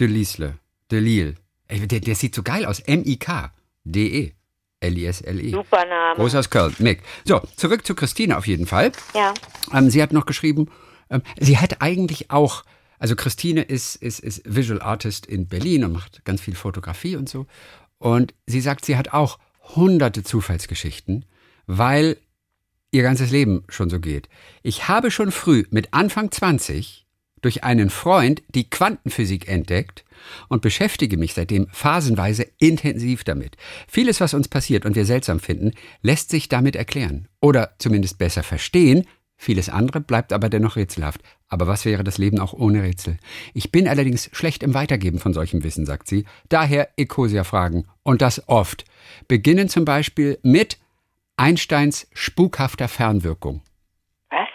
De 0.00 0.08
Liesle. 0.08 0.58
De 0.90 0.98
Lille. 0.98 1.36
Ey, 1.68 1.86
der, 1.86 2.00
der 2.00 2.14
sieht 2.14 2.34
so 2.34 2.42
geil 2.42 2.66
aus. 2.66 2.80
M-I-K. 2.80 3.50
D-E. 3.84 4.32
L-I-S-L-E. 4.80 5.50
Super 5.50 5.84
Name. 5.86 6.16
Groß 6.16 6.34
aus 6.34 6.50
Köln. 6.50 6.74
Mick. 6.78 7.02
So, 7.24 7.40
zurück 7.56 7.86
zu 7.86 7.94
Christine 7.94 8.36
auf 8.36 8.46
jeden 8.46 8.66
Fall. 8.66 8.92
Ja. 9.14 9.32
Ähm, 9.72 9.88
sie 9.88 10.02
hat 10.02 10.12
noch 10.12 10.26
geschrieben, 10.26 10.70
sie 11.38 11.58
hat 11.58 11.82
eigentlich 11.82 12.30
auch, 12.30 12.64
also 12.98 13.16
Christine 13.16 13.62
ist, 13.62 13.96
ist, 13.96 14.20
ist 14.20 14.42
Visual 14.44 14.80
Artist 14.80 15.26
in 15.26 15.48
Berlin 15.48 15.84
und 15.84 15.92
macht 15.92 16.24
ganz 16.24 16.40
viel 16.40 16.54
Fotografie 16.54 17.16
und 17.16 17.28
so. 17.28 17.46
Und 17.98 18.34
sie 18.46 18.60
sagt, 18.60 18.84
sie 18.84 18.96
hat 18.96 19.12
auch 19.12 19.38
hunderte 19.76 20.22
Zufallsgeschichten, 20.22 21.24
weil 21.66 22.16
ihr 22.90 23.02
ganzes 23.02 23.30
Leben 23.30 23.64
schon 23.68 23.90
so 23.90 23.98
geht. 23.98 24.28
Ich 24.62 24.88
habe 24.88 25.10
schon 25.10 25.32
früh 25.32 25.64
mit 25.70 25.92
Anfang 25.92 26.30
20 26.30 27.04
durch 27.44 27.62
einen 27.62 27.90
Freund 27.90 28.42
die 28.48 28.70
Quantenphysik 28.70 29.48
entdeckt 29.48 30.04
und 30.48 30.62
beschäftige 30.62 31.18
mich 31.18 31.34
seitdem 31.34 31.66
phasenweise 31.70 32.46
intensiv 32.58 33.24
damit. 33.24 33.56
Vieles, 33.86 34.20
was 34.20 34.32
uns 34.32 34.48
passiert 34.48 34.86
und 34.86 34.96
wir 34.96 35.04
seltsam 35.04 35.40
finden, 35.40 35.72
lässt 36.00 36.30
sich 36.30 36.48
damit 36.48 36.74
erklären 36.76 37.28
oder 37.40 37.74
zumindest 37.78 38.16
besser 38.16 38.42
verstehen. 38.42 39.06
Vieles 39.44 39.68
andere 39.68 40.00
bleibt 40.00 40.32
aber 40.32 40.48
dennoch 40.48 40.76
rätselhaft. 40.76 41.20
Aber 41.48 41.66
was 41.66 41.84
wäre 41.84 42.02
das 42.02 42.16
Leben 42.16 42.40
auch 42.40 42.54
ohne 42.54 42.82
Rätsel? 42.82 43.18
Ich 43.52 43.70
bin 43.70 43.86
allerdings 43.86 44.30
schlecht 44.32 44.62
im 44.62 44.72
Weitergeben 44.72 45.18
von 45.18 45.34
solchem 45.34 45.62
Wissen, 45.62 45.84
sagt 45.84 46.08
sie. 46.08 46.24
Daher 46.48 46.88
Ecosia-Fragen. 46.96 47.86
Und 48.02 48.22
das 48.22 48.48
oft. 48.48 48.86
Beginnen 49.28 49.68
zum 49.68 49.84
Beispiel 49.84 50.38
mit 50.42 50.78
Einsteins 51.36 52.06
spukhafter 52.14 52.88
Fernwirkung. 52.88 53.60
Was? 54.30 54.48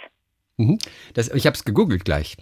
Mhm. 0.58 0.80
Das, 1.14 1.28
ich 1.30 1.46
habe 1.46 1.56
es 1.56 1.66
gegoogelt 1.66 2.04
gleich. 2.04 2.38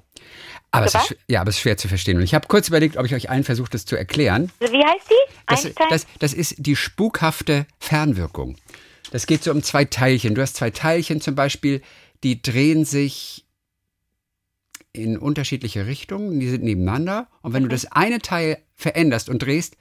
Aber 0.71 0.85
es, 0.85 0.95
ist, 0.95 1.17
ja, 1.27 1.41
aber 1.41 1.49
es 1.49 1.57
ist 1.57 1.63
schwer 1.63 1.75
zu 1.75 1.89
verstehen. 1.89 2.15
Und 2.15 2.23
ich 2.23 2.33
habe 2.33 2.47
kurz 2.47 2.69
überlegt, 2.69 2.95
ob 2.95 3.05
ich 3.05 3.13
euch 3.13 3.29
allen 3.29 3.43
versuche, 3.43 3.71
das 3.71 3.83
zu 3.83 3.97
erklären. 3.97 4.53
Also 4.61 4.71
Wie 4.71 4.85
heißt 4.85 5.09
die? 5.09 5.33
Das, 5.47 5.89
das, 5.89 6.07
das 6.19 6.33
ist 6.33 6.55
die 6.59 6.77
spukhafte 6.77 7.65
Fernwirkung. 7.77 8.55
Das 9.11 9.25
geht 9.25 9.43
so 9.43 9.51
um 9.51 9.63
zwei 9.63 9.85
Teilchen. 9.85 10.35
Du 10.35 10.41
hast 10.41 10.55
zwei 10.55 10.69
Teilchen 10.69 11.21
zum 11.21 11.35
Beispiel, 11.35 11.81
die 12.23 12.41
drehen 12.41 12.85
sich 12.85 13.45
in 14.93 15.17
unterschiedliche 15.17 15.85
Richtungen, 15.85 16.39
die 16.39 16.49
sind 16.49 16.63
nebeneinander. 16.63 17.27
Und 17.41 17.53
wenn 17.53 17.63
du 17.63 17.69
das 17.69 17.91
eine 17.91 18.19
Teil 18.19 18.57
veränderst 18.75 19.29
und 19.29 19.39
drehst, 19.43 19.77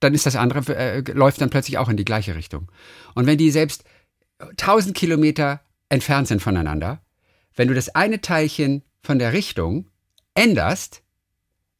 dann 0.00 0.14
ist 0.14 0.26
das 0.26 0.36
andere, 0.36 0.76
äh, 0.76 1.00
läuft 1.12 1.40
dann 1.40 1.50
plötzlich 1.50 1.78
auch 1.78 1.88
in 1.88 1.96
die 1.96 2.04
gleiche 2.04 2.36
Richtung. 2.36 2.70
Und 3.14 3.26
wenn 3.26 3.38
die 3.38 3.50
selbst 3.50 3.84
1000 4.38 4.96
Kilometer 4.96 5.60
entfernt 5.88 6.28
sind 6.28 6.42
voneinander, 6.42 7.02
wenn 7.54 7.68
du 7.68 7.74
das 7.74 7.88
eine 7.94 8.20
Teilchen 8.20 8.82
von 9.02 9.18
der 9.18 9.32
Richtung 9.32 9.88
änderst, 10.34 11.02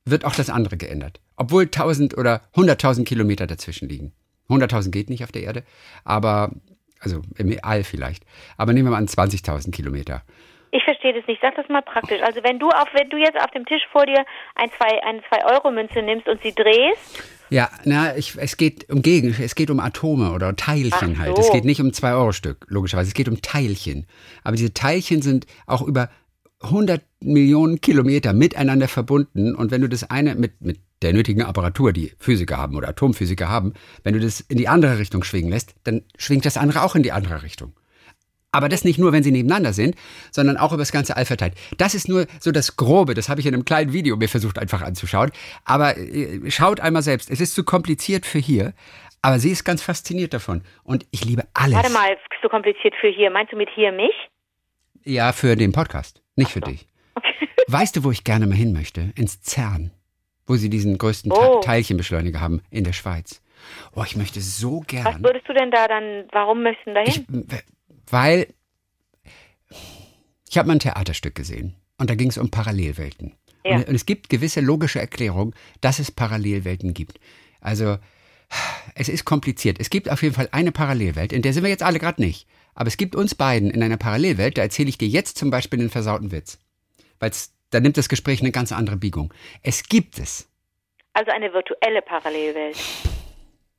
wird 0.05 0.25
auch 0.25 0.35
das 0.35 0.51
andere 0.51 0.77
geändert. 0.77 1.21
Obwohl 1.37 1.65
1000 1.65 2.17
oder 2.17 2.43
100.000 2.55 3.05
Kilometer 3.05 3.47
dazwischen 3.47 3.89
liegen. 3.89 4.13
100.000 4.49 4.91
geht 4.91 5.11
nicht 5.11 5.25
auf 5.25 5.33
der 5.33 5.43
Erde, 5.43 5.65
aber, 6.05 6.53
also 7.01 7.23
im 7.37 7.57
All 7.63 7.85
vielleicht. 7.85 8.25
Aber 8.57 8.73
nehmen 8.73 8.87
wir 8.87 8.93
mal 8.93 8.99
an 8.99 9.07
20.000 9.07 9.71
Kilometer. 9.73 10.23
Ich 10.73 10.83
verstehe 10.85 11.15
das 11.15 11.27
nicht. 11.27 11.41
Sag 11.41 11.55
das 11.55 11.69
mal 11.69 11.81
praktisch. 11.83 12.21
Also 12.23 12.43
wenn 12.43 12.59
du 12.59 12.69
auf, 12.69 12.89
wenn 12.93 13.09
du 13.09 13.17
jetzt 13.17 13.39
auf 13.41 13.51
dem 13.53 13.65
Tisch 13.65 13.83
vor 13.93 14.05
dir 14.05 14.25
ein 14.57 14.69
zwei, 14.77 15.03
eine 15.05 15.21
2-Euro-Münze 15.21 16.03
nimmst 16.03 16.29
und 16.29 16.43
sie 16.43 16.53
drehst, 16.53 17.23
Ja, 17.49 17.71
na, 17.85 18.17
ich, 18.17 18.37
es 18.37 18.57
geht 18.57 18.91
um 18.91 19.01
Gegen, 19.01 19.35
es 19.41 19.55
geht 19.55 19.71
um 19.71 19.79
Atome 19.81 20.33
oder 20.33 20.55
Teilchen 20.57 21.19
halt. 21.19 21.37
so. 21.37 21.43
Es 21.43 21.53
geht 21.53 21.65
nicht 21.65 21.81
um 21.81 21.89
2-Euro-Stück, 21.89 22.67
logischerweise. 22.69 23.09
Es 23.09 23.15
geht 23.15 23.29
um 23.29 23.41
Teilchen. 23.41 24.07
Aber 24.43 24.57
diese 24.57 24.75
Teilchen 24.75 25.23
sind 25.23 25.47
auch 25.67 25.83
über 25.83 26.11
100 26.63 27.03
Millionen 27.21 27.81
Kilometer 27.81 28.33
miteinander 28.33 28.89
verbunden. 28.89 29.55
Und 29.55 29.71
wenn 29.71 29.83
du 29.83 29.89
das 29.89 30.11
eine 30.11 30.35
mit, 30.35 30.61
mit 30.61 30.81
der 31.03 31.13
nötigen 31.13 31.43
Apparatur, 31.43 31.93
die 31.93 32.13
Physiker 32.19 32.57
haben 32.57 32.77
oder 32.77 32.89
Atomphysiker 32.89 33.49
haben, 33.49 33.75
wenn 34.05 34.15
du 34.15 34.21
das 34.21 34.41
in 34.41 34.57
die 34.57 34.69
andere 34.69 34.99
Richtung 34.99 35.23
schwingen 35.23 35.51
lässt, 35.51 35.75
dann 35.85 36.03
schwingt 36.17 36.47
das 36.47 36.57
andere 36.57 36.83
auch 36.83 36.95
in 36.95 37.03
die 37.03 37.13
andere 37.13 37.43
Richtung. 37.43 37.75
Aber 38.53 38.71
das 38.71 38.85
nicht 38.85 38.99
nur, 38.99 39.13
wenn 39.13 39.23
sie 39.23 39.33
nebeneinander 39.33 39.75
sind, 39.75 39.97
sondern 40.31 40.57
auch 40.57 40.73
über 40.73 40.81
das 40.81 40.93
ganze 40.93 41.15
All 41.15 41.27
verteilt. 41.27 41.53
Das 41.77 41.95
ist 41.95 42.09
nur 42.09 42.27
so 42.41 42.53
das 42.53 42.77
Grobe. 42.77 43.13
Das 43.13 43.29
habe 43.29 43.41
ich 43.41 43.47
in 43.47 43.53
einem 43.53 43.67
kleinen 43.67 43.93
Video 43.93 44.17
mir 44.17 44.31
versucht 44.31 44.59
einfach 44.59 44.81
anzuschauen. 44.81 45.31
Aber 45.67 45.99
äh, 45.99 46.51
schaut 46.51 46.81
einmal 46.81 47.03
selbst. 47.03 47.31
Es 47.31 47.43
ist 47.43 47.55
zu 47.55 47.65
kompliziert 47.65 48.25
für 48.25 48.39
hier. 48.39 48.73
Aber 49.21 49.39
sie 49.41 49.51
ist 49.51 49.65
ganz 49.65 49.83
fasziniert 49.83 50.33
davon. 50.33 50.63
Und 50.85 51.05
ich 51.11 51.25
liebe 51.25 51.45
alles. 51.53 51.75
warte 51.75 51.93
mal, 51.93 52.17
so 52.41 52.49
kompliziert 52.49 52.95
für 52.99 53.09
hier. 53.09 53.31
Meinst 53.31 53.53
du 53.53 53.57
mit 53.57 53.69
hier 53.75 53.93
mich? 53.93 54.15
Ja, 55.05 55.33
für 55.33 55.55
den 55.55 55.73
Podcast. 55.73 56.23
Nicht 56.37 56.51
für 56.53 56.61
dich. 56.61 56.87
Weißt 57.69 57.97
du, 57.97 58.05
wo 58.05 58.11
ich 58.11 58.23
gerne 58.25 58.47
mal 58.47 58.55
hin 58.57 58.73
möchte? 58.73 59.13
Ins 59.17 59.41
CERN. 59.43 59.91
Wo 60.47 60.55
sie 60.57 60.71
diesen 60.71 60.97
größten 60.99 61.33
Te- 61.33 61.37
Oh. 61.41 61.61
Teilchenbeschleuniger 61.61 62.41
haben 62.41 62.63
in 62.71 62.85
der 62.85 62.93
Schweiz. 62.93 63.43
Oh, 63.95 64.05
ich 64.05 64.15
möchte 64.17 64.41
so 64.41 64.81
Was 64.81 64.87
gern. 64.87 65.25
würdest 65.25 65.49
du 65.49 65.55
denn 65.55 65.71
da 65.73 65.89
dann, 65.89 66.25
warum 66.31 66.63
möchtest 66.63 66.87
du 66.87 66.95
da 66.95 67.01
hin? 67.01 67.49
weil 68.11 68.47
ich 70.49 70.57
habe 70.59 70.69
mal 70.69 70.75
ein 70.77 70.81
Theaterstück 70.81 71.35
gesehen 71.35 71.75
und 71.99 72.09
da 72.11 72.15
ging 72.15 72.29
es 72.29 72.39
um 72.39 72.51
Parallelwelten. 72.51 73.35
Ja. 73.65 73.77
Und, 73.77 73.89
und 73.89 73.95
es 73.97 74.07
gibt 74.07 74.29
gewisse 74.29 74.61
logische 74.61 75.01
Erklärungen, 75.01 75.55
dass 75.81 75.99
es 75.99 76.13
Parallelwelten 76.13 76.95
gibt. 76.95 77.19
Also 77.61 77.99
es 78.95 79.09
ist 79.09 79.25
kompliziert. 79.25 79.79
Es 79.81 79.91
gibt 79.91 80.09
auf 80.09 80.23
jeden 80.23 80.35
Fall 80.35 80.49
eine 80.53 80.71
Parallelwelt, 80.71 81.33
in 81.33 81.43
der 81.43 81.53
sind 81.53 81.65
wir 81.65 81.71
jetzt 81.71 81.83
alle 81.83 81.99
gerade 81.99 82.23
nicht. 82.23 82.47
Aber 82.77 82.89
es 82.89 82.99
gibt 82.99 83.17
uns 83.17 83.35
beiden 83.35 83.71
in 83.71 83.83
einer 83.83 83.97
Parallelwelt, 83.97 84.59
da 84.59 84.63
erzähle 84.63 84.91
ich 84.91 84.99
dir 84.99 85.09
jetzt 85.09 85.39
zum 85.39 85.51
Beispiel 85.51 85.81
einen 85.81 85.91
versauten 85.91 86.31
Witz. 86.31 86.59
Weil 87.19 87.33
da 87.71 87.81
nimmt 87.81 87.97
das 87.97 88.09
Gespräch 88.09 88.41
eine 88.41 88.53
ganz 88.53 88.71
andere 88.71 88.97
Biegung. 88.97 89.33
Es 89.63 89.83
gibt 89.89 90.19
es. 90.19 90.49
Also 91.15 91.33
eine 91.33 91.53
virtuelle 91.53 92.03
Parallelwelt. 92.03 92.77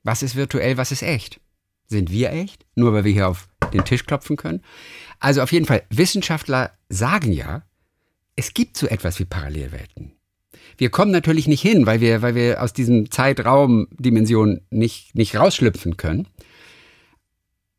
Was 0.04 0.24
ist 0.24 0.36
virtuell, 0.36 0.78
was 0.78 0.92
ist 0.92 1.04
echt? 1.04 1.40
Sind 1.86 2.12
wir 2.12 2.32
echt? 2.32 2.66
Nur 2.76 2.92
weil 2.92 3.06
wir 3.06 3.14
hier 3.14 3.30
auf 3.30 3.48
den 3.72 3.86
Tisch 3.86 4.06
klopfen 4.06 4.36
können? 4.36 4.64
Also 5.20 5.42
auf 5.42 5.52
jeden 5.52 5.66
Fall, 5.66 5.84
Wissenschaftler 5.90 6.72
sagen 6.90 7.32
ja, 7.32 7.64
es 8.36 8.54
gibt 8.54 8.78
so 8.78 8.88
etwas 8.88 9.20
wie 9.20 9.26
Parallelwelten. 9.26 10.14
Wir 10.78 10.90
kommen 10.90 11.12
natürlich 11.12 11.48
nicht 11.48 11.62
hin, 11.62 11.86
weil 11.86 12.02
wir, 12.02 12.22
weil 12.24 12.36
wir 12.36 12.64
aus 12.64 12.74
diesem 12.74 13.12
Zeitraumdimension 13.12 14.62
nicht, 14.72 15.16
nicht 15.16 15.36
rausschlüpfen 15.36 15.98
können. 15.98 16.28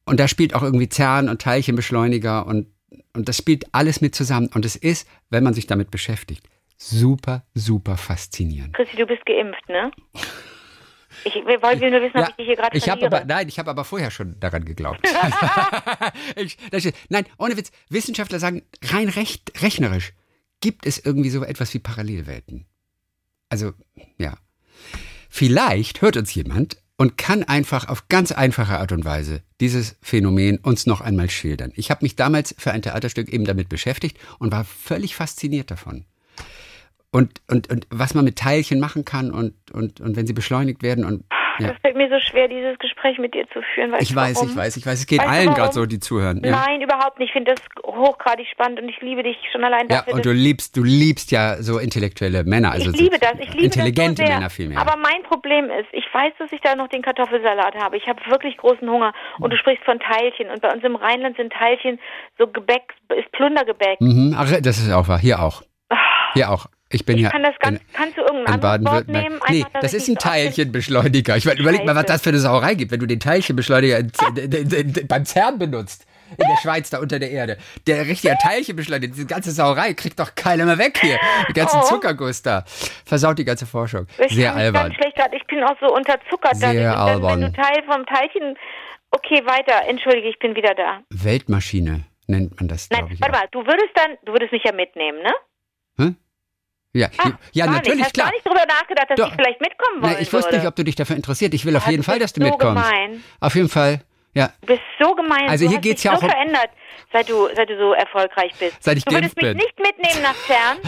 Und 0.09 0.19
da 0.19 0.27
spielt 0.29 0.55
auch 0.55 0.63
irgendwie 0.63 0.89
CERN 0.91 1.29
und 1.29 1.41
Teilchenbeschleuniger 1.43 2.47
und, 2.47 2.67
und 3.15 3.29
das 3.29 3.37
spielt 3.37 3.67
alles 3.75 4.01
mit 4.01 4.15
zusammen. 4.15 4.49
Und 4.55 4.65
es 4.65 4.75
ist, 4.77 5.07
wenn 5.31 5.45
man 5.45 5.55
sich 5.55 5.67
damit 5.67 5.91
beschäftigt, 5.91 6.49
super, 6.77 7.45
super 7.55 7.97
faszinierend. 7.97 8.75
Christi, 8.75 8.97
du 8.97 9.07
bist 9.07 9.25
geimpft, 9.27 9.69
ne? 9.69 9.91
Ich 11.25 11.35
wir 11.35 11.61
wollten 11.63 11.91
nur 11.91 12.01
wissen, 12.01 12.19
ob 12.19 12.29
ich 12.31 12.37
dich 12.37 12.47
hier 12.47 12.57
gerade 12.57 12.77
ich 12.77 12.85
verliere. 12.85 13.07
aber 13.07 13.25
nein, 13.25 13.49
ich 13.49 13.59
habe 13.59 13.71
aber 13.71 13.85
vorher 13.85 14.11
schon 14.11 14.39
daran 14.41 14.65
geglaubt. 14.65 15.01
ich, 16.37 16.57
ist- 16.71 16.95
nein, 17.09 17.25
ohne 17.39 17.57
Witz. 17.57 17.73
Wissenschaftler 17.89 18.39
sagen 18.39 18.63
rein 18.85 19.09
recht, 19.09 19.63
rechnerisch 19.63 20.13
gibt 20.61 20.87
es 20.87 20.99
irgendwie 21.05 21.31
so 21.31 21.43
etwas 21.45 21.73
wie 21.75 21.79
Parallelwelten. 21.81 22.67
Also 23.49 23.73
ja, 24.17 24.37
vielleicht 25.29 26.03
hört 26.03 26.17
uns 26.17 26.35
jemand 26.35 26.77
und 26.99 27.17
kann 27.17 27.45
einfach 27.45 27.89
auf 27.89 28.09
ganz 28.09 28.33
einfache 28.33 28.79
Art 28.79 28.93
und 28.93 29.05
Weise 29.05 29.41
dieses 29.61 29.97
Phänomen 30.03 30.59
uns 30.59 30.85
noch 30.85 31.01
einmal 31.01 31.31
schildern. 31.31 31.73
Ich 31.77 31.91
habe 31.91 32.05
mich 32.05 32.17
damals 32.17 32.55
für 32.59 32.73
ein 32.73 32.83
Theaterstück 32.83 33.29
eben 33.29 33.45
damit 33.45 33.69
beschäftigt 33.69 34.19
und 34.39 34.53
war 34.53 34.65
völlig 34.65 35.15
fasziniert 35.15 35.71
davon. 35.71 36.05
Und, 37.11 37.41
und, 37.47 37.71
und 37.71 37.87
was 37.89 38.15
man 38.15 38.25
mit 38.25 38.37
Teilchen 38.37 38.81
machen 38.81 39.05
kann 39.05 39.31
und, 39.31 39.55
und, 39.71 40.01
und 40.01 40.17
wenn 40.17 40.27
sie 40.27 40.35
beschleunigt 40.35 40.83
werden 40.83 41.05
und 41.05 41.25
ja. 41.59 41.69
Das 41.69 41.77
fällt 41.83 41.97
mir 41.97 42.09
so 42.09 42.19
schwer, 42.21 42.49
dieses 42.49 42.79
Gespräch 42.79 43.19
mit 43.19 43.35
dir 43.35 43.47
zu 43.49 43.61
führen. 43.75 43.93
Weißt 43.93 44.03
Ich 44.03 44.09
du 44.11 44.17
weiß, 44.17 44.37
warum? 44.37 44.49
ich 44.51 44.57
weiß, 44.57 44.77
ich 44.77 44.87
weiß. 44.87 44.99
Es 45.01 45.07
geht 45.07 45.21
Weißt 45.21 45.29
allen 45.31 45.47
gerade 45.49 45.61
warum? 45.61 45.73
so, 45.73 45.87
die 45.87 45.99
zuhören. 46.01 46.41
Ja, 46.45 46.51
Nein, 46.67 46.81
überhaupt 46.83 47.19
nicht. 47.19 47.29
Ich 47.29 47.33
finde 47.33 47.55
das 47.55 47.63
hochgradig 47.85 48.47
spannend 48.53 48.81
und 48.81 48.89
ich 48.89 49.01
liebe 49.01 49.23
dich 49.23 49.37
schon 49.53 49.63
allein 49.65 49.89
ja 49.89 49.99
dafür. 49.99 50.15
und 50.15 50.19
dass- 50.27 50.33
du 50.33 50.39
liebst, 50.39 50.77
du 50.77 50.83
liebst 50.83 51.31
ja 51.31 51.57
so 51.63 51.79
intellektuelle 51.79 52.45
Männer. 52.45 52.71
Also 52.73 52.91
ich 52.91 52.97
liebe 53.01 53.19
das, 53.19 53.33
ich 53.41 53.53
liebe 53.53 53.65
intelligente 53.65 54.23
das 54.23 54.31
so. 54.31 54.35
Männer 54.37 54.51
vielmehr. 54.51 54.79
Aber 54.81 54.97
mein 54.97 55.23
Problem 55.25 55.67
ist, 55.67 55.89
ich 55.93 56.05
weiß, 56.13 56.33
dass 56.39 56.51
ich 56.53 56.61
da 56.63 56.75
noch 56.75 56.89
den 56.89 57.03
Kartoffelsalat 57.03 57.75
habe. 57.77 57.97
Ich 57.97 58.07
habe 58.09 58.21
wirklich 58.31 58.57
großen 58.57 58.89
Hunger. 58.89 59.13
Und 59.41 59.53
du 59.53 59.57
sprichst 59.57 59.85
von 59.85 59.99
Teilchen. 60.01 60.51
Und 60.51 60.61
bei 60.63 60.73
uns 60.73 60.83
im 60.85 60.97
Rheinland 60.97 61.37
sind 61.37 61.53
Teilchen 61.53 61.99
so 62.39 62.47
Gebäck, 62.47 62.95
ist 63.17 63.31
Plundergebäck. 63.33 64.01
mhm, 64.01 64.35
ach, 64.39 64.51
das 64.61 64.79
ist 64.79 64.91
auch 64.93 65.09
wahr. 65.09 65.19
Hier 65.19 65.41
auch. 65.43 65.63
Hier 66.35 66.51
auch. 66.51 66.67
Ich 66.91 67.05
bin 67.05 67.17
Ich 67.19 67.25
ja 67.25 67.31
kann 67.31 67.43
das 67.43 67.55
ganz, 67.61 67.81
in, 67.81 67.87
kannst 67.93 68.17
du 68.17 68.23
irgendein 68.23 68.47
in 68.61 68.65
anderes 68.65 69.07
nehmen? 69.07 69.39
Baden-Württemberg. 69.41 69.51
Nee, 69.51 69.65
das 69.83 69.93
ist 69.95 70.09
ein 70.09 70.17
Teilchenbeschleuniger. 70.17 71.37
Ich 71.37 71.45
meine, 71.45 71.61
überleg 71.61 71.85
mal, 71.85 71.95
was 71.95 72.07
das 72.07 72.23
für 72.23 72.31
eine 72.31 72.39
Sauerei 72.39 72.75
gibt, 72.75 72.91
wenn 72.93 73.01
du 73.01 73.07
den 73.07 73.21
Teilchenbeschleuniger 73.21 73.99
in, 73.99 74.11
in, 74.53 75.07
beim 75.09 75.25
CERN 75.27 75.59
benutzt. 75.59 76.07
In 76.31 76.47
der 76.47 76.57
Schweiz, 76.61 76.91
da 76.91 76.99
unter 76.99 77.19
der 77.19 77.31
Erde. 77.31 77.57
Der 77.87 78.07
richtige 78.07 78.37
Teilchenbeschleuniger, 78.43 79.13
diese 79.13 79.27
ganze 79.27 79.51
Sauerei 79.51 79.95
kriegt 79.95 80.19
doch 80.21 80.35
keiner 80.35 80.65
mehr 80.67 80.77
weg 80.79 80.99
hier. 81.01 81.19
Die 81.49 81.55
ganzen 81.55 81.81
Oh. 81.81 81.85
Zuckerguss 81.85 82.43
da. 82.43 82.65
Versaut 83.07 83.39
die 83.39 83.45
ganze 83.47 83.65
Forschung. 83.67 84.07
Ich 84.19 84.35
Sehr 84.35 84.55
albern. 84.55 84.93
Ich 85.33 85.47
bin 85.47 85.63
auch 85.65 85.77
so 85.81 85.95
unterzuckert. 85.95 86.57
Sehr 86.57 86.73
dann, 86.75 86.99
albern. 86.99 87.41
Wenn 87.43 87.53
du 87.53 87.53
Teil 87.53 87.83
vom 87.91 88.05
Teilchen... 88.07 88.57
Okay, 89.11 89.43
weiter. 89.47 89.89
Entschuldige, 89.89 90.29
ich 90.29 90.39
bin 90.39 90.55
wieder 90.55 90.75
da. 90.75 91.01
Weltmaschine 91.09 92.05
nennt 92.27 92.59
man 92.61 92.69
das, 92.69 92.91
Nein, 92.91 93.09
ich. 93.11 93.21
warte 93.23 93.33
mal. 93.33 93.47
Du 93.51 93.61
würdest 93.61 93.89
dann... 93.95 94.17
Du 94.27 94.33
würdest 94.33 94.53
mich 94.53 94.63
ja 94.65 94.73
mitnehmen, 94.73 95.23
ne? 95.23 95.33
Ja, 96.99 97.09
Ah, 97.19 97.31
ja 97.53 97.67
natürlich, 97.67 97.97
nicht. 97.97 98.05
Hast 98.07 98.15
klar. 98.15 98.27
gar 98.27 98.33
nicht 98.35 98.47
drüber 98.47 98.67
nachgedacht, 98.67 99.11
dass 99.11 99.17
Doch. 99.17 99.29
ich 99.29 99.35
vielleicht 99.35 99.61
mitkommen 99.61 100.03
wollen 100.03 100.13
Na, 100.15 100.21
ich 100.21 100.33
wusste 100.33 100.49
würde. 100.51 100.59
nicht, 100.59 100.67
ob 100.69 100.77
du 100.77 100.85
dich 100.85 100.95
dafür 100.97 101.17
interessiert. 101.17 101.55
Ich 101.55 101.65
will 101.65 101.77
auf 101.77 101.87
Ah, 101.87 101.91
jeden 101.91 102.03
du 102.03 102.07
Fall, 102.11 102.19
dass 102.19 102.33
du 102.33 102.41
so 102.43 102.49
mitkommst. 102.51 102.85
gemein. 102.85 103.23
Auf 103.41 103.55
jeden 103.55 103.69
Fall, 103.69 104.01
ja. 104.35 104.51
Du 104.63 104.67
bist 104.69 104.83
so 105.01 105.15
gemein. 105.15 105.49
Also 105.49 105.65
du 105.65 105.71
hier 105.71 105.81
geht's 105.81 106.03
ja 106.03 106.13
so 106.13 106.19
auch 106.19 106.23
um- 106.23 106.29
verändert, 106.31 106.71
seit 107.13 107.29
du, 107.31 107.49
seit 107.55 107.69
du 107.71 107.79
so 107.79 107.93
erfolgreich 107.93 108.53
bist. 108.59 108.83
Seit 108.83 108.99
ich 108.99 109.05
du 109.05 109.13
würdest 109.15 109.37
geimpft 109.37 109.57
mich 109.59 109.75
bin. 109.77 109.85
nicht 109.87 109.99
mitnehmen 109.99 110.23
nach 110.23 110.35
CERN. 110.35 110.79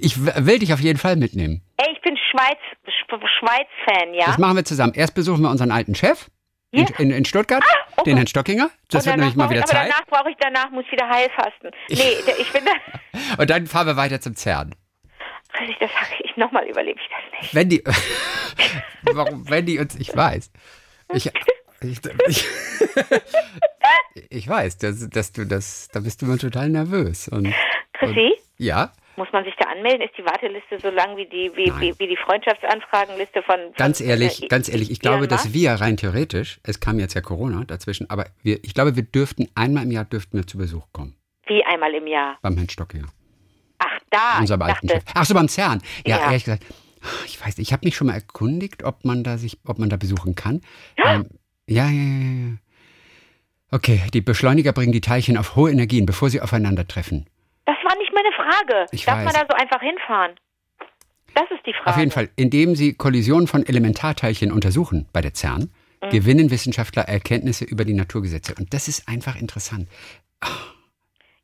Ich 0.00 0.16
will 0.46 0.58
dich 0.58 0.72
auf 0.72 0.80
jeden 0.80 0.98
Fall 0.98 1.16
mitnehmen. 1.16 1.62
Ey, 1.76 1.86
ich 1.92 2.00
bin 2.02 2.16
Schweiz, 2.30 2.58
Sch- 2.86 3.28
Schweiz-Fan, 3.38 4.14
ja? 4.14 4.26
Das 4.26 4.38
machen 4.38 4.56
wir 4.56 4.64
zusammen. 4.64 4.92
Erst 4.94 5.14
besuchen 5.14 5.42
wir 5.42 5.50
unseren 5.50 5.70
alten 5.70 5.94
Chef 5.94 6.26
in, 6.72 6.80
Ja. 6.86 6.86
in, 6.98 7.10
in 7.10 7.24
Stuttgart, 7.24 7.64
oh 7.96 8.02
den. 8.02 8.16
Herrn 8.16 8.26
Stockinger. 8.26 8.70
Das 8.90 9.06
wird 9.06 9.16
nämlich 9.16 9.34
mal 9.36 9.48
wieder 9.50 9.60
ich, 9.60 9.64
aber 9.64 9.72
Zeit. 9.72 9.90
danach 9.90 10.06
brauche 10.06 10.30
ich, 10.30 10.36
danach 10.40 10.70
muss 10.70 10.84
ich 10.86 10.92
wieder 10.92 11.08
heilfasten. 11.08 11.70
Nee, 11.88 12.16
ich 12.38 12.52
bin 12.52 12.64
da... 12.64 12.72
Und 13.38 13.50
dann 13.50 13.66
fahren 13.66 13.86
wir 13.88 13.96
weiter 13.96 14.20
zum 14.20 14.34
CERN. 14.36 14.74
Chrissy, 15.52 15.76
das 15.80 15.90
sage 15.92 16.22
ich 16.24 16.36
nochmal, 16.36 16.66
überlebe 16.68 16.98
ich 17.00 17.08
das 17.08 17.40
nicht. 17.40 17.54
Wenn 17.54 17.68
die, 17.68 17.82
warum, 19.14 19.48
wenn 19.48 19.66
die 19.66 19.78
uns, 19.78 19.96
ich 19.96 20.14
weiß, 20.14 20.50
ich, 21.14 21.30
ich, 21.82 22.00
ich, 22.28 22.44
ich 24.30 24.48
weiß, 24.48 24.78
dass, 24.78 25.08
dass 25.08 25.32
du 25.32 25.46
das, 25.46 25.88
da 25.92 26.00
bist 26.00 26.22
du 26.22 26.26
immer 26.26 26.38
total 26.38 26.68
nervös. 26.68 27.28
Und, 27.28 27.52
Chrissy, 27.92 28.34
ja, 28.58 28.92
muss 29.20 29.28
man 29.32 29.44
sich 29.44 29.54
da 29.58 29.68
anmelden? 29.68 30.00
Ist 30.00 30.16
die 30.16 30.24
Warteliste 30.24 30.78
so 30.80 30.88
lang 30.88 31.14
wie 31.14 31.26
die, 31.26 31.52
wie, 31.54 31.70
wie, 31.78 31.98
wie 31.98 32.06
die 32.06 32.16
Freundschaftsanfragenliste 32.16 33.42
von... 33.42 33.56
von 33.56 33.72
Ganz 33.76 34.00
ehrlich, 34.00 34.44
äh, 34.44 34.48
ganz 34.48 34.68
ehrlich, 34.70 34.90
ich 34.90 35.00
glaube, 35.00 35.28
dass 35.28 35.52
wir 35.52 35.72
rein 35.72 35.98
theoretisch, 35.98 36.58
es 36.62 36.80
kam 36.80 36.98
jetzt 36.98 37.12
ja 37.12 37.20
Corona 37.20 37.64
dazwischen, 37.66 38.08
aber 38.08 38.24
wir, 38.42 38.64
ich 38.64 38.72
glaube, 38.72 38.96
wir 38.96 39.02
dürften 39.02 39.46
einmal 39.54 39.84
im 39.84 39.90
Jahr 39.90 40.06
dürften 40.06 40.38
wir 40.38 40.46
zu 40.46 40.56
Besuch 40.56 40.86
kommen 40.92 41.16
Wie 41.46 41.62
einmal 41.64 41.92
im 41.94 42.06
Jahr? 42.06 42.38
beim 42.40 42.56
Herrn 42.56 42.70
Stockinger, 42.70 43.08
Ach, 43.08 43.19
da. 44.10 44.38
unserem 44.40 44.62
alten 44.62 44.86
dachte, 44.86 45.00
Chef. 45.06 45.12
Ach 45.14 45.24
so, 45.24 45.34
beim 45.34 45.48
CERN. 45.48 45.80
Ja, 46.06 46.18
Ja. 46.18 46.24
ehrlich 46.26 46.44
gesagt, 46.44 46.64
ich 47.26 47.40
weiß, 47.40 47.56
nicht, 47.58 47.68
ich 47.68 47.72
habe 47.72 47.86
mich 47.86 47.96
schon 47.96 48.08
mal 48.08 48.14
erkundigt, 48.14 48.82
ob 48.84 49.04
man 49.04 49.24
da 49.24 49.38
sich, 49.38 49.58
ob 49.64 49.78
man 49.78 49.88
da 49.88 49.96
besuchen 49.96 50.34
kann. 50.34 50.60
Ähm, 50.98 51.26
ja, 51.66 51.86
ja, 51.86 51.90
ja, 51.90 52.48
ja. 52.50 52.56
Okay, 53.72 54.02
die 54.12 54.20
Beschleuniger 54.20 54.72
bringen 54.72 54.92
die 54.92 55.00
Teilchen 55.00 55.36
auf 55.36 55.54
hohe 55.56 55.70
Energien, 55.70 56.04
bevor 56.04 56.28
sie 56.28 56.40
aufeinandertreffen. 56.40 57.26
Das 57.66 57.76
war 57.84 57.96
nicht 57.98 58.12
meine 58.12 58.32
Frage. 58.32 58.86
Ich 58.90 59.04
Darf 59.04 59.16
man 59.18 59.26
weiß. 59.26 59.32
da 59.34 59.46
so 59.48 59.54
einfach 59.56 59.80
hinfahren? 59.80 60.32
Das 61.34 61.44
ist 61.56 61.64
die 61.64 61.72
Frage. 61.72 61.90
Auf 61.90 61.96
jeden 61.98 62.10
Fall, 62.10 62.28
indem 62.34 62.74
sie 62.74 62.94
Kollisionen 62.94 63.46
von 63.46 63.64
Elementarteilchen 63.64 64.50
untersuchen 64.50 65.08
bei 65.12 65.20
der 65.20 65.34
CERN, 65.34 65.70
Mhm. 66.02 66.10
gewinnen 66.10 66.50
Wissenschaftler 66.50 67.02
Erkenntnisse 67.02 67.64
über 67.64 67.84
die 67.84 67.92
Naturgesetze. 67.94 68.54
Und 68.58 68.72
das 68.74 68.88
ist 68.88 69.06
einfach 69.06 69.36
interessant. 69.36 69.86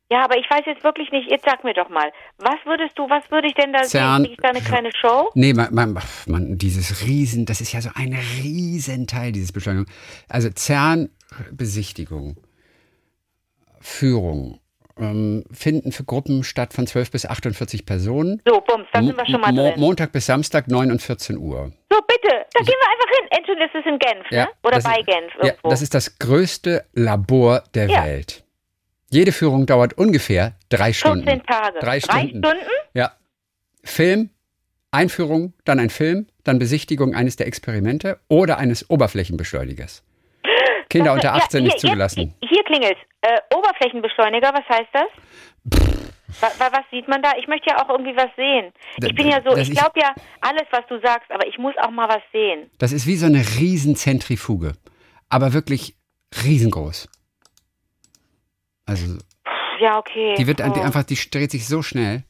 Ja, 0.09 0.23
aber 0.23 0.37
ich 0.37 0.49
weiß 0.49 0.61
jetzt 0.65 0.83
wirklich 0.85 1.11
nicht, 1.11 1.29
jetzt 1.29 1.43
sag 1.45 1.63
mir 1.65 1.73
doch 1.73 1.89
mal, 1.89 2.11
was 2.37 2.55
würdest 2.65 2.97
du, 2.97 3.09
was 3.09 3.29
würde 3.29 3.47
ich 3.47 3.53
denn 3.55 3.73
da 3.73 3.83
CERN. 3.83 4.23
sehen? 4.23 4.31
Ich 4.31 4.37
da 4.37 4.49
eine 4.49 4.61
kleine 4.61 4.89
Show? 4.95 5.29
Nee, 5.33 5.53
man, 5.53 5.73
man, 5.73 5.99
man, 6.27 6.57
dieses 6.57 7.05
Riesen, 7.05 7.45
das 7.45 7.59
ist 7.59 7.73
ja 7.73 7.81
so 7.81 7.89
ein 7.93 8.17
Riesenteil, 8.41 9.33
dieses 9.33 9.51
Beschleunigung. 9.51 9.87
Also 10.29 10.49
CERN-Besichtigung, 10.49 12.37
Führung, 13.81 14.59
ähm, 14.97 15.43
finden 15.51 15.91
für 15.91 16.03
Gruppen 16.03 16.43
statt 16.43 16.73
von 16.73 16.87
12 16.87 17.11
bis 17.11 17.25
48 17.25 17.85
Personen. 17.85 18.41
So, 18.47 18.61
Bums, 18.61 18.87
da 18.93 19.03
sind 19.03 19.15
wir 19.15 19.25
schon 19.25 19.41
mal 19.41 19.51
Mo 19.51 19.69
drin. 19.71 19.79
Montag 19.79 20.11
bis 20.11 20.25
Samstag 20.25 20.67
9 20.67 20.89
und 20.91 21.01
14 21.01 21.37
Uhr. 21.37 21.71
So, 21.91 21.99
bitte, 22.07 22.45
da 22.53 22.59
gehen 22.63 22.75
wir 22.79 22.89
einfach 22.89 23.19
hin. 23.19 23.27
Entschuldigung, 23.31 23.69
das 23.73 23.81
ist 23.81 23.87
in 23.87 23.99
Genf, 23.99 24.31
ne? 24.31 24.47
Oder 24.63 24.79
bei 24.81 24.99
ist, 24.99 25.05
Genf 25.05 25.33
Ja, 25.41 25.45
irgendwo. 25.49 25.69
das 25.69 25.81
ist 25.81 25.93
das 25.93 26.17
größte 26.17 26.85
Labor 26.93 27.63
der 27.75 27.87
Ja. 27.89 28.05
Welt. 28.05 28.43
Jede 29.09 29.31
Führung 29.31 29.65
dauert 29.65 29.93
ungefähr 29.93 30.53
drei 30.69 30.93
14 30.93 30.93
Stunden. 30.93 31.43
Tage. 31.45 31.79
Drei 31.79 31.99
Stunden. 31.99 32.43
Stunden? 32.43 32.65
Ja. 32.93 33.11
Film, 33.83 34.29
Einführung, 34.91 35.53
dann 35.63 35.79
ein 35.79 35.89
Film, 35.89 36.27
dann 36.43 36.59
Besichtigung 36.59 37.15
eines 37.15 37.35
der 37.35 37.47
Experimente 37.47 38.19
oder 38.27 38.57
eines 38.57 38.89
Oberflächenbeschleunigers. 38.89 40.03
Kinder 40.89 41.13
unter 41.13 41.29
Ja, 41.29 41.33
18 41.35 41.63
nicht 41.63 41.79
hier, 41.79 41.89
zugelassen. 41.89 42.35
Jetzt, 42.41 42.49
hier 42.49 42.63
klingelt 42.63 42.97
äh, 43.21 43.39
Oberflächenbeschleuniger, 43.55 44.53
was 44.53 44.77
heißt 44.77 44.89
das? 44.93 45.07
Wa, 46.41 46.47
wa, 46.57 46.69
was 46.71 46.85
sieht 46.91 47.07
man 47.07 47.21
da? 47.21 47.31
Ich 47.39 47.47
möchte 47.47 47.69
ja 47.69 47.83
auch 47.83 47.89
irgendwie 47.89 48.15
was 48.15 48.29
sehen. 48.35 48.73
Ich 49.01 49.15
bin 49.15 49.27
ja 49.27 49.41
so, 49.43 49.55
das 49.55 49.67
ich 49.67 49.71
glaube 49.71 49.99
ja 49.99 50.13
alles, 50.41 50.63
was 50.71 50.85
du 50.87 50.99
sagst, 51.01 51.31
aber 51.31 51.47
ich 51.47 51.57
muss 51.57 51.73
auch 51.81 51.89
mal 51.89 52.07
was 52.09 52.21
sehen. 52.31 52.69
Das 52.77 52.91
ist 52.91 53.07
wie 53.07 53.15
so 53.15 53.25
eine 53.25 53.39
Riesenzentrifuge. 53.39 54.73
Aber 55.29 55.53
wirklich 55.53 55.95
riesengroß. 56.43 57.09
Also, 58.87 59.17
Ja, 59.79 59.99
okay. 59.99 60.33
die 60.37 60.47
wird 60.47 60.61
oh, 60.61 60.73
die 60.73 60.79
einfach, 60.81 61.03
die 61.03 61.15
dreht 61.15 61.51
sich 61.51 61.67
so 61.67 61.83
schnell. 61.83 62.23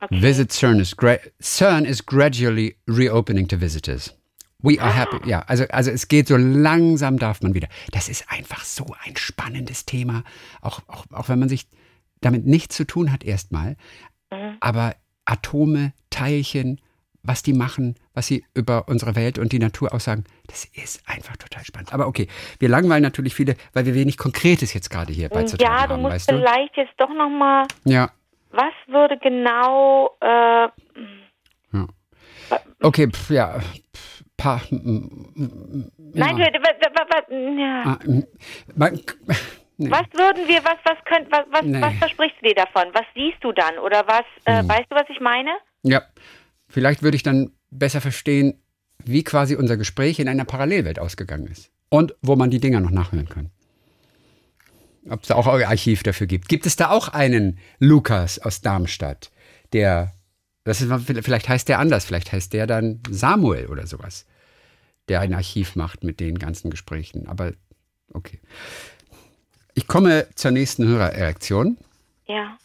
okay. 0.00 0.20
Visit 0.20 0.52
CERN 0.52 0.80
is, 0.80 0.96
CERN 1.40 1.84
is 1.84 2.04
gradually 2.04 2.76
reopening 2.88 3.46
to 3.46 3.60
visitors. 3.60 4.16
We 4.62 4.78
are 4.80 4.92
happy. 4.92 5.26
Ja, 5.28 5.40
also, 5.46 5.64
also 5.70 5.90
es 5.90 6.08
geht 6.08 6.28
so 6.28 6.36
langsam 6.36 7.18
darf 7.18 7.40
man 7.40 7.54
wieder. 7.54 7.68
Das 7.92 8.08
ist 8.08 8.30
einfach 8.30 8.64
so 8.64 8.94
ein 9.04 9.16
spannendes 9.16 9.86
Thema. 9.86 10.22
Auch, 10.60 10.80
auch, 10.86 11.06
auch 11.12 11.28
wenn 11.30 11.38
man 11.38 11.48
sich 11.48 11.66
damit 12.20 12.46
nichts 12.46 12.76
zu 12.76 12.84
tun 12.84 13.10
hat 13.12 13.24
erstmal. 13.24 13.76
Aber 14.60 14.96
Atome, 15.24 15.92
Teilchen, 16.10 16.80
was 17.22 17.42
die 17.42 17.54
machen, 17.54 17.94
was 18.20 18.26
sie 18.26 18.44
über 18.52 18.86
unsere 18.86 19.16
Welt 19.16 19.38
und 19.38 19.50
die 19.52 19.58
Natur 19.58 19.94
aussagen, 19.94 20.24
das 20.46 20.66
ist 20.66 21.02
einfach 21.08 21.38
total 21.38 21.64
spannend. 21.64 21.94
Aber 21.94 22.06
okay, 22.06 22.28
wir 22.58 22.68
langweilen 22.68 23.02
natürlich 23.02 23.34
viele, 23.34 23.56
weil 23.72 23.86
wir 23.86 23.94
wenig 23.94 24.18
Konkretes 24.18 24.74
jetzt 24.74 24.90
gerade 24.90 25.10
hier 25.10 25.30
beizutragen 25.30 25.74
Ja, 25.74 25.86
du 25.86 25.94
haben, 25.94 26.02
musst 26.02 26.14
weißt 26.16 26.30
du? 26.32 26.36
vielleicht 26.36 26.76
jetzt 26.76 26.92
doch 26.98 27.08
noch 27.08 27.30
mal, 27.30 27.66
Ja, 27.84 28.10
was 28.50 28.74
würde 28.88 29.16
genau, 29.16 30.10
äh, 30.20 30.68
okay, 32.82 33.08
pf, 33.10 33.30
ja, 33.30 33.58
pf, 33.58 34.22
paar, 34.36 34.60
nein, 34.70 35.90
ja. 36.38 36.48
ja. 37.58 37.98
Man, 38.74 39.00
nee. 39.78 39.90
Was 39.90 40.06
würden 40.12 40.46
wir, 40.46 40.62
was, 40.64 40.76
was 40.84 40.98
könnt, 41.06 41.30
was, 41.32 41.44
was, 41.50 41.62
Nee. 41.62 41.80
was 41.80 41.94
versprichst 41.94 42.36
du 42.42 42.48
dir 42.48 42.54
davon? 42.54 42.84
Was 42.92 43.06
siehst 43.14 43.42
du 43.42 43.52
dann? 43.52 43.78
Oder 43.78 44.06
was, 44.06 44.24
äh, 44.44 44.60
Hm. 44.60 44.68
weißt 44.68 44.90
du, 44.90 44.96
was 44.96 45.08
ich 45.08 45.20
meine? 45.20 45.50
Ja, 45.82 46.02
vielleicht 46.68 47.02
würde 47.02 47.16
ich 47.16 47.22
dann 47.22 47.52
besser 47.70 48.00
verstehen, 48.00 48.54
wie 49.04 49.24
quasi 49.24 49.56
unser 49.56 49.76
Gespräch 49.76 50.18
in 50.18 50.28
einer 50.28 50.44
Parallelwelt 50.44 50.98
ausgegangen 50.98 51.46
ist. 51.46 51.70
Und 51.88 52.14
wo 52.22 52.36
man 52.36 52.50
die 52.50 52.60
Dinger 52.60 52.80
noch 52.80 52.90
nachhören 52.90 53.28
kann. 53.28 53.50
Ob 55.08 55.22
es 55.22 55.28
da 55.28 55.34
auch 55.34 55.46
ein 55.46 55.64
Archiv 55.64 56.02
dafür 56.02 56.26
gibt. 56.26 56.48
Gibt 56.48 56.66
es 56.66 56.76
da 56.76 56.90
auch 56.90 57.08
einen 57.08 57.58
Lukas 57.78 58.38
aus 58.38 58.60
Darmstadt, 58.60 59.30
der, 59.72 60.12
das 60.64 60.80
ist, 60.80 60.92
vielleicht 61.22 61.48
heißt 61.48 61.68
der 61.68 61.78
anders, 61.78 62.04
vielleicht 62.04 62.32
heißt 62.32 62.52
der 62.52 62.66
dann 62.66 63.00
Samuel 63.08 63.66
oder 63.66 63.86
sowas, 63.86 64.26
der 65.08 65.20
ein 65.20 65.34
Archiv 65.34 65.74
macht 65.74 66.04
mit 66.04 66.20
den 66.20 66.38
ganzen 66.38 66.70
Gesprächen. 66.70 67.26
Aber 67.26 67.52
okay. 68.12 68.40
Ich 69.74 69.86
komme 69.86 70.26
zur 70.34 70.50
nächsten 70.50 70.86
Hörererektion. 70.86 71.78
Ja. 72.26 72.58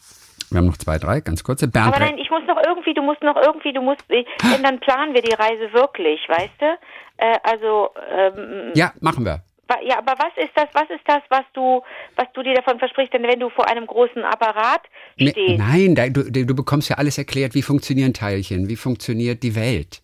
Wir 0.50 0.58
haben 0.58 0.66
noch 0.66 0.76
zwei, 0.76 0.98
drei, 0.98 1.20
ganz 1.20 1.42
kurze. 1.42 1.66
Bernd 1.68 1.88
Aber 1.94 1.98
nein, 2.04 2.18
ich 2.18 2.30
muss 2.30 2.42
noch 2.46 2.58
irgendwie, 2.66 2.94
du 2.94 3.02
musst 3.02 3.22
noch 3.22 3.36
irgendwie, 3.36 3.72
du 3.72 3.82
musst, 3.82 4.04
denn 4.08 4.62
dann 4.62 4.80
planen 4.80 5.14
wir 5.14 5.22
die 5.22 5.34
Reise 5.34 5.72
wirklich, 5.72 6.20
weißt 6.28 6.60
du? 6.60 6.78
Äh, 7.18 7.38
also, 7.42 7.90
ähm, 8.10 8.72
Ja, 8.74 8.92
machen 9.00 9.24
wir. 9.24 9.42
ja, 9.84 9.98
aber 9.98 10.12
was 10.18 10.32
ist 10.36 10.52
das, 10.54 10.66
was 10.72 10.88
ist 10.90 11.02
das, 11.06 11.22
was 11.30 11.44
du, 11.54 11.82
was 12.14 12.26
du 12.34 12.42
dir 12.42 12.54
davon 12.54 12.78
versprichst, 12.78 13.12
denn 13.12 13.24
wenn 13.24 13.40
du 13.40 13.48
vor 13.50 13.68
einem 13.68 13.86
großen 13.86 14.22
Apparat 14.24 14.82
Ne, 15.18 15.30
stehst? 15.30 15.58
nein, 15.58 15.94
da, 15.94 16.08
du, 16.08 16.30
du 16.30 16.54
bekommst 16.54 16.88
ja 16.90 16.96
alles 16.96 17.18
erklärt, 17.18 17.54
wie 17.54 17.62
funktionieren 17.62 18.14
Teilchen, 18.14 18.68
wie 18.68 18.76
funktioniert 18.76 19.42
die 19.42 19.56
Welt. 19.56 20.00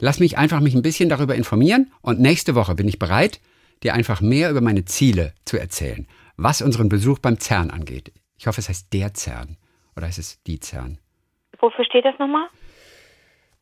Lass 0.00 0.18
mich 0.18 0.36
einfach 0.36 0.60
mich 0.60 0.74
ein 0.74 0.82
bisschen 0.82 1.08
darüber 1.08 1.36
informieren 1.36 1.92
und 2.02 2.18
nächste 2.20 2.56
Woche 2.56 2.74
bin 2.74 2.88
ich 2.88 2.98
bereit, 2.98 3.40
dir 3.84 3.94
einfach 3.94 4.20
mehr 4.20 4.50
über 4.50 4.60
meine 4.60 4.84
Ziele 4.84 5.32
zu 5.44 5.56
erzählen, 5.58 6.08
was 6.36 6.60
unseren 6.62 6.88
Besuch 6.88 7.20
beim 7.20 7.38
CERN 7.38 7.70
angeht. 7.70 8.10
Ich 8.44 8.46
hoffe, 8.46 8.60
es 8.60 8.68
heißt 8.68 8.92
der 8.92 9.14
CERN 9.14 9.56
oder 9.96 10.06
heißt 10.06 10.18
es 10.18 10.42
die 10.42 10.60
CERN? 10.60 10.98
Wofür 11.60 11.82
steht 11.86 12.04
das 12.04 12.18
nochmal? 12.18 12.46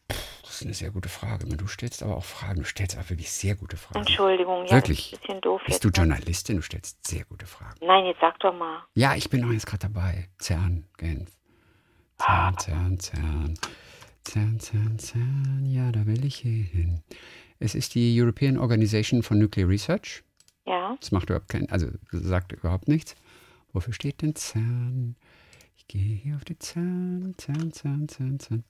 Das 0.08 0.56
ist 0.56 0.62
eine 0.64 0.74
sehr 0.74 0.90
gute 0.90 1.08
Frage. 1.08 1.46
Du 1.46 1.68
stellst 1.68 2.02
aber 2.02 2.16
auch 2.16 2.24
Fragen. 2.24 2.62
Du 2.62 2.64
stellst 2.66 2.98
auch 2.98 3.08
wirklich 3.08 3.30
sehr 3.30 3.54
gute 3.54 3.76
Fragen. 3.76 4.00
Entschuldigung, 4.00 4.66
ja, 4.66 4.72
Wirklich? 4.72 5.12
das 5.12 5.12
ist 5.12 5.14
ein 5.14 5.20
bisschen 5.20 5.40
doof 5.42 5.62
Bist 5.64 5.84
du 5.84 5.88
jetzt. 5.88 5.98
ne? 5.98 6.02
Journalistin? 6.02 6.56
Du 6.56 6.62
stellst 6.62 7.06
sehr 7.06 7.24
gute 7.26 7.46
Fragen. 7.46 7.78
Nein, 7.86 8.06
jetzt 8.06 8.20
sag 8.20 8.40
doch 8.40 8.52
mal. 8.52 8.82
Ja, 8.94 9.14
ich 9.14 9.30
bin 9.30 9.44
auch 9.44 9.52
jetzt 9.52 9.66
gerade 9.66 9.86
dabei. 9.86 10.28
CERN, 10.40 10.84
Genf. 10.98 11.30
CERN, 12.18 12.58
CERN, 12.58 12.98
CERN. 12.98 13.54
CERN, 14.26 14.58
CERN, 14.58 14.98
CERN. 14.98 15.64
Ja, 15.64 15.92
da 15.92 16.06
will 16.06 16.24
ich 16.24 16.38
hin. 16.38 17.04
Es 17.60 17.76
ist 17.76 17.94
die 17.94 18.20
European 18.20 18.58
Organization 18.58 19.22
for 19.22 19.36
Nuclear 19.36 19.68
Research. 19.68 20.24
Ja. 20.66 20.96
Das 20.98 21.12
macht 21.12 21.26
überhaupt 21.30 21.48
keinen, 21.50 21.70
also 21.70 21.86
sagt 22.10 22.50
überhaupt 22.50 22.88
nichts. 22.88 23.14
Wofür 23.72 23.92
steht 23.94 24.22
denn 24.22 24.36
CERN? 24.36 25.16
Ich 25.76 25.86
gehe 25.88 26.16
hier 26.16 26.36
auf 26.36 26.44
die 26.44 26.56
CERN, 26.58 27.34
CERN, 27.38 27.72
CERN, 27.72 28.08
CERN, 28.08 28.38
CERN. 28.38 28.64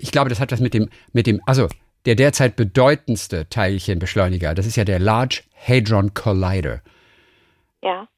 Ich 0.00 0.10
glaube, 0.12 0.30
das 0.30 0.40
hat 0.40 0.52
was 0.52 0.60
mit 0.60 0.74
dem, 0.74 0.88
mit 1.12 1.26
dem, 1.26 1.40
also 1.46 1.68
der 2.06 2.14
derzeit 2.14 2.56
bedeutendste 2.56 3.48
Teilchenbeschleuniger, 3.48 4.54
das 4.54 4.66
ist 4.66 4.76
ja 4.76 4.84
der 4.84 4.98
Large 4.98 5.42
Hadron 5.54 6.14
Collider. 6.14 6.82
Ja. 7.82 8.08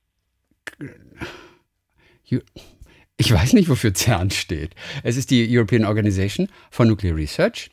Ich 3.16 3.32
weiß 3.32 3.54
nicht, 3.54 3.68
wofür 3.68 3.94
CERN 3.94 4.30
steht. 4.30 4.74
Es 5.02 5.16
ist 5.16 5.30
die 5.30 5.46
European 5.50 5.84
Organization 5.84 6.48
for 6.70 6.86
Nuclear 6.86 7.16
Research. 7.16 7.70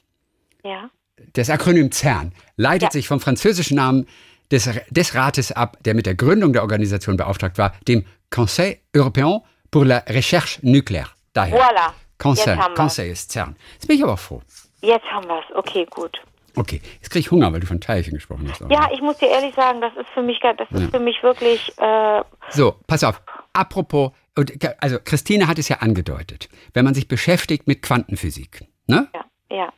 Ja. 0.64 0.90
Das 1.34 1.50
Akronym 1.50 1.92
CERN 1.92 2.34
leitet 2.56 2.84
Ja. 2.84 2.92
sich 2.92 3.08
vom 3.08 3.20
französischen 3.20 3.76
Namen 3.76 4.08
des, 4.52 4.70
des 4.90 5.16
Rates 5.16 5.52
ab, 5.52 5.78
der 5.84 5.94
mit 5.96 6.06
der 6.06 6.16
Gründung 6.16 6.54
der 6.54 6.62
Organisation 6.62 7.18
beauftragt 7.18 7.58
war, 7.58 7.74
dem 7.88 8.06
Conseil 8.30 8.80
Européen 8.96 9.42
pour 9.72 9.86
la 9.86 10.00
Recherche 10.08 10.60
Nucléaire. 10.62 11.10
Daher. 11.34 11.56
Voilà. 11.58 11.94
Conseil. 12.18 12.58
Conseil 12.76 13.12
ist 13.12 13.32
CERN. 13.32 13.56
Jetzt 13.74 13.88
bin 13.88 13.98
ich 13.98 14.04
aber 14.04 14.18
froh. 14.18 14.42
Jetzt 14.82 15.06
haben 15.06 15.28
wir 15.28 15.40
es. 15.40 15.56
Okay, 15.56 15.86
gut. 15.90 16.18
Okay, 16.56 16.82
jetzt 17.02 17.10
kriege 17.10 17.20
ich 17.20 17.32
Hunger, 17.32 17.52
weil 17.52 17.60
du 17.60 17.68
von 17.68 17.82
Teilchen 17.82 18.14
gesprochen 18.14 18.48
hast. 18.50 18.62
Ja, 18.70 18.90
ich 18.94 19.02
muss 19.02 19.18
dir 19.18 19.28
ehrlich 19.30 19.54
sagen, 19.56 19.82
das 19.82 19.94
ist 19.98 20.08
für 20.14 20.22
mich, 20.22 20.40
das 20.40 20.70
ist 20.72 20.90
für 20.92 21.00
mich 21.00 21.22
wirklich, 21.22 21.74
äh, 21.78 22.22
So, 22.50 22.76
pass 22.88 23.04
auf. 23.04 23.22
Apropos, 23.52 24.12
und, 24.38 24.54
also 24.82 24.98
Christine 25.04 25.48
hat 25.48 25.60
es 25.60 25.68
ja 25.68 25.78
angedeutet, 25.80 26.48
wenn 26.74 26.86
man 26.86 26.94
sich 26.94 27.10
beschäftigt 27.10 27.68
mit 27.68 27.82
Quantenphysik, 27.82 28.64
ne? 28.88 29.10
ja, 29.14 29.26
ja. 29.58 29.74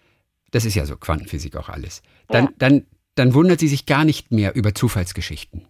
Das 0.52 0.66
ist 0.66 0.76
ja 0.76 0.86
so 0.86 0.96
Quantenphysik 0.98 1.56
auch 1.58 1.70
alles. 1.70 2.04
Dann, 2.30 2.46
Ja. 2.46 2.52
dann, 2.60 2.86
dann 3.18 3.34
wundert 3.34 3.60
sie 3.60 3.68
sich 3.68 3.86
gar 3.86 4.06
nicht 4.06 4.32
mehr 4.32 4.56
über 4.56 4.74
Zufallsgeschichten. 4.74 5.62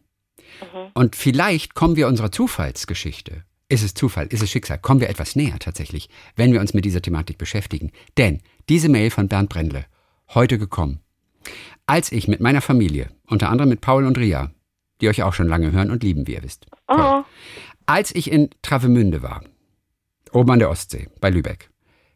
Mhm. 0.62 0.91
Und 0.93 1.16
vielleicht 1.16 1.76
kommen 1.76 1.95
wir 1.95 2.08
unserer 2.08 2.32
Zufallsgeschichte, 2.32 3.43
ist 3.70 3.84
es 3.84 3.93
Zufall, 3.93 4.28
ist 4.28 4.41
es 4.41 4.50
Schicksal, 4.50 4.80
kommen 4.80 5.02
wir 5.02 5.10
etwas 5.10 5.36
näher 5.36 5.60
tatsächlich, 5.60 6.10
wenn 6.36 6.54
wir 6.54 6.62
uns 6.62 6.74
mit 6.74 6.86
dieser 6.86 7.02
Thematik 7.02 7.38
beschäftigen. 7.38 7.91
Denn 8.18 8.41
diese 8.70 8.89
Mail 8.89 9.10
von 9.10 9.28
Bernd 9.28 9.50
Brendle, 9.50 9.86
heute 10.34 10.58
gekommen. 10.58 11.00
Als 11.86 12.12
ich 12.12 12.28
mit 12.28 12.41
meiner 12.41 12.62
Familie, 12.62 13.10
unter 13.28 13.50
anderem 13.50 13.70
mit 13.70 13.82
Paul 13.82 14.06
und 14.06 14.18
Ria, 14.18 14.52
die 15.00 15.08
euch 15.08 15.24
auch 15.24 15.34
schon 15.34 15.48
lange 15.48 15.72
hören 15.72 15.91
und 15.91 16.04
lieben, 16.04 16.28
wie 16.28 16.34
ihr 16.34 16.43
wisst. 16.43 16.66
Oh, 16.88 17.24
Als 17.86 18.14
ich 18.14 18.32
in 18.32 18.50
Travemünde 18.62 19.22
war, 19.22 19.43
oben 20.32 20.52
an 20.52 20.60
der 20.60 20.70
Ostsee, 20.70 21.08
bei 21.22 21.30
Lübeck, 21.30 21.70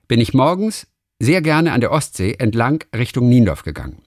bin 0.08 0.20
ich 0.20 0.34
morgens 0.34 0.88
sehr 1.20 1.42
gerne 1.42 1.72
an 1.72 1.82
der 1.82 1.92
Ostsee 1.92 2.36
entlang 2.40 2.84
Richtung 2.94 3.30
Niendorf 3.30 3.64
gegangen. 3.64 4.02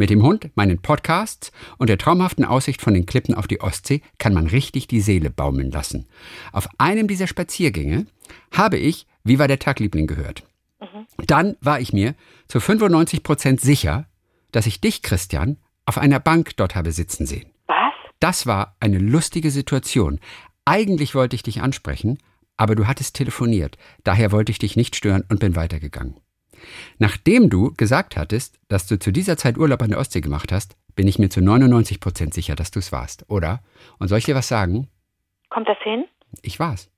Mit 0.00 0.08
dem 0.08 0.22
Hund, 0.22 0.50
meinen 0.54 0.80
Podcasts 0.80 1.52
und 1.76 1.90
der 1.90 1.98
traumhaften 1.98 2.46
Aussicht 2.46 2.80
von 2.80 2.94
den 2.94 3.04
Klippen 3.04 3.34
auf 3.34 3.46
die 3.46 3.60
Ostsee 3.60 4.00
kann 4.16 4.32
man 4.32 4.46
richtig 4.46 4.88
die 4.88 5.02
Seele 5.02 5.28
baumeln 5.28 5.70
lassen. 5.70 6.06
Auf 6.52 6.70
einem 6.78 7.06
dieser 7.06 7.26
Spaziergänge 7.26 8.06
habe 8.50 8.78
ich 8.78 9.06
Wie 9.24 9.38
war 9.38 9.46
der 9.46 9.58
Tagliebling 9.58 10.06
gehört. 10.06 10.42
Dann 11.26 11.58
war 11.60 11.80
ich 11.80 11.92
mir 11.92 12.14
zu 12.48 12.60
95 12.60 13.22
Prozent 13.22 13.60
sicher, 13.60 14.06
dass 14.52 14.64
ich 14.64 14.80
dich, 14.80 15.02
Christian, 15.02 15.58
auf 15.84 15.98
einer 15.98 16.18
Bank 16.18 16.56
dort 16.56 16.74
habe 16.76 16.92
sitzen 16.92 17.26
sehen. 17.26 17.50
was? 17.66 17.92
Das 18.20 18.46
war 18.46 18.76
eine 18.80 18.98
lustige 18.98 19.50
Situation. 19.50 20.18
Eigentlich 20.64 21.14
wollte 21.14 21.36
ich 21.36 21.42
dich 21.42 21.60
ansprechen, 21.60 22.16
aber 22.56 22.74
du 22.74 22.86
hattest 22.86 23.16
telefoniert. 23.16 23.76
Daher 24.02 24.32
wollte 24.32 24.50
ich 24.50 24.58
dich 24.58 24.76
nicht 24.76 24.96
stören 24.96 25.24
und 25.28 25.40
bin 25.40 25.56
weitergegangen. 25.56 26.14
Nachdem 26.98 27.50
du 27.50 27.74
gesagt 27.74 28.16
hattest, 28.16 28.58
dass 28.68 28.86
du 28.86 28.98
zu 28.98 29.12
dieser 29.12 29.36
Zeit 29.36 29.58
Urlaub 29.58 29.82
an 29.82 29.90
der 29.90 29.98
Ostsee 29.98 30.20
gemacht 30.20 30.52
hast, 30.52 30.76
bin 30.94 31.08
ich 31.08 31.18
mir 31.18 31.30
zu 31.30 31.40
99 31.40 32.00
Prozent 32.00 32.34
sicher, 32.34 32.56
dass 32.56 32.70
du 32.70 32.78
es 32.78 32.92
warst, 32.92 33.24
oder? 33.28 33.62
Und 33.98 34.08
soll 34.08 34.18
ich 34.18 34.24
dir 34.24 34.34
was 34.34 34.48
sagen? 34.48 34.88
Kommt 35.48 35.68
das 35.68 35.78
hin? 35.82 36.04
Ich 36.42 36.58
war's. 36.60 36.90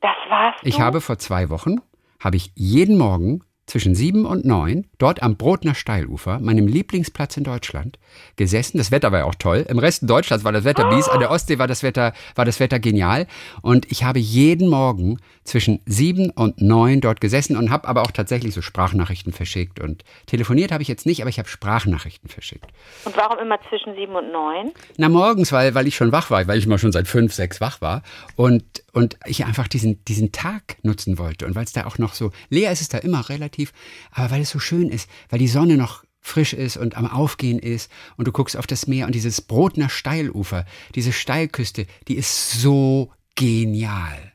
Das 0.00 0.16
war's. 0.28 0.54
Ich 0.62 0.80
habe 0.80 1.00
vor 1.00 1.18
zwei 1.18 1.50
Wochen, 1.50 1.80
habe 2.20 2.36
ich 2.36 2.52
jeden 2.54 2.96
Morgen 2.96 3.42
zwischen 3.66 3.94
sieben 3.94 4.24
und 4.26 4.44
neun 4.44 4.86
dort 4.98 5.22
am 5.22 5.36
Brotner 5.36 5.74
Steilufer, 5.74 6.38
meinem 6.38 6.68
Lieblingsplatz 6.68 7.36
in 7.36 7.44
Deutschland, 7.44 7.98
gesessen. 8.36 8.78
Das 8.78 8.90
Wetter 8.90 9.12
war 9.12 9.20
ja 9.20 9.24
auch 9.24 9.34
toll. 9.34 9.66
Im 9.68 9.78
Rest 9.78 10.08
Deutschlands 10.08 10.44
war 10.44 10.52
das 10.52 10.64
Wetter 10.64 10.86
mies. 10.86 11.08
An 11.08 11.20
der 11.20 11.30
Ostsee 11.30 11.58
war 11.58 11.66
das 11.66 11.82
Wetter, 11.82 12.12
war 12.36 12.44
das 12.44 12.60
Wetter 12.60 12.78
genial. 12.78 13.26
Und 13.62 13.90
ich 13.90 14.04
habe 14.04 14.18
jeden 14.18 14.68
Morgen 14.68 15.18
zwischen 15.44 15.80
sieben 15.84 16.30
und 16.30 16.60
neun 16.60 17.00
dort 17.00 17.20
gesessen 17.20 17.56
und 17.56 17.70
habe 17.70 17.88
aber 17.88 18.02
auch 18.02 18.10
tatsächlich 18.10 18.54
so 18.54 18.62
Sprachnachrichten 18.62 19.32
verschickt. 19.32 19.80
Und 19.80 20.04
telefoniert 20.26 20.72
habe 20.72 20.82
ich 20.82 20.88
jetzt 20.88 21.06
nicht, 21.06 21.20
aber 21.20 21.30
ich 21.30 21.38
habe 21.38 21.48
Sprachnachrichten 21.48 22.28
verschickt. 22.28 22.66
Und 23.04 23.16
warum 23.16 23.38
immer 23.38 23.58
zwischen 23.68 23.94
sieben 23.94 24.14
und 24.14 24.30
neun? 24.30 24.72
Na, 24.96 25.08
morgens, 25.08 25.52
weil, 25.52 25.74
weil 25.74 25.86
ich 25.86 25.96
schon 25.96 26.12
wach 26.12 26.30
war, 26.30 26.46
weil 26.46 26.58
ich 26.58 26.66
mal 26.66 26.78
schon 26.78 26.92
seit 26.92 27.08
fünf, 27.08 27.32
sechs 27.32 27.60
wach 27.60 27.80
war. 27.80 28.02
Und, 28.36 28.64
und 28.96 29.18
ich 29.26 29.44
einfach 29.44 29.68
diesen, 29.68 30.02
diesen 30.06 30.32
Tag 30.32 30.78
nutzen 30.82 31.18
wollte. 31.18 31.44
Und 31.44 31.54
weil 31.54 31.64
es 31.64 31.74
da 31.74 31.84
auch 31.84 31.98
noch 31.98 32.14
so, 32.14 32.32
leer 32.48 32.72
ist 32.72 32.80
es 32.80 32.88
da 32.88 32.96
immer 32.96 33.28
relativ, 33.28 33.74
aber 34.10 34.30
weil 34.30 34.40
es 34.40 34.48
so 34.48 34.58
schön 34.58 34.88
ist, 34.88 35.06
weil 35.28 35.38
die 35.38 35.48
Sonne 35.48 35.76
noch 35.76 36.02
frisch 36.22 36.54
ist 36.54 36.78
und 36.78 36.96
am 36.96 37.06
Aufgehen 37.06 37.58
ist 37.58 37.90
und 38.16 38.26
du 38.26 38.32
guckst 38.32 38.56
auf 38.56 38.66
das 38.66 38.86
Meer 38.86 39.04
und 39.04 39.14
dieses 39.14 39.42
Brotner 39.42 39.90
Steilufer, 39.90 40.64
diese 40.94 41.12
Steilküste, 41.12 41.86
die 42.08 42.14
ist 42.14 42.52
so 42.52 43.12
genial. 43.34 44.32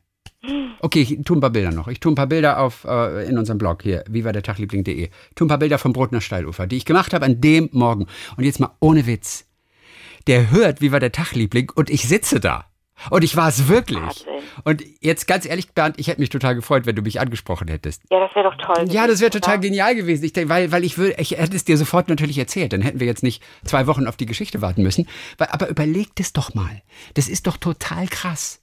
Okay, 0.79 1.01
ich 1.01 1.23
tue 1.25 1.37
ein 1.37 1.41
paar 1.41 1.49
Bilder 1.49 1.71
noch. 1.71 1.87
Ich 1.87 1.99
tue 1.99 2.11
ein 2.11 2.15
paar 2.15 2.27
Bilder 2.27 2.59
auf 2.59 2.83
äh, 2.83 3.27
in 3.27 3.39
unserem 3.39 3.57
Blog 3.57 3.81
hier, 3.81 4.03
vivadertagliebling.de. 4.09 5.09
Tue 5.33 5.45
ein 5.45 5.49
paar 5.49 5.57
Bilder 5.57 5.79
vom 5.79 5.91
Brotner 5.91 6.21
Steilufer, 6.21 6.67
die 6.67 6.77
ich 6.77 6.85
gemacht 6.85 7.15
habe 7.15 7.25
an 7.25 7.41
dem 7.41 7.69
Morgen. 7.71 8.05
Und 8.37 8.43
jetzt 8.43 8.59
mal 8.59 8.75
ohne 8.79 9.07
Witz. 9.07 9.45
Der 10.27 10.51
hört, 10.51 10.81
wie 10.81 10.91
war 10.91 10.99
der 10.99 11.11
Tagliebling 11.11 11.71
und 11.73 11.89
ich 11.89 12.07
sitze 12.07 12.39
da. 12.39 12.70
Und 13.09 13.23
ich 13.23 13.35
war 13.35 13.49
es 13.49 13.67
wirklich. 13.67 13.99
Wahnsinn. 13.99 14.41
Und 14.63 14.83
jetzt 14.99 15.27
ganz 15.27 15.45
ehrlich, 15.45 15.71
Bernd, 15.73 15.99
ich 15.99 16.07
hätte 16.07 16.21
mich 16.21 16.29
total 16.29 16.55
gefreut, 16.55 16.85
wenn 16.85 16.95
du 16.95 17.01
mich 17.01 17.19
angesprochen 17.19 17.67
hättest. 17.67 18.03
Ja, 18.09 18.19
das 18.19 18.35
wäre 18.35 18.49
doch 18.49 18.57
toll. 18.57 18.85
Ja, 18.89 19.07
das 19.07 19.19
wäre 19.19 19.31
total 19.31 19.55
oder? 19.55 19.61
genial 19.61 19.95
gewesen. 19.95 20.25
Ich, 20.25 20.49
weil, 20.49 20.71
weil 20.71 20.83
ich 20.83 20.97
würde, 20.97 21.15
ich 21.19 21.31
hätte 21.31 21.55
es 21.55 21.65
dir 21.65 21.77
sofort 21.77 22.09
natürlich 22.09 22.37
erzählt. 22.37 22.73
Dann 22.73 22.81
hätten 22.81 22.99
wir 22.99 23.07
jetzt 23.07 23.23
nicht 23.23 23.43
zwei 23.63 23.87
Wochen 23.87 24.07
auf 24.07 24.17
die 24.17 24.25
Geschichte 24.25 24.61
warten 24.61 24.83
müssen. 24.83 25.07
Aber 25.37 25.67
überlegt 25.69 26.19
es 26.19 26.33
doch 26.33 26.53
mal. 26.53 26.81
Das 27.15 27.27
ist 27.27 27.47
doch 27.47 27.57
total 27.57 28.07
krass. 28.07 28.61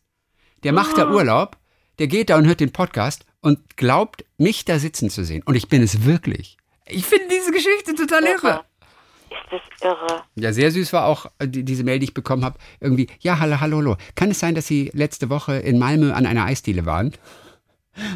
Der 0.65 0.73
macht 0.73 0.99
da 0.99 1.11
Urlaub, 1.11 1.57
der 1.99 2.09
geht 2.09 2.31
da 2.31 2.37
und 2.37 2.47
hört 2.47 2.61
den 2.61 2.73
Podcast 2.73 3.25
und 3.41 3.77
glaubt, 3.77 4.25
mich 4.37 4.65
da 4.65 4.79
sitzen 4.79 5.11
zu 5.11 5.25
sehen. 5.25 5.43
Und 5.45 5.55
ich 5.55 5.69
bin 5.69 5.83
es 5.83 6.05
wirklich. 6.05 6.57
Ich 6.87 7.05
finde 7.05 7.27
diese 7.31 7.53
Geschichte 7.53 7.95
total 7.95 8.25
irre. 8.25 8.65
Ist 9.51 9.63
das 9.81 9.91
irre? 9.91 10.23
Ja, 10.35 10.53
sehr 10.53 10.71
süß 10.71 10.93
war 10.93 11.07
auch 11.07 11.27
äh, 11.39 11.49
die, 11.49 11.65
diese 11.65 11.85
Mail, 11.85 11.99
die 11.99 12.05
ich 12.05 12.15
bekommen 12.15 12.45
habe. 12.45 12.59
Irgendwie, 12.81 13.09
ja, 13.21 13.39
hallo, 13.39 13.61
hallo, 13.61 13.79
hallo. 13.79 13.97
Kann 14.15 14.31
es 14.31 14.39
sein, 14.39 14.55
dass 14.55 14.67
Sie 14.67 14.91
letzte 14.93 15.31
Woche 15.31 15.57
in 15.57 15.79
Malmö 15.79 16.13
an 16.13 16.27
einer 16.27 16.45
Eisdiele 16.45 16.87
waren? 16.87 17.13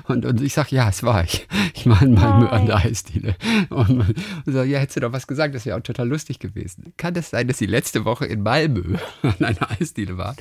Und, 0.06 0.24
und 0.26 0.40
ich 0.40 0.54
sage, 0.54 0.76
ja, 0.76 0.88
es 0.88 1.02
war 1.02 1.24
ich. 1.24 1.46
Ich 1.74 1.88
war 1.88 2.02
in 2.02 2.14
Malmö 2.14 2.46
an 2.46 2.66
der 2.66 2.76
Eisdiele. 2.76 3.34
Und, 3.70 4.00
und 4.00 4.14
so, 4.46 4.62
ja, 4.62 4.78
hättest 4.78 4.96
du 4.96 5.00
doch 5.00 5.12
was 5.12 5.26
gesagt, 5.26 5.54
das 5.54 5.66
wäre 5.66 5.76
auch 5.76 5.82
total 5.82 6.08
lustig 6.08 6.38
gewesen. 6.38 6.92
Kann 6.96 7.16
es 7.16 7.30
sein, 7.30 7.48
dass 7.48 7.58
Sie 7.58 7.66
letzte 7.66 8.04
Woche 8.04 8.26
in 8.26 8.42
Malmö 8.42 8.96
an 9.22 9.44
einer 9.44 9.70
Eisdiele 9.80 10.18
waren? 10.18 10.36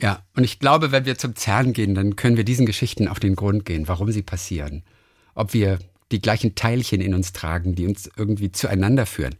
Ja, 0.00 0.20
und 0.34 0.42
ich 0.42 0.58
glaube, 0.58 0.90
wenn 0.90 1.04
wir 1.04 1.16
zum 1.16 1.36
CERN 1.36 1.72
gehen, 1.72 1.94
dann 1.94 2.16
können 2.16 2.36
wir 2.36 2.44
diesen 2.44 2.66
Geschichten 2.66 3.06
auf 3.06 3.20
den 3.20 3.36
Grund 3.36 3.64
gehen, 3.64 3.86
warum 3.86 4.10
sie 4.10 4.22
passieren. 4.22 4.82
Ob 5.34 5.54
wir 5.54 5.78
die 6.12 6.20
gleichen 6.20 6.54
Teilchen 6.54 7.00
in 7.00 7.14
uns 7.14 7.32
tragen, 7.32 7.74
die 7.74 7.86
uns 7.86 8.10
irgendwie 8.16 8.52
zueinander 8.52 9.06
führen. 9.06 9.34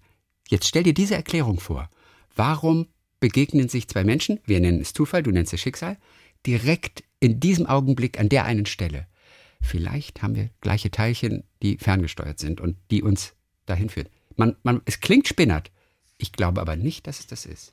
Jetzt 0.49 0.67
stell 0.67 0.83
dir 0.83 0.95
diese 0.95 1.15
Erklärung 1.15 1.61
vor. 1.61 1.89
Warum 2.35 2.89
begegnen 3.21 3.69
sich 3.69 3.89
zwei 3.89 4.05
Menschen, 4.05 4.41
wir 4.47 4.61
nennen 4.61 4.81
es 4.81 4.93
Zufall, 4.93 5.23
du 5.23 5.31
nennst 5.31 5.53
es 5.53 5.61
Schicksal, 5.61 5.97
direkt 6.47 7.05
in 7.21 7.39
diesem 7.39 7.67
Augenblick 7.67 8.19
an 8.19 8.29
der 8.29 8.45
einen 8.45 8.67
Stelle? 8.67 9.07
Vielleicht 9.61 10.23
haben 10.23 10.35
wir 10.35 10.51
gleiche 10.61 10.91
Teilchen, 10.91 11.45
die 11.63 11.79
ferngesteuert 11.79 12.41
sind 12.41 12.61
und 12.61 12.77
die 12.91 13.03
uns 13.03 13.35
dahin 13.67 13.91
führen. 13.91 14.09
Man, 14.37 14.57
man, 14.65 14.83
es 14.87 15.01
klingt 15.01 15.29
spinnert. 15.29 15.71
Ich 16.19 16.33
glaube 16.33 16.61
aber 16.61 16.75
nicht, 16.75 17.07
dass 17.07 17.21
es 17.21 17.27
das 17.29 17.47
ist. 17.47 17.73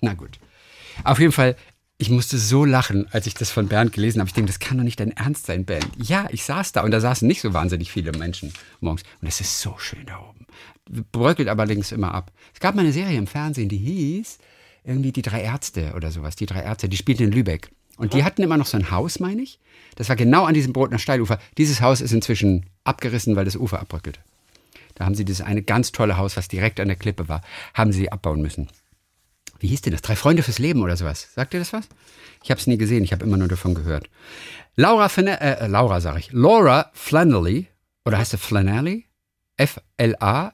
Na 0.00 0.14
gut. 0.14 0.38
Auf 1.02 1.18
jeden 1.18 1.32
Fall, 1.32 1.56
ich 1.96 2.10
musste 2.10 2.38
so 2.38 2.64
lachen, 2.64 3.06
als 3.12 3.26
ich 3.26 3.34
das 3.34 3.50
von 3.50 3.68
Bernd 3.68 3.92
gelesen 3.92 4.20
habe. 4.20 4.28
Ich 4.28 4.34
denke, 4.34 4.50
das 4.50 4.58
kann 4.58 4.78
doch 4.78 4.84
nicht 4.84 4.98
dein 4.98 5.12
Ernst 5.12 5.46
sein, 5.46 5.64
Bernd. 5.64 5.88
Ja, 5.96 6.26
ich 6.30 6.44
saß 6.44 6.72
da 6.72 6.82
und 6.82 6.90
da 6.90 7.00
saßen 7.00 7.26
nicht 7.26 7.40
so 7.40 7.54
wahnsinnig 7.54 7.92
viele 7.92 8.12
Menschen 8.12 8.52
morgens. 8.80 9.02
Und 9.20 9.28
es 9.28 9.40
ist 9.40 9.60
so 9.60 9.76
schön 9.78 10.04
da 10.06 10.18
oben. 10.18 10.46
Bröckelt 11.12 11.48
allerdings 11.48 11.92
immer 11.92 12.12
ab. 12.12 12.32
Es 12.52 12.60
gab 12.60 12.74
mal 12.74 12.82
eine 12.82 12.92
Serie 12.92 13.16
im 13.16 13.26
Fernsehen, 13.26 13.68
die 13.68 13.78
hieß 13.78 14.38
irgendwie 14.84 15.12
Die 15.12 15.22
drei 15.22 15.42
Ärzte 15.42 15.94
oder 15.96 16.10
sowas. 16.10 16.36
Die 16.36 16.46
drei 16.46 16.60
Ärzte, 16.60 16.88
die 16.88 16.96
spielten 16.96 17.24
in 17.24 17.32
Lübeck. 17.32 17.70
Und 17.96 18.12
die 18.12 18.24
hatten 18.24 18.42
immer 18.42 18.56
noch 18.56 18.66
so 18.66 18.76
ein 18.76 18.90
Haus, 18.90 19.20
meine 19.20 19.42
ich. 19.42 19.60
Das 19.94 20.08
war 20.08 20.16
genau 20.16 20.44
an 20.44 20.54
diesem 20.54 20.72
Brotner 20.72 20.98
Steilufer. 20.98 21.38
Dieses 21.56 21.80
Haus 21.80 22.00
ist 22.00 22.12
inzwischen 22.12 22.66
abgerissen, 22.82 23.36
weil 23.36 23.44
das 23.44 23.56
Ufer 23.56 23.80
abbröckelt. 23.80 24.18
Da 24.94 25.04
haben 25.04 25.14
sie 25.14 25.24
dieses 25.24 25.40
eine 25.40 25.62
ganz 25.62 25.92
tolle 25.92 26.16
Haus, 26.16 26.36
was 26.36 26.48
direkt 26.48 26.80
an 26.80 26.88
der 26.88 26.96
Klippe 26.96 27.28
war, 27.28 27.42
haben 27.72 27.92
sie 27.92 28.10
abbauen 28.12 28.42
müssen. 28.42 28.68
Wie 29.60 29.68
hieß 29.68 29.82
denn 29.82 29.92
das? 29.92 30.02
Drei 30.02 30.16
Freunde 30.16 30.42
fürs 30.42 30.58
Leben 30.58 30.82
oder 30.82 30.96
sowas. 30.96 31.28
Sagt 31.34 31.54
ihr 31.54 31.60
das 31.60 31.72
was? 31.72 31.88
Ich 32.42 32.50
habe 32.50 32.60
es 32.60 32.66
nie 32.66 32.76
gesehen, 32.76 33.04
ich 33.04 33.12
habe 33.12 33.24
immer 33.24 33.36
nur 33.36 33.48
davon 33.48 33.74
gehört. 33.74 34.10
Laura, 34.76 35.08
Flan 35.08 35.28
äh, 35.28 35.66
Laura 35.66 36.00
sage 36.00 36.18
ich. 36.18 36.32
Laura 36.32 36.90
Flannelly, 36.92 37.68
oder 38.04 38.18
heißt 38.18 38.32
sie 38.32 38.38
Flannelly? 38.38 39.06
F-L-A-N-N-E-L-L-Y. 39.56 40.52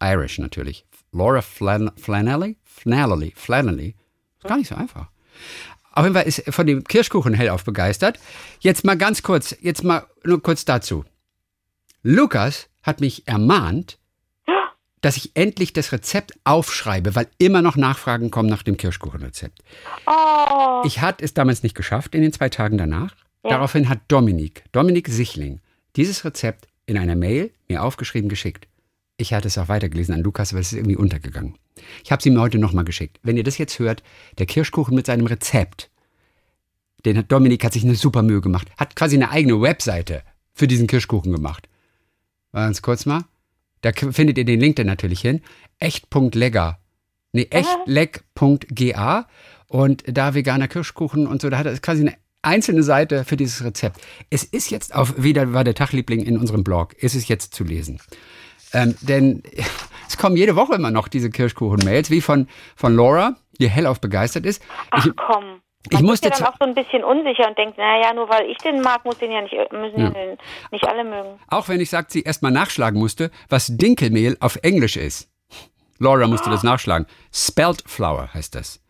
Irish 0.00 0.38
natürlich. 0.38 0.84
Laura 1.12 1.42
Flan 1.42 1.92
Flannelly? 1.96 2.56
Flannelly. 2.64 3.32
Flannelly. 3.36 3.94
Ist 4.38 4.48
gar 4.48 4.58
nicht 4.58 4.68
so 4.68 4.74
einfach. 4.74 5.08
Auf 5.92 6.02
jeden 6.04 6.14
Fall 6.14 6.26
ist 6.26 6.42
von 6.52 6.66
dem 6.66 6.82
Kirschkuchen 6.82 7.34
hellauf 7.34 7.62
begeistert. 7.64 8.18
Jetzt 8.58 8.84
mal 8.84 8.98
ganz 8.98 9.22
kurz, 9.22 9.56
jetzt 9.60 9.84
mal 9.84 10.06
nur 10.24 10.42
kurz 10.42 10.64
dazu. 10.64 11.04
Lukas 12.02 12.68
hat 12.82 13.00
mich 13.00 13.28
ermahnt, 13.28 13.98
dass 15.04 15.18
ich 15.18 15.32
endlich 15.34 15.74
das 15.74 15.92
Rezept 15.92 16.32
aufschreibe, 16.44 17.14
weil 17.14 17.26
immer 17.36 17.60
noch 17.60 17.76
Nachfragen 17.76 18.30
kommen 18.30 18.48
nach 18.48 18.62
dem 18.62 18.78
Kirschkuchenrezept. 18.78 19.58
Oh, 20.06 20.82
Ich 20.86 21.02
hatte 21.02 21.22
es 21.22 21.34
damals 21.34 21.62
nicht 21.62 21.74
geschafft 21.74 22.14
in 22.14 22.22
den 22.22 22.32
zwei 22.32 22.48
Tagen 22.48 22.78
danach. 22.78 23.14
Ja. 23.44 23.50
Daraufhin 23.50 23.90
hat 23.90 24.00
Dominik, 24.08 24.64
Dominik 24.72 25.08
Sichling, 25.08 25.60
dieses 25.96 26.24
Rezept 26.24 26.68
in 26.86 26.96
einer 26.96 27.16
Mail 27.16 27.52
mir 27.68 27.82
aufgeschrieben 27.82 28.30
geschickt. 28.30 28.66
Ich 29.18 29.34
hatte 29.34 29.48
es 29.48 29.58
auch 29.58 29.68
weitergelesen 29.68 30.14
an 30.14 30.22
Lukas, 30.22 30.52
aber 30.52 30.60
es 30.60 30.72
ist 30.72 30.78
irgendwie 30.78 30.96
untergegangen. 30.96 31.58
Ich 32.02 32.10
habe 32.10 32.20
es 32.20 32.26
ihm 32.26 32.40
heute 32.40 32.58
nochmal 32.58 32.84
geschickt. 32.84 33.20
Wenn 33.22 33.36
ihr 33.36 33.44
das 33.44 33.58
jetzt 33.58 33.78
hört, 33.78 34.02
der 34.38 34.46
Kirschkuchen 34.46 34.94
mit 34.94 35.04
seinem 35.04 35.26
Rezept, 35.26 35.90
den 37.04 37.18
hat 37.18 37.30
Dominik 37.30 37.62
hat 37.62 37.74
sich 37.74 37.84
eine 37.84 37.94
super 37.94 38.22
Mühe 38.22 38.40
gemacht, 38.40 38.68
hat 38.78 38.96
quasi 38.96 39.16
eine 39.16 39.30
eigene 39.30 39.60
Webseite 39.60 40.22
für 40.54 40.66
diesen 40.66 40.86
Kirschkuchen 40.86 41.30
gemacht. 41.30 41.68
Ganz 42.54 42.80
kurz 42.80 43.04
mal. 43.04 43.24
Da 43.84 43.92
findet 43.92 44.38
ihr 44.38 44.46
den 44.46 44.60
Link 44.60 44.76
dann 44.76 44.86
natürlich 44.86 45.20
hin. 45.20 45.42
Echt.legger. 45.78 46.78
Nee, 47.32 47.48
echtleg.ga. 47.50 49.26
Und 49.66 50.04
da 50.06 50.34
veganer 50.34 50.68
Kirschkuchen 50.68 51.26
und 51.26 51.42
so, 51.42 51.50
da 51.50 51.58
hat 51.58 51.66
er 51.66 51.76
quasi 51.78 52.00
eine 52.00 52.16
einzelne 52.40 52.82
Seite 52.82 53.24
für 53.24 53.36
dieses 53.36 53.62
Rezept. 53.62 54.00
Es 54.30 54.42
ist 54.42 54.70
jetzt 54.70 54.94
auf, 54.94 55.22
wieder 55.22 55.52
war 55.52 55.64
der 55.64 55.74
Tagliebling 55.74 56.20
in 56.20 56.38
unserem 56.38 56.64
Blog, 56.64 56.94
ist 56.94 57.14
es 57.14 57.28
jetzt 57.28 57.54
zu 57.54 57.62
lesen. 57.62 58.00
Ähm, 58.72 58.94
denn 59.02 59.42
es 60.08 60.16
kommen 60.16 60.36
jede 60.36 60.56
Woche 60.56 60.76
immer 60.76 60.90
noch 60.90 61.08
diese 61.08 61.28
Kirschkuchen-Mails, 61.28 62.08
wie 62.08 62.22
von, 62.22 62.48
von 62.76 62.96
Laura, 62.96 63.36
die 63.60 63.68
hellauf 63.68 64.00
begeistert 64.00 64.46
ist. 64.46 64.62
ach 64.90 65.04
Ich, 65.04 65.12
komm. 65.14 65.60
Ich 65.90 65.98
Man 65.98 66.04
musste 66.04 66.28
ist 66.28 66.38
ja 66.38 66.46
dann 66.46 66.54
auch 66.54 66.58
so 66.58 66.66
ein 66.66 66.74
bisschen 66.74 67.04
unsicher 67.04 67.46
und 67.48 67.58
denkt, 67.58 67.76
naja, 67.76 68.14
nur 68.14 68.28
weil 68.28 68.48
ich 68.50 68.56
den 68.58 68.80
mag, 68.80 69.04
muss 69.04 69.18
den 69.18 69.30
ja 69.30 69.42
nicht, 69.42 69.54
müssen 69.72 70.00
ja. 70.00 70.10
Den 70.10 70.38
nicht 70.70 70.86
alle 70.86 71.04
mögen. 71.04 71.38
Auch 71.48 71.68
wenn 71.68 71.80
ich 71.80 71.90
sagt, 71.90 72.10
sie 72.10 72.22
erstmal 72.22 72.52
nachschlagen 72.52 72.98
musste, 72.98 73.30
was 73.48 73.66
Dinkelmehl 73.68 74.36
auf 74.40 74.56
Englisch 74.62 74.96
ist. 74.96 75.28
Laura 75.98 76.26
musste 76.26 76.50
das 76.50 76.62
nachschlagen. 76.62 77.06
Spelt 77.32 77.82
Flour 77.86 78.32
heißt 78.32 78.54
das. 78.54 78.80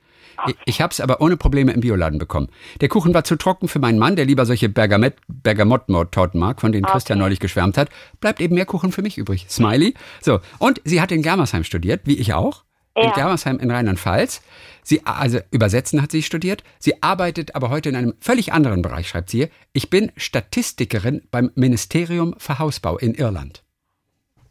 Ich, 0.46 0.56
ich 0.64 0.80
habe 0.80 0.90
es 0.90 1.00
aber 1.00 1.20
ohne 1.20 1.36
Probleme 1.36 1.72
im 1.72 1.80
Bioladen 1.80 2.18
bekommen. 2.18 2.48
Der 2.80 2.88
Kuchen 2.88 3.14
war 3.14 3.24
zu 3.24 3.36
trocken 3.36 3.68
für 3.68 3.78
meinen 3.78 3.98
Mann, 3.98 4.16
der 4.16 4.24
lieber 4.24 4.46
solche 4.46 4.68
Bergamett, 4.68 5.16
Bergamott-Torten 5.28 6.40
mag, 6.40 6.60
von 6.60 6.72
denen 6.72 6.84
Christian 6.84 7.18
neulich 7.18 7.40
geschwärmt 7.40 7.78
hat. 7.78 7.88
Bleibt 8.20 8.40
eben 8.40 8.54
mehr 8.54 8.66
Kuchen 8.66 8.92
für 8.92 9.02
mich 9.02 9.18
übrig. 9.18 9.46
Smiley. 9.48 9.94
So. 10.20 10.40
Und 10.58 10.80
sie 10.84 11.00
hat 11.00 11.12
in 11.12 11.22
Germersheim 11.22 11.64
studiert, 11.64 12.02
wie 12.04 12.18
ich 12.18 12.34
auch. 12.34 12.64
In. 12.94 13.12
Germersheim 13.12 13.58
in 13.58 13.70
Rheinland-Pfalz. 13.70 14.42
Sie, 14.82 15.02
also 15.04 15.38
übersetzen 15.50 16.00
hat 16.00 16.12
sie 16.12 16.22
studiert. 16.22 16.62
Sie 16.78 17.02
arbeitet 17.02 17.54
aber 17.56 17.70
heute 17.70 17.88
in 17.88 17.96
einem 17.96 18.14
völlig 18.20 18.52
anderen 18.52 18.82
Bereich, 18.82 19.08
schreibt 19.08 19.30
sie 19.30 19.38
hier. 19.38 19.48
Ich 19.72 19.90
bin 19.90 20.12
Statistikerin 20.16 21.26
beim 21.30 21.50
Ministerium 21.54 22.34
für 22.38 22.58
Hausbau 22.58 22.96
in 22.98 23.14
Irland. 23.14 23.62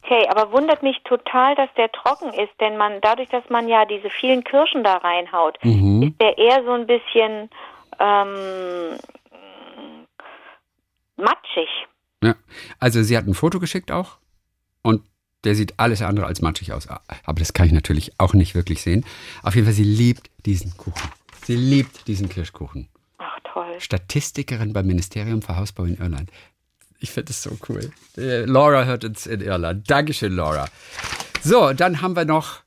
Okay, 0.03 0.27
aber 0.29 0.51
wundert 0.51 0.83
mich 0.83 0.97
total, 1.05 1.55
dass 1.55 1.69
der 1.77 1.89
trocken 1.91 2.33
ist, 2.33 2.51
denn 2.59 2.75
man, 2.75 2.99
dadurch, 3.01 3.29
dass 3.29 3.49
man 3.49 3.69
ja 3.69 3.85
diese 3.85 4.09
vielen 4.09 4.43
Kirschen 4.43 4.83
da 4.83 4.97
reinhaut, 4.97 5.57
Mhm. 5.63 6.03
ist 6.03 6.19
der 6.21 6.37
eher 6.37 6.63
so 6.65 6.71
ein 6.71 6.85
bisschen 6.85 7.49
ähm, 7.99 8.97
matschig. 11.15 11.69
Ja. 12.21 12.35
Also 12.79 13.01
sie 13.03 13.15
hat 13.17 13.25
ein 13.27 13.33
Foto 13.33 13.59
geschickt 13.59 13.91
auch 13.91 14.17
Der 15.43 15.55
sieht 15.55 15.73
alles 15.77 16.01
andere 16.01 16.25
als 16.25 16.41
matschig 16.41 16.73
aus. 16.73 16.87
Aber 16.87 17.39
das 17.39 17.53
kann 17.53 17.67
ich 17.67 17.73
natürlich 17.73 18.13
auch 18.17 18.33
nicht 18.33 18.55
wirklich 18.55 18.81
sehen. 18.81 19.05
Auf 19.41 19.55
jeden 19.55 19.65
Fall, 19.65 19.73
sie 19.73 19.83
liebt 19.83 20.29
diesen 20.45 20.75
Kuchen. 20.77 21.09
Sie 21.45 21.55
liebt 21.55 22.07
diesen 22.07 22.29
Kirschkuchen. 22.29 22.87
Ach, 23.17 23.39
toll. 23.43 23.75
Statistikerin 23.79 24.73
beim 24.73 24.87
Ministerium 24.87 25.41
für 25.41 25.57
Hausbau 25.57 25.83
in 25.83 25.97
Irland. 25.97 26.31
Ich 26.99 27.11
finde 27.11 27.27
das 27.27 27.43
so 27.43 27.57
cool. 27.67 27.91
Äh, 28.17 28.45
Laura 28.45 28.85
hört 28.85 29.03
uns 29.03 29.27
in 29.27 29.41
Irland. 29.41 29.89
Dankeschön, 29.89 30.33
Laura. 30.33 30.67
So, 31.43 31.73
dann 31.73 32.01
haben 32.01 32.15
wir 32.15 32.23
noch 32.23 32.63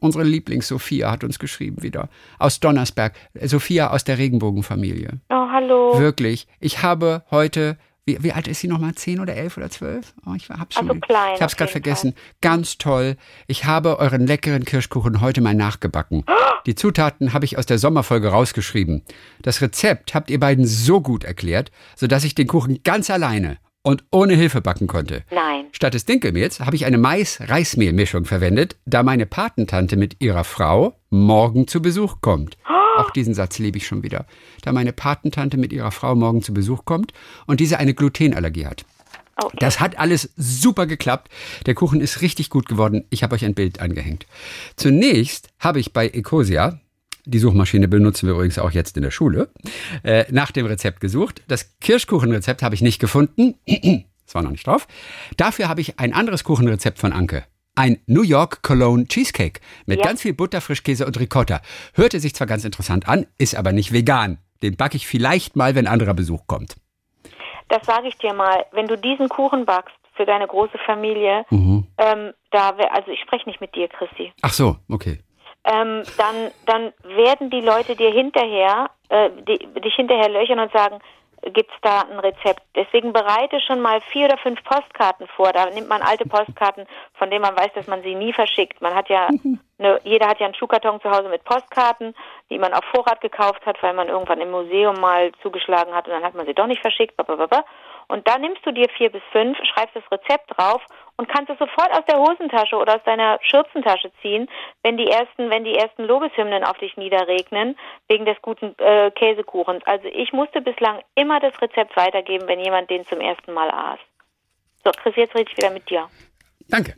unsere 0.00 0.24
Lieblings-Sophia 0.24 1.10
hat 1.10 1.24
uns 1.24 1.38
geschrieben 1.38 1.82
wieder. 1.82 2.08
Aus 2.38 2.60
Donnersberg. 2.60 3.14
Sophia 3.42 3.90
aus 3.90 4.04
der 4.04 4.18
Regenbogenfamilie. 4.18 5.20
Oh, 5.30 5.48
hallo. 5.50 5.98
Wirklich. 5.98 6.46
Ich 6.60 6.82
habe 6.82 7.22
heute 7.30 7.78
wie, 8.08 8.22
wie, 8.22 8.32
alt 8.32 8.48
ist 8.48 8.60
sie 8.60 8.68
nochmal? 8.68 8.94
Zehn 8.94 9.20
oder 9.20 9.36
elf 9.36 9.58
oder 9.58 9.68
zwölf? 9.68 10.14
Oh, 10.26 10.32
ich 10.34 10.48
hab's 10.48 10.74
schon. 10.74 10.88
Also 10.88 11.00
klein, 11.00 11.34
ich 11.36 11.42
hab's 11.42 11.56
gerade 11.56 11.70
vergessen. 11.70 12.14
Ganz 12.40 12.78
toll. 12.78 13.16
Ich 13.46 13.66
habe 13.66 13.98
euren 13.98 14.26
leckeren 14.26 14.64
Kirschkuchen 14.64 15.20
heute 15.20 15.42
mal 15.42 15.54
nachgebacken. 15.54 16.24
Die 16.64 16.74
Zutaten 16.74 17.34
habe 17.34 17.44
ich 17.44 17.58
aus 17.58 17.66
der 17.66 17.78
Sommerfolge 17.78 18.28
rausgeschrieben. 18.28 19.02
Das 19.42 19.60
Rezept 19.60 20.14
habt 20.14 20.30
ihr 20.30 20.40
beiden 20.40 20.66
so 20.66 21.02
gut 21.02 21.22
erklärt, 21.22 21.70
sodass 21.96 22.24
ich 22.24 22.34
den 22.34 22.46
Kuchen 22.46 22.82
ganz 22.82 23.10
alleine 23.10 23.58
und 23.82 24.04
ohne 24.10 24.34
Hilfe 24.34 24.62
backen 24.62 24.86
konnte. 24.86 25.22
Nein. 25.30 25.66
Statt 25.72 25.92
des 25.94 26.06
Dinkelmehls 26.06 26.60
habe 26.60 26.76
ich 26.76 26.86
eine 26.86 26.98
Mais-Reismehl-Mischung 26.98 28.24
verwendet, 28.24 28.76
da 28.86 29.02
meine 29.02 29.26
Patentante 29.26 29.96
mit 29.96 30.16
ihrer 30.20 30.44
Frau 30.44 30.98
morgen 31.10 31.68
zu 31.68 31.82
Besuch 31.82 32.22
kommt. 32.22 32.56
Auch 32.98 33.10
diesen 33.10 33.34
Satz 33.34 33.58
liebe 33.58 33.78
ich 33.78 33.86
schon 33.86 34.02
wieder. 34.02 34.26
Da 34.62 34.72
meine 34.72 34.92
Patentante 34.92 35.56
mit 35.56 35.72
ihrer 35.72 35.92
Frau 35.92 36.14
morgen 36.14 36.42
zu 36.42 36.52
Besuch 36.52 36.84
kommt 36.84 37.12
und 37.46 37.60
diese 37.60 37.78
eine 37.78 37.94
Glutenallergie 37.94 38.66
hat. 38.66 38.84
Okay. 39.36 39.56
Das 39.60 39.78
hat 39.78 39.98
alles 39.98 40.30
super 40.36 40.86
geklappt. 40.86 41.30
Der 41.66 41.74
Kuchen 41.74 42.00
ist 42.00 42.22
richtig 42.22 42.50
gut 42.50 42.68
geworden. 42.68 43.04
Ich 43.10 43.22
habe 43.22 43.36
euch 43.36 43.44
ein 43.44 43.54
Bild 43.54 43.80
angehängt. 43.80 44.26
Zunächst 44.74 45.50
habe 45.60 45.78
ich 45.78 45.92
bei 45.92 46.08
Ecosia, 46.08 46.80
die 47.24 47.38
Suchmaschine 47.38 47.86
benutzen 47.86 48.26
wir 48.26 48.34
übrigens 48.34 48.58
auch 48.58 48.72
jetzt 48.72 48.96
in 48.96 49.04
der 49.04 49.12
Schule, 49.12 49.50
äh, 50.02 50.24
nach 50.30 50.50
dem 50.50 50.66
Rezept 50.66 51.00
gesucht. 51.00 51.42
Das 51.46 51.78
Kirschkuchenrezept 51.80 52.62
habe 52.62 52.74
ich 52.74 52.82
nicht 52.82 52.98
gefunden. 52.98 53.54
Das 54.28 54.34
war 54.34 54.42
noch 54.42 54.50
nicht 54.50 54.66
drauf. 54.66 54.86
Dafür 55.38 55.70
habe 55.70 55.80
ich 55.80 55.98
ein 55.98 56.12
anderes 56.12 56.44
Kuchenrezept 56.44 56.98
von 56.98 57.14
Anke. 57.14 57.44
Ein 57.78 58.00
New 58.06 58.22
York 58.22 58.62
Cologne 58.62 59.06
Cheesecake 59.06 59.60
mit 59.86 59.98
Ja. 60.00 60.04
ganz 60.06 60.22
viel 60.22 60.34
Butter, 60.34 60.60
Frischkäse 60.60 61.06
und 61.06 61.18
Ricotta. 61.18 61.60
Hörte 61.94 62.18
sich 62.20 62.34
zwar 62.34 62.46
ganz 62.48 62.64
interessant 62.64 63.08
an, 63.08 63.26
ist 63.38 63.54
aber 63.56 63.72
nicht 63.72 63.92
vegan. 63.92 64.38
Den 64.62 64.76
backe 64.76 64.96
ich 64.96 65.06
vielleicht 65.06 65.54
mal, 65.54 65.74
wenn 65.76 65.86
anderer 65.86 66.14
Besuch 66.14 66.46
kommt. 66.48 66.74
Das 67.68 67.84
sage 67.86 68.08
ich 68.08 68.16
dir 68.18 68.32
mal. 68.34 68.64
Wenn 68.72 68.86
du 68.88 68.96
diesen 68.96 69.28
Kuchen 69.28 69.64
backst 69.64 69.94
für 70.16 70.26
deine 70.26 70.46
große 70.48 70.78
Familie, 70.86 71.44
Mhm. 71.50 71.86
ähm, 71.98 72.32
da 72.50 72.76
wär, 72.78 72.92
also 72.96 73.10
ich 73.12 73.20
spreche 73.20 73.48
nicht 73.48 73.60
mit 73.60 73.74
dir, 73.76 73.86
Christi. 73.88 74.32
Ach 74.42 74.52
so, 74.52 74.76
okay. 74.88 75.18
ähm, 75.64 76.02
dann, 76.16 76.50
dann 76.66 76.92
werden 77.04 77.50
die 77.50 77.60
Leute 77.60 77.94
dir 77.94 78.10
hinterher, 78.10 78.90
äh, 79.10 79.30
die, 79.46 79.58
dich 79.80 79.94
hinterher 79.94 80.28
löchern 80.30 80.58
und 80.58 80.72
sagen, 80.72 80.98
gibt's 81.42 81.74
da 81.82 82.02
ein 82.02 82.18
Rezept? 82.18 82.62
Deswegen 82.74 83.12
bereite 83.12 83.60
schon 83.60 83.80
mal 83.80 84.00
vier 84.12 84.26
oder 84.26 84.38
fünf 84.38 84.62
Postkarten 84.64 85.26
vor. 85.28 85.52
Da 85.52 85.66
nimmt 85.70 85.88
man 85.88 86.02
alte 86.02 86.28
Postkarten, 86.28 86.86
von 87.14 87.30
denen 87.30 87.42
man 87.42 87.56
weiß, 87.56 87.72
dass 87.74 87.86
man 87.86 88.02
sie 88.02 88.14
nie 88.14 88.32
verschickt. 88.32 88.80
Man 88.80 88.94
hat 88.94 89.08
ja, 89.08 89.28
eine, 89.78 90.00
jeder 90.04 90.28
hat 90.28 90.40
ja 90.40 90.46
einen 90.46 90.54
Schuhkarton 90.54 91.00
zu 91.00 91.10
Hause 91.10 91.28
mit 91.28 91.44
Postkarten, 91.44 92.14
die 92.50 92.58
man 92.58 92.74
auf 92.74 92.84
Vorrat 92.94 93.20
gekauft 93.20 93.64
hat, 93.66 93.82
weil 93.82 93.94
man 93.94 94.08
irgendwann 94.08 94.40
im 94.40 94.50
Museum 94.50 95.00
mal 95.00 95.32
zugeschlagen 95.42 95.94
hat 95.94 96.06
und 96.06 96.12
dann 96.12 96.24
hat 96.24 96.34
man 96.34 96.46
sie 96.46 96.54
doch 96.54 96.66
nicht 96.66 96.80
verschickt. 96.80 97.16
Blablabla. 97.16 97.64
Und 98.08 98.26
dann 98.26 98.40
nimmst 98.40 98.64
du 98.64 98.72
dir 98.72 98.88
vier 98.96 99.10
bis 99.10 99.22
fünf, 99.32 99.58
schreibst 99.64 99.94
das 99.94 100.10
Rezept 100.10 100.56
drauf 100.56 100.82
und 101.18 101.28
kannst 101.28 101.50
es 101.50 101.58
sofort 101.58 101.90
aus 101.92 102.04
der 102.06 102.18
Hosentasche 102.18 102.76
oder 102.76 102.94
aus 102.96 103.02
deiner 103.04 103.38
Schürzentasche 103.42 104.10
ziehen, 104.22 104.48
wenn 104.82 104.96
die 104.96 105.08
ersten, 105.08 105.50
wenn 105.50 105.64
die 105.64 105.74
ersten 105.74 106.04
Lobeshymnen 106.04 106.62
auf 106.62 106.78
dich 106.78 106.96
niederregnen, 106.96 107.76
wegen 108.08 108.24
des 108.24 108.36
guten 108.40 108.74
äh, 108.78 109.10
Käsekuchens. 109.10 109.82
Also 109.84 110.06
ich 110.06 110.32
musste 110.32 110.60
bislang 110.60 111.00
immer 111.16 111.40
das 111.40 111.60
Rezept 111.60 111.96
weitergeben, 111.96 112.46
wenn 112.46 112.60
jemand 112.60 112.88
den 112.88 113.04
zum 113.04 113.20
ersten 113.20 113.52
Mal 113.52 113.68
aß. 113.68 113.98
So, 114.84 114.92
Chris, 114.92 115.16
jetzt 115.16 115.34
rede 115.34 115.50
ich 115.50 115.56
wieder 115.56 115.70
mit 115.70 115.90
dir. 115.90 116.08
Danke. 116.68 116.94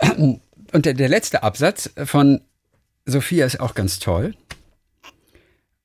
Und 0.72 0.86
der, 0.86 0.94
der 0.94 1.08
letzte 1.08 1.44
Absatz 1.44 1.94
von 2.04 2.40
Sophia 3.04 3.46
ist 3.46 3.60
auch 3.60 3.74
ganz 3.74 4.00
toll. 4.00 4.34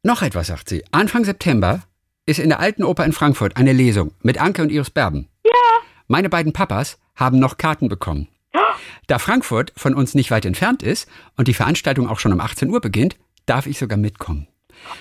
Noch 0.01 0.23
etwas, 0.23 0.47
sagt 0.47 0.69
sie. 0.69 0.83
Anfang 0.91 1.25
September 1.25 1.81
ist 2.25 2.39
in 2.39 2.49
der 2.49 2.59
Alten 2.59 2.83
Oper 2.83 3.05
in 3.05 3.13
Frankfurt 3.13 3.55
eine 3.55 3.73
Lesung 3.73 4.13
mit 4.23 4.41
Anke 4.41 4.63
und 4.63 4.71
Iris 4.71 4.89
Berben. 4.89 5.29
Ja. 5.43 5.51
Meine 6.07 6.29
beiden 6.29 6.53
Papas 6.53 6.97
haben 7.17 7.39
noch 7.39 7.57
Karten 7.57 7.89
bekommen. 7.89 8.27
Da 9.07 9.19
Frankfurt 9.19 9.73
von 9.75 9.93
uns 9.95 10.15
nicht 10.15 10.31
weit 10.31 10.45
entfernt 10.45 10.83
ist 10.83 11.09
und 11.37 11.47
die 11.47 11.53
Veranstaltung 11.53 12.09
auch 12.09 12.19
schon 12.19 12.33
um 12.33 12.39
18 12.41 12.69
Uhr 12.69 12.79
beginnt, 12.81 13.15
darf 13.45 13.65
ich 13.67 13.77
sogar 13.79 13.97
mitkommen. 13.97 14.47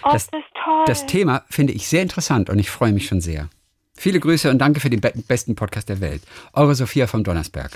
Oh, 0.03 0.11
Das- 0.13 0.29
das, 0.31 0.41
ist 0.41 0.47
toll. 0.65 0.85
Das 0.87 1.07
Thema 1.07 1.43
finde 1.51 1.73
ich 1.73 1.87
sehr 1.89 2.03
interessant 2.03 2.49
und 2.51 2.59
ich 2.59 2.71
freue 2.71 2.93
mich 2.93 3.07
schon 3.07 3.21
sehr. 3.21 3.49
Viele 3.95 4.21
Grüße 4.21 4.51
und 4.51 4.59
danke 4.59 4.81
für 4.81 4.91
den 4.91 5.01
be 5.01 5.13
besten 5.27 5.55
Podcast 5.57 5.89
der 5.89 6.01
Welt. 6.01 6.23
Eure 6.53 6.75
Sophia 6.75 7.07
vom 7.07 7.25
Donnersberg. 7.25 7.71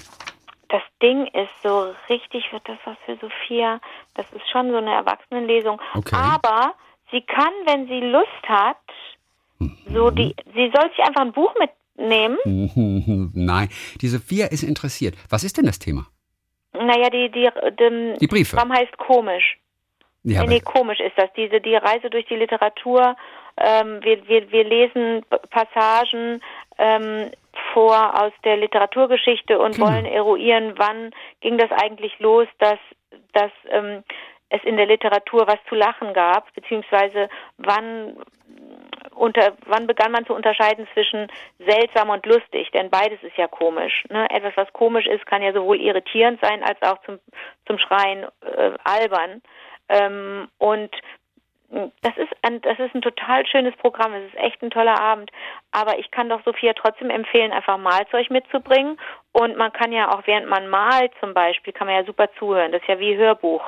das 0.69 0.83
Ding 1.03 1.27
ist 1.29 1.51
so 1.63 1.93
richtig, 2.09 2.45
wird 2.53 2.63
das 2.69 2.79
was 2.85 2.97
für 3.07 3.17
Sophia? 3.17 3.81
Das 4.15 4.27
ist 4.33 4.49
schon 4.53 4.71
so 4.71 4.77
eine 4.77 4.93
Erwachsenenlesung. 4.93 5.81
Okay. 5.95 6.15
Aber 6.15 6.75
sie 7.11 7.23
kann, 7.23 7.53
wenn 7.67 7.87
sie 7.89 8.01
Lust 8.01 8.43
hat, 8.47 8.77
so 9.93 10.11
die, 10.11 10.35
sie 10.55 10.71
soll 10.75 10.89
sich 10.91 11.01
einfach 11.05 11.23
ein 11.23 11.33
Buch 11.33 11.53
mitnehmen. 11.97 12.39
Nein, 13.35 13.69
die 14.01 14.09
Sophia 14.09 14.47
ist 14.47 14.63
interessiert. 14.63 15.15
Was 15.29 15.45
ist 15.45 15.57
denn 15.57 15.67
das 15.67 15.79
Thema? 15.79 16.07
Naja, 16.73 17.11
die, 17.11 17.31
die, 17.31 17.49
die, 17.79 18.19
Die 18.19 18.27
Briefe. 18.27 18.57
Warum 18.57 18.73
heißt 18.73 18.97
komisch? 18.99 19.59
Ja, 20.23 20.43
nee, 20.43 20.49
nee, 20.49 20.61
komisch 20.61 21.01
ist 21.01 21.17
das. 21.17 21.33
Diese, 21.37 21.61
die 21.61 21.75
Reise 21.75 22.11
durch 22.11 22.27
die 22.27 22.37
Literatur. 22.37 23.17
Ähm, 23.57 24.01
wir, 24.03 24.27
wir, 24.29 24.51
wir 24.53 24.65
lesen 24.65 25.25
Passagen 25.51 26.41
ähm, 26.79 27.31
vor 27.73 28.23
aus 28.23 28.33
der 28.45 28.57
Literaturgeschichte 28.59 29.59
und 29.59 29.75
Genau. 29.77 29.87
wollen 29.89 30.05
eruieren, 30.07 30.75
wann 30.77 31.11
ging 31.41 31.59
das 31.59 31.71
eigentlich 31.73 32.19
los, 32.21 32.47
dass, 32.59 32.79
dass 33.33 33.51
ähm, 33.71 34.05
es 34.51 34.63
in 34.65 34.77
der 34.77 34.87
Literatur 34.87 35.47
was 35.47 35.59
zu 35.69 35.75
lachen 35.75 36.13
gab, 36.13 36.53
beziehungsweise 36.55 37.29
wann 37.59 38.17
unter 39.21 39.53
wann 39.67 39.87
begann 39.87 40.13
man 40.13 40.25
zu 40.25 40.35
unterscheiden 40.35 40.89
zwischen 40.95 41.29
seltsam 41.59 42.09
und 42.09 42.25
lustig, 42.25 42.71
denn 42.73 42.89
beides 42.89 43.23
ist 43.23 43.37
ja 43.37 43.47
komisch. 43.49 44.05
Ne? 44.09 44.27
Etwas, 44.31 44.57
was 44.57 44.73
komisch 44.73 45.07
ist, 45.07 45.27
kann 45.27 45.43
ja 45.43 45.53
sowohl 45.53 45.79
irritierend 45.79 46.41
sein 46.41 46.63
als 46.63 46.81
auch 46.83 47.01
zum 47.05 47.21
zum 47.67 47.79
Schreien 47.79 48.25
äh, 48.41 48.73
albern. 48.83 49.43
Ähm, 49.89 50.49
und 50.59 50.91
das 51.69 52.17
ist 52.17 52.33
ein 52.43 52.63
das 52.63 52.79
ist 52.79 52.95
ein 52.95 53.03
total 53.03 53.47
schönes 53.47 53.77
Programm. 53.77 54.15
Es 54.15 54.33
ist 54.33 54.43
echt 54.43 54.63
ein 54.63 54.71
toller 54.71 54.99
Abend. 54.99 55.31
Aber 55.71 55.99
ich 55.99 56.11
kann 56.11 56.31
doch 56.31 56.43
Sophia 56.45 56.73
trotzdem 56.73 57.11
empfehlen, 57.11 57.53
einfach 57.53 57.77
Malzeug 57.77 58.31
mitzubringen. 58.31 58.99
Und 59.33 59.57
man 59.57 59.73
kann 59.73 59.93
ja 59.93 60.11
auch, 60.13 60.27
während 60.27 60.49
man 60.49 60.69
malt 60.69 61.13
zum 61.21 61.35
Beispiel, 61.35 61.73
kann 61.73 61.87
man 61.87 61.97
ja 61.97 62.05
super 62.05 62.29
zuhören. 62.39 62.73
Das 62.73 62.81
ist 62.81 62.89
ja 62.89 62.99
wie 62.99 63.17
Hörbuch. 63.17 63.63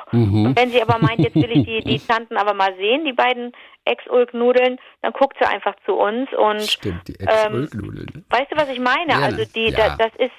Und 0.47 0.55
wenn 0.57 0.69
sie 0.69 0.81
aber 0.81 0.97
meint, 0.97 1.19
jetzt 1.19 1.35
will 1.35 1.51
ich 1.51 1.65
die, 1.65 1.79
die 1.81 1.99
Tanten 2.07 2.35
aber 2.35 2.53
mal 2.53 2.75
sehen, 2.75 3.05
die 3.05 3.13
beiden 3.13 3.53
Ex-Ulk-Nudeln, 3.85 4.79
dann 5.01 5.13
guckt 5.13 5.37
sie 5.39 5.47
einfach 5.47 5.75
zu 5.85 5.93
uns 5.95 6.31
und 6.33 6.61
Stimmt, 6.61 7.07
die 7.07 7.15
ähm, 7.19 7.63
Ex-Ölknudeln. 7.63 8.07
ne? 8.13 8.23
Weißt 8.29 8.51
du, 8.51 8.55
was 8.57 8.69
ich 8.69 8.79
meine? 8.79 9.07
Gerne, 9.07 9.25
Also 9.25 9.45
die, 9.53 9.69
ja. 9.69 9.95
da, 9.95 9.95
das 9.97 10.15
ist, 10.17 10.31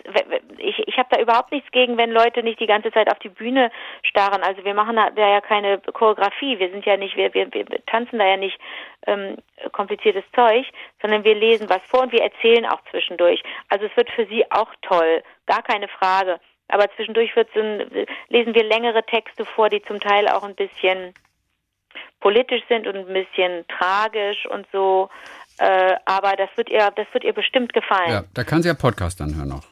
ich, 0.59 0.79
ich 0.87 0.97
habe 0.99 1.09
da 1.11 1.21
überhaupt 1.21 1.53
nichts 1.53 1.71
gegen, 1.71 1.97
wenn 1.97 2.11
Leute 2.11 2.43
nicht 2.43 2.61
die 2.61 2.67
ganze 2.67 2.91
Zeit 2.93 3.11
auf 3.11 3.19
die 3.19 3.29
Bühne 3.29 3.71
starren. 4.03 4.43
Also 4.43 4.65
wir 4.65 4.75
machen 4.75 4.97
da 4.97 5.11
da 5.11 5.29
ja 5.29 5.41
keine 5.41 5.79
Choreografie. 5.79 6.59
Wir 6.59 6.71
sind 6.71 6.85
ja 6.85 6.97
nicht, 6.97 7.17
wir, 7.17 7.33
wir, 7.35 7.53
wir 7.53 7.67
tanzen 7.87 8.19
da 8.19 8.27
ja 8.27 8.37
nicht 8.37 8.59
ähm, 9.07 9.37
kompliziertes 9.73 10.25
Zeug, 10.35 10.67
sondern 11.01 11.25
wir 11.25 11.35
lesen 11.35 11.69
was 11.69 11.83
vor 11.87 12.03
und 12.03 12.13
wir 12.13 12.23
erzählen 12.23 12.67
auch 12.67 12.81
zwischendurch. 12.91 13.43
Also 13.69 13.87
es 13.87 13.97
wird 13.97 14.11
für 14.11 14.27
sie 14.27 14.51
auch 14.51 14.73
toll, 14.83 15.23
gar 15.47 15.63
keine 15.63 15.89
Frage. 15.89 16.41
Aber 16.69 16.91
zwischendurch 16.97 17.37
wird 17.37 17.49
so 17.55 17.61
ein, 17.61 18.07
lesen 18.29 18.55
wir 18.55 18.65
längere 18.65 19.05
Texte 19.05 19.45
vor, 19.45 19.69
die 19.69 19.83
zum 19.83 20.01
Teil 20.01 20.29
auch 20.29 20.45
ein 20.45 20.55
bisschen 20.55 21.13
politisch 22.25 22.63
sind 22.71 22.87
und 22.87 22.97
ein 22.97 23.07
bisschen 23.13 23.65
tragisch 23.69 24.47
und 24.51 24.67
so. 24.73 25.11
Äh, 25.59 25.95
aber 26.07 26.33
das 26.37 26.49
wird 26.57 26.71
ihr, 26.71 26.91
das 26.97 27.07
wird 27.13 27.23
ihr 27.23 27.35
bestimmt 27.35 27.73
gefallen. 27.75 28.11
Ja, 28.11 28.25
da 28.33 28.43
kann 28.45 28.63
sie 28.63 28.69
ja 28.69 28.75
Podcast 28.75 29.21
anhören 29.21 29.49
noch. 29.51 29.65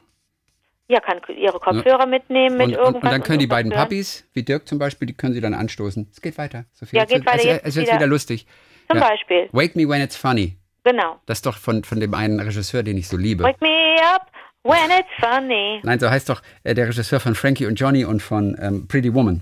Ja, 0.88 1.00
kann 1.00 1.20
ihre 1.34 1.58
Kopfhörer 1.58 2.04
mitnehmen 2.06 2.58
mit 2.58 2.66
Und, 2.66 2.72
und, 2.74 2.78
irgendwas. 2.84 3.02
und 3.04 3.10
dann 3.10 3.22
können 3.22 3.38
die 3.38 3.44
irgendwas 3.46 3.56
beiden 3.56 3.72
hören. 3.72 3.82
Papis, 3.88 4.28
wie 4.34 4.42
Dirk 4.42 4.68
zum 4.68 4.78
Beispiel, 4.78 5.06
die 5.06 5.14
können 5.14 5.32
sie 5.32 5.40
dann 5.40 5.54
anstoßen. 5.54 6.08
Es 6.12 6.20
geht 6.20 6.36
weiter. 6.36 6.66
Sophia, 6.72 7.00
Ja, 7.00 7.06
geht 7.06 7.20
es, 7.20 7.26
weiter, 7.26 7.38
Es, 7.38 7.44
jetzt 7.44 7.66
es 7.68 7.76
wird 7.76 7.86
wieder- 7.86 7.96
wieder 7.96 8.06
lustig. 8.06 8.46
Zum 8.90 8.98
Ja. 9.00 9.08
Beispiel. 9.08 9.48
Wake 9.52 9.74
me 9.74 9.88
when 9.88 10.02
it's 10.02 10.16
funny. 10.16 10.58
Genau. 10.84 11.18
Das 11.26 11.38
ist 11.38 11.46
doch 11.46 11.56
von, 11.56 11.82
von 11.84 11.98
dem 12.00 12.12
einen 12.12 12.38
Regisseur, 12.40 12.82
den 12.82 12.98
ich 12.98 13.08
so 13.08 13.16
liebe. 13.16 13.42
Wake 13.42 13.60
me 13.62 13.96
up 14.14 14.26
when 14.64 14.90
it's 14.90 15.08
funny. 15.18 15.80
Nein, 15.82 15.98
so 15.98 16.10
heißt 16.10 16.28
doch 16.28 16.42
äh, 16.64 16.74
der 16.74 16.88
Regisseur 16.88 17.20
von 17.20 17.34
Frankie 17.34 17.66
und 17.66 17.76
Johnny 17.76 18.04
und 18.04 18.20
von 18.20 18.56
ähm, 18.60 18.86
Pretty 18.86 19.14
Woman. 19.14 19.40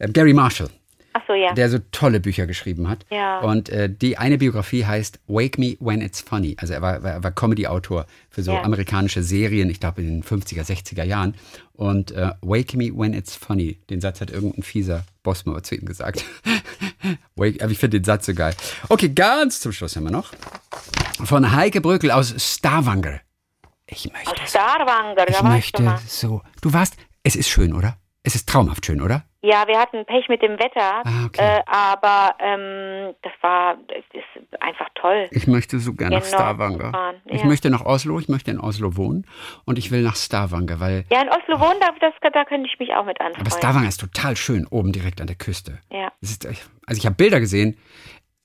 Ähm, 0.00 0.12
Gary 0.12 0.34
Marshall. 0.34 0.68
Ach 1.12 1.22
so, 1.26 1.34
ja. 1.34 1.52
der 1.54 1.68
so 1.68 1.78
tolle 1.90 2.20
Bücher 2.20 2.46
geschrieben 2.46 2.88
hat. 2.88 3.04
Ja. 3.10 3.40
Und 3.40 3.68
äh, 3.68 3.90
die 3.92 4.16
eine 4.16 4.38
Biografie 4.38 4.84
heißt 4.84 5.18
Wake 5.26 5.58
Me 5.58 5.76
When 5.80 6.00
It's 6.00 6.20
Funny. 6.20 6.56
Also 6.58 6.72
er 6.74 6.82
war, 6.82 7.02
war, 7.02 7.22
war 7.24 7.30
Comedy-Autor 7.32 8.06
für 8.30 8.42
so 8.42 8.52
Ja. 8.52 8.62
amerikanische 8.62 9.22
Serien, 9.22 9.70
ich 9.70 9.80
glaube 9.80 10.02
in 10.02 10.08
den 10.08 10.22
50er, 10.22 10.62
60er 10.64 11.02
Jahren. 11.04 11.34
Und 11.72 12.12
äh, 12.12 12.30
Wake 12.42 12.74
Me 12.74 12.90
When 12.94 13.12
It's 13.14 13.34
Funny, 13.34 13.78
den 13.90 14.00
Satz 14.00 14.20
hat 14.20 14.30
irgendein 14.30 14.62
fieser 14.62 15.04
Boss 15.22 15.46
mal 15.46 15.62
zu 15.62 15.74
ihm 15.74 15.84
gesagt. 15.84 16.24
Wake, 17.34 17.62
aber 17.62 17.72
ich 17.72 17.78
finde 17.78 17.98
den 17.98 18.04
Satz 18.04 18.26
so 18.26 18.34
geil. 18.34 18.54
Okay, 18.88 19.08
ganz 19.08 19.60
zum 19.60 19.72
Schluss 19.72 19.96
haben 19.96 20.04
wir 20.04 20.10
noch 20.12 20.32
von 21.24 21.52
Heike 21.52 21.80
Brökel 21.80 22.10
aus 22.10 22.34
Stavanger. 22.38 23.20
Ich 23.86 24.10
möchte, 24.12 24.30
Aus 24.42 24.50
Starwanger, 24.50 25.28
ich 25.28 25.36
da 25.36 25.42
war 25.44 25.58
ich 25.58 25.66
schon 25.74 25.84
möchte 25.84 26.06
so. 26.06 26.42
Du 26.60 26.72
warst, 26.72 26.94
es 27.24 27.34
ist 27.34 27.48
schön, 27.48 27.74
oder? 27.74 27.96
Es 28.22 28.34
ist 28.36 28.48
traumhaft 28.48 28.86
schön, 28.86 29.02
oder? 29.02 29.24
Ja, 29.42 29.66
wir 29.66 29.78
hatten 29.78 30.04
Pech 30.04 30.28
mit 30.28 30.42
dem 30.42 30.58
Wetter, 30.58 31.02
Ah, 31.04 31.24
okay. 31.26 31.40
äh, 31.58 31.62
aber 31.66 32.34
ähm, 32.40 33.14
das 33.22 33.32
war 33.40 33.76
das 33.88 34.04
ist 34.12 34.62
einfach 34.62 34.88
toll. 34.94 35.28
Ich 35.30 35.46
möchte 35.46 35.78
so 35.78 35.94
gerne 35.94 36.16
nach 36.16 36.24
Genau, 36.24 36.36
Stavanger. 36.36 36.90
fahren, 36.90 37.16
Ich 37.24 37.40
ja. 37.40 37.46
möchte 37.46 37.70
nach 37.70 37.84
Oslo, 37.86 38.18
ich 38.18 38.28
möchte 38.28 38.50
in 38.50 38.60
Oslo 38.60 38.96
wohnen 38.98 39.26
und 39.64 39.78
ich 39.78 39.90
will 39.90 40.02
nach 40.02 40.16
Stavanger, 40.16 40.78
weil 40.80 41.04
Ja, 41.10 41.22
in 41.22 41.28
Oslo 41.30 41.58
wohnen, 41.58 41.80
da, 41.80 41.88
das, 42.00 42.12
da 42.32 42.44
könnte 42.44 42.68
ich 42.70 42.78
mich 42.78 42.90
auch 42.94 43.04
mit 43.06 43.18
anfreunden. 43.20 43.40
aber 43.50 43.56
Stavanger 43.58 43.88
ist 43.88 44.00
total 44.00 44.36
schön, 44.36 44.66
oben 44.66 44.92
direkt 44.92 45.20
an 45.22 45.26
der 45.26 45.36
Küste. 45.36 45.78
Ja. 45.90 46.12
Ist, 46.20 46.46
also 46.46 46.98
ich 46.98 47.06
habe 47.06 47.16
Bilder 47.16 47.40
gesehen. 47.40 47.78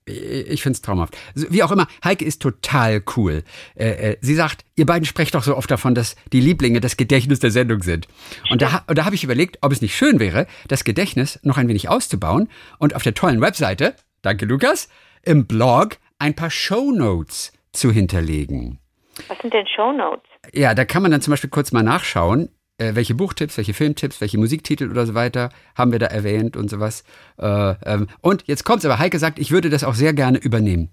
Ich 0.07 0.61
finde 0.61 0.75
es 0.75 0.81
traumhaft. 0.81 1.17
Wie 1.33 1.63
auch 1.63 1.71
immer, 1.71 1.87
Heike 2.03 2.25
ist 2.25 2.41
total 2.41 3.01
cool. 3.17 3.43
Äh, 3.75 4.11
äh, 4.11 4.17
sie 4.21 4.35
sagt, 4.35 4.63
ihr 4.75 4.85
beiden 4.85 5.05
sprecht 5.05 5.33
doch 5.33 5.43
so 5.43 5.57
oft 5.57 5.71
davon, 5.71 5.95
dass 5.95 6.15
die 6.31 6.41
Lieblinge 6.41 6.79
das 6.79 6.95
Gedächtnis 6.95 7.39
der 7.39 7.49
Sendung 7.49 7.81
sind. 7.81 8.07
Und 8.51 8.61
da, 8.61 8.83
und 8.87 8.99
da 8.99 9.05
habe 9.05 9.15
ich 9.15 9.23
überlegt, 9.23 9.57
ob 9.61 9.71
es 9.71 9.81
nicht 9.81 9.95
schön 9.95 10.19
wäre, 10.19 10.45
das 10.67 10.83
Gedächtnis 10.83 11.39
noch 11.41 11.57
ein 11.57 11.67
wenig 11.67 11.89
auszubauen 11.89 12.49
und 12.77 12.95
auf 12.95 13.01
der 13.01 13.15
tollen 13.15 13.41
Webseite, 13.41 13.95
danke 14.21 14.45
Lukas, 14.45 14.89
im 15.23 15.47
Blog 15.47 15.97
ein 16.19 16.35
paar 16.35 16.51
Shownotes 16.51 17.51
zu 17.71 17.91
hinterlegen. 17.91 18.79
Was 19.27 19.39
sind 19.39 19.53
denn 19.53 19.65
Shownotes? 19.65 20.29
Ja, 20.53 20.75
da 20.75 20.85
kann 20.85 21.01
man 21.01 21.11
dann 21.11 21.21
zum 21.21 21.31
Beispiel 21.31 21.49
kurz 21.49 21.71
mal 21.71 21.83
nachschauen, 21.83 22.49
äh, 22.77 22.95
welche 22.95 23.15
Buchtipps, 23.15 23.57
welche 23.57 23.73
Filmtipps, 23.73 24.21
welche 24.21 24.37
Musiktitel 24.37 24.89
oder 24.89 25.05
so 25.05 25.13
weiter 25.13 25.49
haben 25.75 25.91
wir 25.91 25.99
da 25.99 26.07
erwähnt 26.07 26.57
und 26.57 26.69
sowas. 26.69 27.03
Äh, 27.37 27.75
ähm, 27.85 28.07
und 28.21 28.43
jetzt 28.47 28.65
kommt's 28.65 28.85
aber, 28.85 28.99
Heike 28.99 29.19
sagt, 29.19 29.39
ich 29.39 29.51
würde 29.51 29.69
das 29.69 29.83
auch 29.83 29.95
sehr 29.95 30.13
gerne 30.13 30.37
übernehmen. 30.37 30.89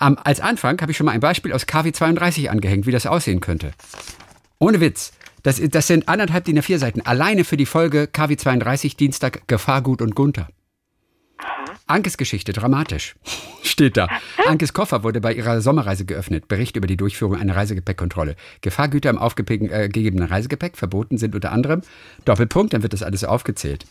Ähm, 0.00 0.18
als 0.22 0.40
Anfang 0.40 0.80
habe 0.80 0.92
ich 0.92 0.96
schon 0.96 1.06
mal 1.06 1.12
ein 1.12 1.20
Beispiel 1.20 1.52
aus 1.52 1.66
KW 1.66 1.92
32 1.92 2.50
angehängt, 2.50 2.86
wie 2.86 2.92
das 2.92 3.06
aussehen 3.06 3.40
könnte. 3.40 3.72
Ohne 4.58 4.80
Witz. 4.80 5.12
Das, 5.42 5.60
das 5.60 5.88
sind 5.88 6.08
anderthalb 6.08 6.44
DIN 6.44 6.60
A4 6.60 6.78
Seiten. 6.78 7.00
Alleine 7.00 7.42
für 7.44 7.56
die 7.56 7.66
Folge 7.66 8.06
KW 8.06 8.36
32 8.36 8.96
Dienstag 8.96 9.48
Gefahrgut 9.48 10.00
und 10.00 10.14
Gunther. 10.14 10.48
Ankes 11.92 12.16
Geschichte, 12.16 12.54
dramatisch. 12.54 13.16
Steht 13.62 13.98
da. 13.98 14.08
Ankes 14.46 14.72
Koffer 14.72 15.04
wurde 15.04 15.20
bei 15.20 15.34
ihrer 15.34 15.60
Sommerreise 15.60 16.06
geöffnet. 16.06 16.48
Bericht 16.48 16.74
über 16.76 16.86
die 16.86 16.96
Durchführung 16.96 17.36
einer 17.36 17.54
Reisegepäckkontrolle. 17.54 18.34
Gefahrgüter 18.62 19.10
im 19.10 19.18
aufgegebenen 19.18 20.26
Reisegepäck 20.26 20.78
verboten 20.78 21.18
sind 21.18 21.34
unter 21.34 21.52
anderem 21.52 21.82
Doppelpunkt, 22.24 22.72
dann 22.72 22.82
wird 22.82 22.94
das 22.94 23.02
alles 23.02 23.24
aufgezählt. 23.24 23.84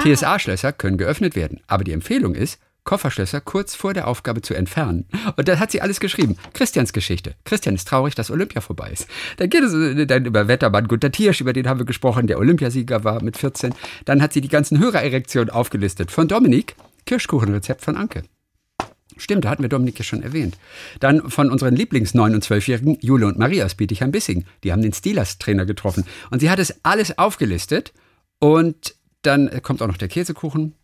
TSA-Schlösser 0.00 0.72
können 0.72 0.96
geöffnet 0.96 1.34
werden. 1.34 1.60
Aber 1.66 1.82
die 1.82 1.92
Empfehlung 1.92 2.36
ist, 2.36 2.60
Kofferschlösser 2.84 3.40
kurz 3.40 3.74
vor 3.74 3.94
der 3.94 4.08
Aufgabe 4.08 4.42
zu 4.42 4.54
entfernen. 4.54 5.06
Und 5.36 5.48
da 5.48 5.58
hat 5.58 5.70
sie 5.70 5.82
alles 5.82 6.00
geschrieben. 6.00 6.36
Christians 6.54 6.92
Geschichte. 6.92 7.34
Christian 7.44 7.74
ist 7.74 7.88
traurig, 7.88 8.14
dass 8.14 8.30
Olympia 8.30 8.60
vorbei 8.60 8.90
ist. 8.90 9.06
Dann 9.36 9.50
geht 9.50 9.62
es 9.62 9.74
äh, 9.74 10.06
dann 10.06 10.24
über 10.24 10.48
Wettermann 10.48 10.88
Gunter 10.88 11.12
Tiersch, 11.12 11.40
über 11.40 11.52
den 11.52 11.68
haben 11.68 11.78
wir 11.78 11.86
gesprochen, 11.86 12.26
der 12.26 12.38
Olympiasieger 12.38 13.04
war 13.04 13.22
mit 13.22 13.36
14. 13.36 13.74
Dann 14.04 14.22
hat 14.22 14.32
sie 14.32 14.40
die 14.40 14.48
ganzen 14.48 14.78
Hörererektionen 14.78 15.50
aufgelistet. 15.50 16.10
Von 16.10 16.28
Dominik, 16.28 16.74
Kirschkuchenrezept 17.06 17.82
von 17.82 17.96
Anke. 17.96 18.22
Stimmt, 19.16 19.44
da 19.44 19.50
hatten 19.50 19.62
wir 19.62 19.68
Dominik 19.68 19.98
ja 19.98 20.04
schon 20.04 20.22
erwähnt. 20.22 20.56
Dann 21.00 21.28
von 21.30 21.50
unseren 21.50 21.74
Lieblings-9- 21.76 22.34
und 22.34 22.44
12-Jährigen, 22.44 22.96
Jule 23.00 23.26
und 23.26 23.38
Maria 23.38 23.64
aus 23.66 23.74
Bietigheim-Bissing. 23.74 24.46
Die 24.64 24.72
haben 24.72 24.80
den 24.82 24.92
Steelers-Trainer 24.94 25.66
getroffen. 25.66 26.06
Und 26.30 26.40
sie 26.40 26.48
hat 26.48 26.58
es 26.58 26.82
alles 26.84 27.18
aufgelistet. 27.18 27.92
Und 28.38 28.94
dann 29.22 29.48
äh, 29.48 29.60
kommt 29.60 29.82
auch 29.82 29.88
noch 29.88 29.98
der 29.98 30.08
Käsekuchen, 30.08 30.74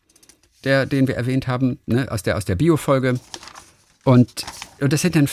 der, 0.64 0.85
den 0.85 1.09
wir 1.09 1.14
erwähnt 1.17 1.47
haben, 1.47 1.79
ne, 1.87 2.09
aus 2.11 2.23
der, 2.23 2.37
aus 2.37 2.45
der 2.45 2.57
Bio-Folge. 2.57 3.19
Und, 4.05 4.45
und 4.81 4.93
das 4.93 5.01
sind 5.01 5.17
dann 5.17 5.29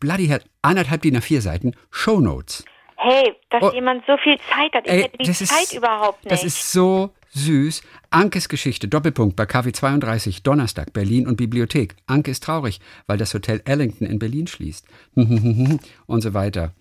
bloody 0.00 0.26
hell, 0.26 0.42
anderthalb 0.60 1.02
DIN 1.02 1.16
A4 1.16 1.40
Seiten 1.40 1.72
Shownotes. 1.90 2.64
Hey, 2.96 3.32
dass 3.50 3.62
Oh. 3.62 3.72
jemand 3.72 4.04
so 4.06 4.16
viel 4.22 4.36
Zeit 4.52 4.72
hat. 4.74 4.86
Ich 4.86 4.92
Ey, 4.92 5.02
hätte 5.04 5.18
die 5.18 5.32
Zeit 5.32 5.62
ist, 5.62 5.72
überhaupt 5.74 6.24
nicht. 6.24 6.32
Das 6.32 6.44
ist 6.44 6.70
so 6.70 7.10
süß. 7.34 7.82
Ankes 8.10 8.48
Geschichte, 8.48 8.88
Doppelpunkt 8.88 9.36
bei 9.36 9.46
KW 9.46 9.72
32, 9.72 10.42
Donnerstag, 10.42 10.92
Berlin 10.92 11.26
und 11.26 11.36
Bibliothek. 11.36 11.96
Anke 12.06 12.30
ist 12.30 12.44
traurig, 12.44 12.80
weil 13.06 13.18
das 13.18 13.34
Hotel 13.34 13.62
Ellington 13.64 14.06
in 14.06 14.18
Berlin 14.18 14.46
schließt. 14.46 14.86
und 15.14 16.20
so 16.20 16.34
weiter. 16.34 16.74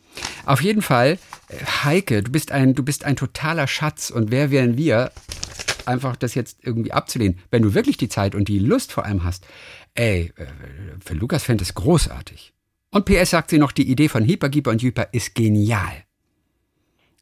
Auf 0.46 0.62
jeden 0.62 0.82
Fall, 0.82 1.18
äh, 1.48 1.66
Heike, 1.84 2.24
du 2.24 2.32
bist 2.32 2.52
ein, 2.52 2.76
du 2.76 2.84
bist 2.84 3.06
ein 3.06 3.16
totaler 3.16 3.68
Schatz. 3.68 4.10
Und 4.10 4.32
wer 4.32 4.52
wären 4.52 4.78
wir, 4.78 5.12
einfach 5.86 6.16
das 6.16 6.36
jetzt 6.36 6.60
irgendwie 6.62 6.92
abzulehnen? 6.92 7.40
Wenn 7.50 7.64
du 7.64 7.74
wirklich 7.74 7.98
die 7.98 8.10
Zeit 8.10 8.36
und 8.36 8.48
die 8.48 8.60
Lust 8.60 8.92
vor 8.92 9.06
allem 9.06 9.24
hast, 9.24 9.46
ey, 9.94 10.34
äh, 10.36 10.46
für 11.04 11.14
Lukas 11.14 11.44
fände 11.44 11.64
es 11.64 11.74
großartig. 11.74 12.54
Und 12.92 13.06
PS 13.06 13.30
sagt 13.30 13.50
sie 13.50 13.58
noch, 13.58 13.72
die 13.72 13.90
Idee 13.90 14.10
von 14.10 14.26
Hyper, 14.26 14.50
Geeper 14.50 14.72
und 14.72 14.82
Hyper 14.82 15.08
ist 15.14 15.34
genial. 15.34 16.04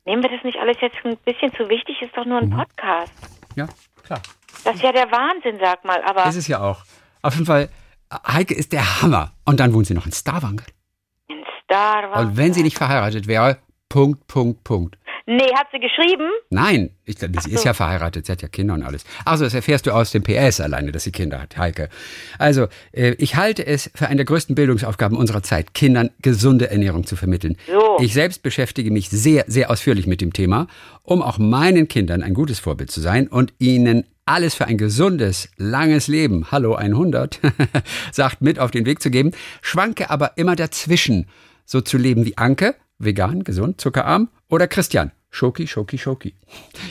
Nehmen 0.09 0.23
wir 0.23 0.29
das 0.31 0.43
nicht 0.43 0.57
alles 0.57 0.77
jetzt 0.81 0.95
ein 1.05 1.15
bisschen 1.17 1.53
zu 1.53 1.69
wichtig? 1.69 2.01
Ist 2.01 2.17
doch 2.17 2.25
nur 2.25 2.41
Mhm. 2.41 2.51
ein 2.53 2.57
Podcast. 2.65 3.13
Ja, 3.55 3.67
klar. 4.03 4.19
Das 4.63 4.73
ist 4.75 4.81
ja 4.81 4.91
der 4.91 5.11
Wahnsinn, 5.11 5.59
sag 5.63 5.85
mal. 5.85 6.01
Aber 6.03 6.25
Ist 6.25 6.35
es 6.35 6.47
ja 6.47 6.59
auch. 6.61 6.83
Auf 7.21 7.33
jeden 7.35 7.45
Fall, 7.45 7.69
Heike 8.27 8.55
ist 8.55 8.73
der 8.73 9.01
Hammer. 9.03 9.33
Und 9.45 9.59
dann 9.59 9.71
wohnt 9.71 9.85
sie 9.85 9.93
noch 9.93 10.07
in 10.07 10.11
Stavanger. 10.11 10.63
ein 11.29 11.43
Star 11.63 12.09
war. 12.09 12.21
Und 12.21 12.37
wenn 12.37 12.53
sie 12.53 12.63
nicht 12.63 12.75
verheiratet 12.75 13.27
wäre, 13.27 13.59
Punkt, 13.87 14.25
Punkt, 14.25 14.63
Punkt. 14.63 14.97
Nee, 15.31 15.53
hat 15.53 15.67
sie 15.71 15.79
geschrieben? 15.79 16.27
Nein, 16.49 16.89
ich, 17.05 17.19
sie 17.19 17.27
ist 17.27 17.61
so. 17.61 17.65
ja 17.65 17.75
verheiratet, 17.75 18.25
sie 18.25 18.31
hat 18.31 18.41
ja 18.41 18.47
Kinder 18.47 18.73
und 18.73 18.81
alles. 18.81 19.03
Also, 19.25 19.43
das 19.43 19.53
erfährst 19.53 19.85
du 19.85 19.91
aus 19.91 20.09
dem 20.09 20.23
PS 20.23 20.59
alleine, 20.59 20.91
dass 20.91 21.03
sie 21.03 21.11
Kinder 21.11 21.39
hat, 21.39 21.55
Heike. 21.55 21.89
Also, 22.39 22.67
äh, 22.93 23.11
ich 23.19 23.35
halte 23.35 23.63
es 23.63 23.91
für 23.93 24.07
eine 24.07 24.15
der 24.15 24.25
größten 24.25 24.55
Bildungsaufgaben 24.55 25.15
unserer 25.15 25.43
Zeit, 25.43 25.75
Kindern 25.75 26.09
gesunde 26.23 26.71
Ernährung 26.71 27.05
zu 27.05 27.15
vermitteln. 27.15 27.57
So. 27.67 27.97
Ich 27.99 28.15
selbst 28.15 28.41
beschäftige 28.41 28.89
mich 28.89 29.11
sehr, 29.11 29.45
sehr 29.45 29.69
ausführlich 29.69 30.07
mit 30.07 30.19
dem 30.19 30.33
Thema, 30.33 30.65
um 31.03 31.21
auch 31.21 31.37
meinen 31.37 31.87
Kindern 31.87 32.23
ein 32.23 32.33
gutes 32.33 32.57
Vorbild 32.57 32.89
zu 32.89 32.99
sein 32.99 33.27
und 33.27 33.53
ihnen 33.59 34.05
alles 34.25 34.55
für 34.55 34.65
ein 34.65 34.79
gesundes, 34.79 35.49
langes 35.57 36.07
Leben, 36.07 36.47
hallo 36.51 36.73
100, 36.73 37.39
sagt 38.11 38.41
mit 38.41 38.57
auf 38.57 38.71
den 38.71 38.87
Weg 38.87 38.99
zu 38.99 39.11
geben, 39.11 39.33
schwanke 39.61 40.09
aber 40.09 40.37
immer 40.37 40.55
dazwischen, 40.55 41.27
so 41.65 41.81
zu 41.81 41.99
leben 41.99 42.25
wie 42.25 42.35
Anke, 42.35 42.73
vegan, 42.97 43.43
gesund, 43.43 43.79
zuckerarm, 43.79 44.29
oder 44.49 44.67
Christian, 44.67 45.11
Schoki, 45.31 45.67
Schoki, 45.67 45.97
Schoki. 45.97 46.33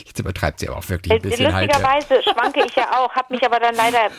Jetzt 0.05 0.19
übertreibt 0.19 0.59
sie 0.59 0.69
aber 0.69 0.77
auch 0.77 0.89
wirklich 0.89 1.11
ein 1.11 1.21
bisschen 1.21 1.53
halt. 1.53 1.67
Lustigerweise 1.67 2.23
schwanke 2.23 2.63
ich 2.65 2.75
ja 2.75 2.89
auch, 2.97 3.13
habe 3.13 3.33
mich 3.33 3.45
aber 3.45 3.59
dann 3.59 3.75
leider 3.75 4.09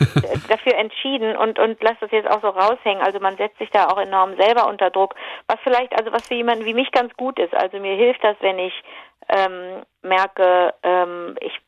dafür 0.47 0.77
entschieden 0.77 1.35
und 1.35 1.57
und 1.57 1.81
lass 1.81 1.97
das 1.99 2.11
jetzt 2.11 2.29
auch 2.29 2.41
so 2.41 2.49
raushängen. 2.49 3.01
Also 3.01 3.19
man 3.19 3.35
setzt 3.37 3.57
sich 3.57 3.69
da 3.71 3.87
auch 3.87 3.97
enorm 3.97 4.35
selber 4.37 4.67
unter 4.67 4.91
Druck, 4.91 5.15
was 5.47 5.59
vielleicht 5.63 5.97
also 5.97 6.11
was 6.11 6.27
für 6.27 6.35
jemanden 6.35 6.65
wie 6.65 6.73
mich 6.73 6.91
ganz 6.91 7.13
gut 7.15 7.39
ist. 7.39 7.53
Also 7.53 7.79
mir 7.79 7.95
hilft 7.95 8.23
das, 8.23 8.37
wenn 8.41 8.59
ich 8.59 8.73
ähm, 9.27 9.83
merke, 10.03 10.73
ähm, 10.83 11.35
ich 11.39 11.59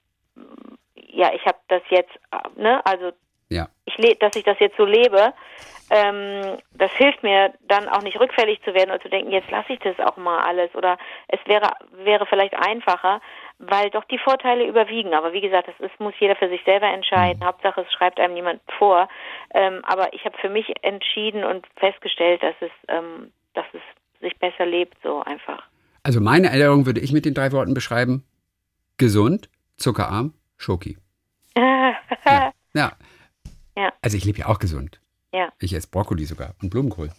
ja 0.96 1.32
ich 1.34 1.46
habe 1.46 1.58
das 1.70 1.82
jetzt, 1.90 2.16
äh, 2.32 2.62
ne, 2.62 2.86
also 2.86 3.12
Ja. 3.54 3.68
ich 3.86 4.20
dass 4.20 4.36
ich 4.36 4.44
das 4.44 4.60
jetzt 4.60 4.78
so 4.78 4.86
lebe, 4.86 5.34
ähm, 5.90 6.58
das 6.74 6.92
hilft 6.94 7.24
mir 7.24 7.54
dann 7.68 7.88
auch 7.88 8.02
nicht 8.02 8.20
rückfällig 8.20 8.62
zu 8.64 8.74
werden 8.74 8.90
oder 8.90 9.02
zu 9.02 9.10
denken, 9.10 9.32
jetzt 9.32 9.52
lasse 9.52 9.74
ich 9.74 9.80
das 9.80 10.00
auch 10.00 10.18
mal 10.18 10.40
alles 10.40 10.74
oder 10.76 10.98
es 11.28 11.40
wäre 11.46 11.72
wäre 12.04 12.26
vielleicht 12.26 12.56
einfacher, 12.56 13.22
weil 13.60 13.90
doch 13.90 14.04
die 14.06 14.18
Vorteile 14.18 14.66
überwiegen. 14.66 15.14
Aber 15.14 15.34
wie 15.34 15.42
gesagt, 15.42 15.68
das 15.68 15.80
ist, 15.80 16.00
muss 16.00 16.14
jeder 16.20 16.36
für 16.36 16.50
sich 16.50 16.62
selber 16.66 16.88
entscheiden. 16.88 17.42
Mhm. 17.42 17.46
Hauptsache, 17.46 17.82
es 17.82 17.94
schreibt 17.94 18.20
einem 18.20 18.34
niemand 18.34 18.62
vor. 18.78 19.08
Ähm, 19.54 19.82
aber 19.84 20.14
ich 20.14 20.26
habe 20.26 20.38
für 20.40 20.50
mich 20.50 20.74
entschieden 20.82 21.44
und 21.44 21.66
festgestellt, 21.78 22.42
dass 22.42 22.56
es, 22.62 22.72
ähm, 22.88 23.32
dass 23.54 23.66
es 23.74 23.82
sich 24.22 24.38
besser 24.40 24.66
lebt, 24.66 24.96
so 25.04 25.22
einfach. 25.22 25.64
Also 26.02 26.20
meine 26.22 26.48
Ernährung 26.48 26.86
würde 26.86 27.02
ich 27.02 27.14
mit 27.14 27.26
den 27.26 27.34
drei 27.34 27.52
Worten 27.52 27.74
beschreiben. 27.74 28.26
Gesund, 28.98 29.50
zuckerarm, 29.78 30.34
Schoki. 30.58 30.98
Ja. 32.26 32.54
ja. 32.74 32.92
Ja. 33.78 33.94
Also 34.02 34.18
ich 34.18 34.26
lebe 34.26 34.40
ja 34.40 34.48
auch 34.48 34.60
gesund. 34.60 35.00
Ja. 35.34 35.52
Ich 35.60 35.74
esse 35.74 35.88
Brokkoli 35.88 36.26
sogar 36.26 36.54
und 36.62 36.70
Blumenkohl. 36.70 37.10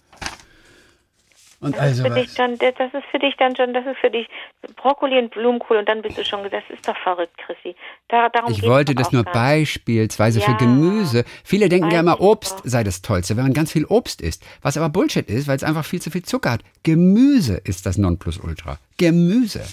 Und 1.61 1.77
Das 1.77 1.81
also 1.81 2.05
ist, 2.05 2.09
für 2.09 2.21
dich 2.21 2.35
dann, 2.35 2.59
das 2.59 2.93
ist 2.93 3.05
für 3.11 3.19
dich 3.19 3.37
dann 3.39 3.57
schon, 3.57 3.73
das 3.73 3.87
ist 3.87 3.97
für 3.99 4.11
dich 4.11 4.29
Brokkoli 4.77 5.19
und 5.19 5.31
Blumenkohl 5.31 5.79
und 5.79 5.89
dann 5.89 6.03
bist 6.03 6.19
du 6.19 6.25
schon, 6.25 6.43
das 6.51 6.63
ist 6.69 6.87
doch 6.87 6.97
verrückt, 6.99 7.33
Chrissy. 7.39 7.75
Da, 8.09 8.29
darum 8.29 8.53
Ich 8.53 8.63
wollte 8.63 8.95
das 8.95 9.13
nur 9.13 9.25
beispielsweise 9.25 10.43
für 10.43 10.51
Ja. 10.51 10.57
Gemüse. 10.59 11.25
Viele 11.43 11.71
denken 11.71 11.91
ja 11.91 12.01
immer, 12.01 12.21
Obst 12.21 12.61
sei 12.65 12.85
das 12.85 13.01
Tollste, 13.01 13.37
wenn 13.37 13.45
man 13.45 13.55
ganz 13.55 13.73
viel 13.73 13.87
Obst 13.87 14.21
isst. 14.21 14.45
Was 14.61 14.77
aber 14.77 14.91
Bullshit 14.91 15.27
ist, 15.31 15.49
weil 15.49 15.57
es 15.57 15.65
einfach 15.65 15.87
viel 15.87 16.03
zu 16.03 16.11
viel 16.11 16.23
Zucker 16.23 16.51
hat. 16.51 16.61
Gemüse 16.83 17.57
ist 17.65 17.87
das 17.87 17.97
Nonplusultra. 17.97 18.79
Gemüse. 18.99 19.65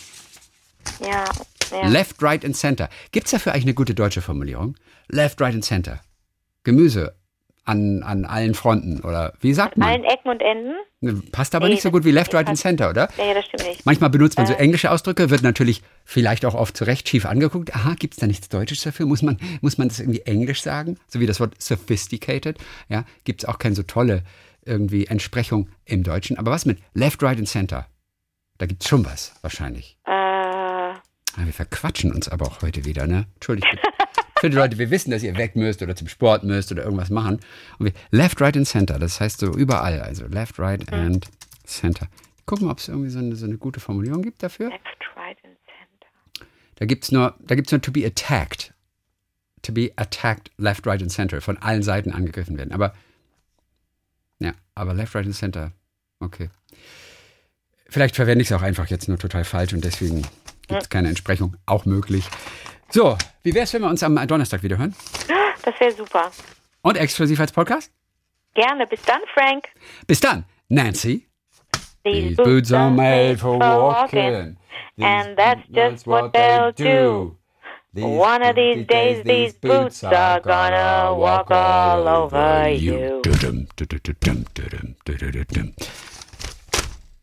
Ja, 1.01 1.25
ja. 1.71 1.87
Left, 1.87 2.23
right 2.23 2.45
and 2.45 2.55
center. 2.55 2.89
Gibt 3.11 3.25
es 3.25 3.31
dafür 3.31 3.51
eigentlich 3.51 3.65
eine 3.65 3.73
gute 3.73 3.93
deutsche 3.93 4.21
Formulierung? 4.21 4.75
Left, 5.09 5.41
right 5.41 5.53
and 5.53 5.65
center. 5.65 5.99
Gemüse 6.63 7.15
an, 7.63 8.01
an 8.03 8.25
allen 8.25 8.53
Fronten 8.55 9.01
oder 9.01 9.33
wie 9.39 9.53
sagt 9.53 9.77
man? 9.77 9.87
Allen 9.89 10.03
Ecken 10.03 10.29
und 10.29 10.41
Enden? 10.41 10.73
Passt 11.31 11.53
aber 11.55 11.67
Nee, 11.67 11.73
nicht 11.73 11.83
so 11.83 11.91
gut 11.91 12.03
wie 12.05 12.11
Left, 12.11 12.33
Right 12.33 12.47
and 12.47 12.57
Center, 12.57 12.89
oder? 12.89 13.07
Nee, 13.17 13.33
das 13.33 13.45
stimmt 13.45 13.67
nicht. 13.67 13.85
Manchmal 13.85 14.09
benutzt 14.09 14.37
man 14.37 14.47
so 14.47 14.53
Äh. 14.53 14.57
englische 14.57 14.89
Ausdrücke, 14.91 15.29
wird 15.29 15.41
natürlich 15.43 15.81
vielleicht 16.03 16.43
auch 16.45 16.53
oft 16.55 16.75
zu 16.75 16.83
Recht 16.85 17.07
schief 17.07 17.25
angeguckt. 17.25 17.75
Aha, 17.75 17.95
gibt 17.97 18.15
es 18.15 18.19
da 18.19 18.27
nichts 18.27 18.49
Deutsches 18.49 18.81
dafür? 18.81 19.05
Muss 19.05 19.21
man, 19.21 19.37
muss 19.61 19.77
man 19.77 19.87
das 19.89 19.99
irgendwie 19.99 20.21
Englisch 20.21 20.61
sagen? 20.63 20.97
So 21.07 21.19
wie 21.19 21.25
das 21.27 21.39
Wort 21.39 21.59
sophisticated. 21.61 22.57
Ja, 22.89 23.05
gibt 23.25 23.43
es 23.43 23.49
auch 23.49 23.57
keine 23.59 23.75
so 23.75 23.83
tolle 23.83 24.23
irgendwie 24.65 25.05
Entsprechung 25.07 25.69
im 25.85 26.03
Deutschen. 26.03 26.37
Aber 26.37 26.51
was 26.51 26.65
mit 26.65 26.79
Left, 26.93 27.21
Right 27.23 27.37
and 27.37 27.47
Center? 27.47 27.87
Da 28.57 28.65
gibt 28.67 28.83
es 28.83 28.89
schon 28.89 29.05
was, 29.05 29.33
wahrscheinlich. 29.41 29.97
Äh, 30.05 30.11
Ah, 30.11 31.45
wir 31.45 31.53
verquatschen 31.53 32.11
uns 32.11 32.27
aber 32.27 32.45
auch 32.45 32.61
heute 32.61 32.83
wieder, 32.85 33.07
ne? 33.07 33.25
Entschuldigt 33.35 33.67
bitte. 33.71 33.83
Für 34.41 34.49
die 34.49 34.55
Leute, 34.55 34.79
wir 34.79 34.89
wissen, 34.89 35.11
dass 35.11 35.21
ihr 35.21 35.37
weg 35.37 35.55
müsst 35.55 35.83
oder 35.83 35.95
zum 35.95 36.07
Sport 36.07 36.43
müsst 36.43 36.71
oder 36.71 36.83
irgendwas 36.83 37.11
machen. 37.11 37.39
Und 37.77 37.85
wir, 37.85 37.93
left, 38.09 38.41
right 38.41 38.57
and 38.57 38.67
center, 38.67 38.97
das 38.97 39.21
heißt 39.21 39.39
so 39.39 39.53
überall. 39.53 40.01
Also 40.01 40.25
left, 40.25 40.57
right 40.57 40.91
and 40.91 41.27
center. 41.63 42.07
Gucken, 42.47 42.67
ob 42.67 42.79
es 42.79 42.87
irgendwie 42.87 43.11
so 43.11 43.19
eine, 43.19 43.35
so 43.35 43.45
eine 43.45 43.59
gute 43.59 43.79
Formulierung 43.79 44.23
gibt 44.23 44.41
dafür. 44.41 44.71
left, 44.71 44.81
right 45.15 45.37
and 45.43 45.55
center. 45.59 46.47
Da 46.73 46.87
gibt 46.87 47.03
es 47.03 47.11
nur, 47.11 47.35
da 47.39 47.53
gibt's 47.53 47.71
nur 47.71 47.83
to 47.83 47.91
be 47.91 48.03
attacked. 48.03 48.73
To 49.61 49.71
be 49.71 49.91
attacked, 49.97 50.49
left, 50.57 50.87
right 50.87 51.03
and 51.03 51.11
center. 51.11 51.39
Von 51.39 51.59
allen 51.59 51.83
Seiten 51.83 52.11
angegriffen 52.11 52.57
werden. 52.57 52.71
Aber, 52.71 52.95
ja, 54.39 54.53
aber 54.73 54.95
left, 54.95 55.13
right 55.13 55.27
and 55.27 55.35
center, 55.35 55.71
okay. 56.19 56.49
Vielleicht 57.89 58.15
verwende 58.15 58.41
ich 58.41 58.49
es 58.49 58.57
auch 58.57 58.63
einfach 58.63 58.87
jetzt 58.87 59.07
nur 59.07 59.19
total 59.19 59.43
falsch 59.43 59.73
und 59.73 59.85
deswegen 59.85 60.23
gibt 60.67 60.81
es 60.81 60.89
keine 60.89 61.09
Entsprechung. 61.09 61.57
Auch 61.67 61.85
möglich. 61.85 62.27
So, 62.91 63.17
wie 63.43 63.53
wäre 63.53 63.63
es, 63.63 63.73
wenn 63.73 63.81
wir 63.81 63.89
uns 63.89 64.03
am 64.03 64.15
Donnerstag 64.27 64.61
wieder 64.63 64.77
hören? 64.77 64.93
Das 65.63 65.79
wäre 65.79 65.91
super. 65.91 66.31
Und 66.81 66.97
exklusiv 66.97 67.39
als 67.39 67.51
Podcast? 67.51 67.91
Gerne. 68.53 68.85
Bis 68.85 69.01
dann, 69.03 69.21
Frank. 69.33 69.65
Bis 70.07 70.19
dann, 70.19 70.43
Nancy. 70.67 71.27
These 72.03 72.35
boots 72.35 72.73
are 72.73 72.91
made 72.91 73.37
for 73.37 73.59
walking. 73.59 74.57
And 74.99 75.37
that's 75.37 75.61
just 75.69 76.05
what 76.05 76.33
they'll 76.33 76.73
do. 76.73 77.37
One 77.93 78.41
of 78.41 78.55
these 78.55 78.85
days, 78.87 79.23
these 79.23 79.53
boots 79.53 80.03
are 80.03 80.39
gonna 80.41 81.13
walk 81.13 81.51
all 81.51 82.07
over 82.07 82.69
you. 82.69 83.21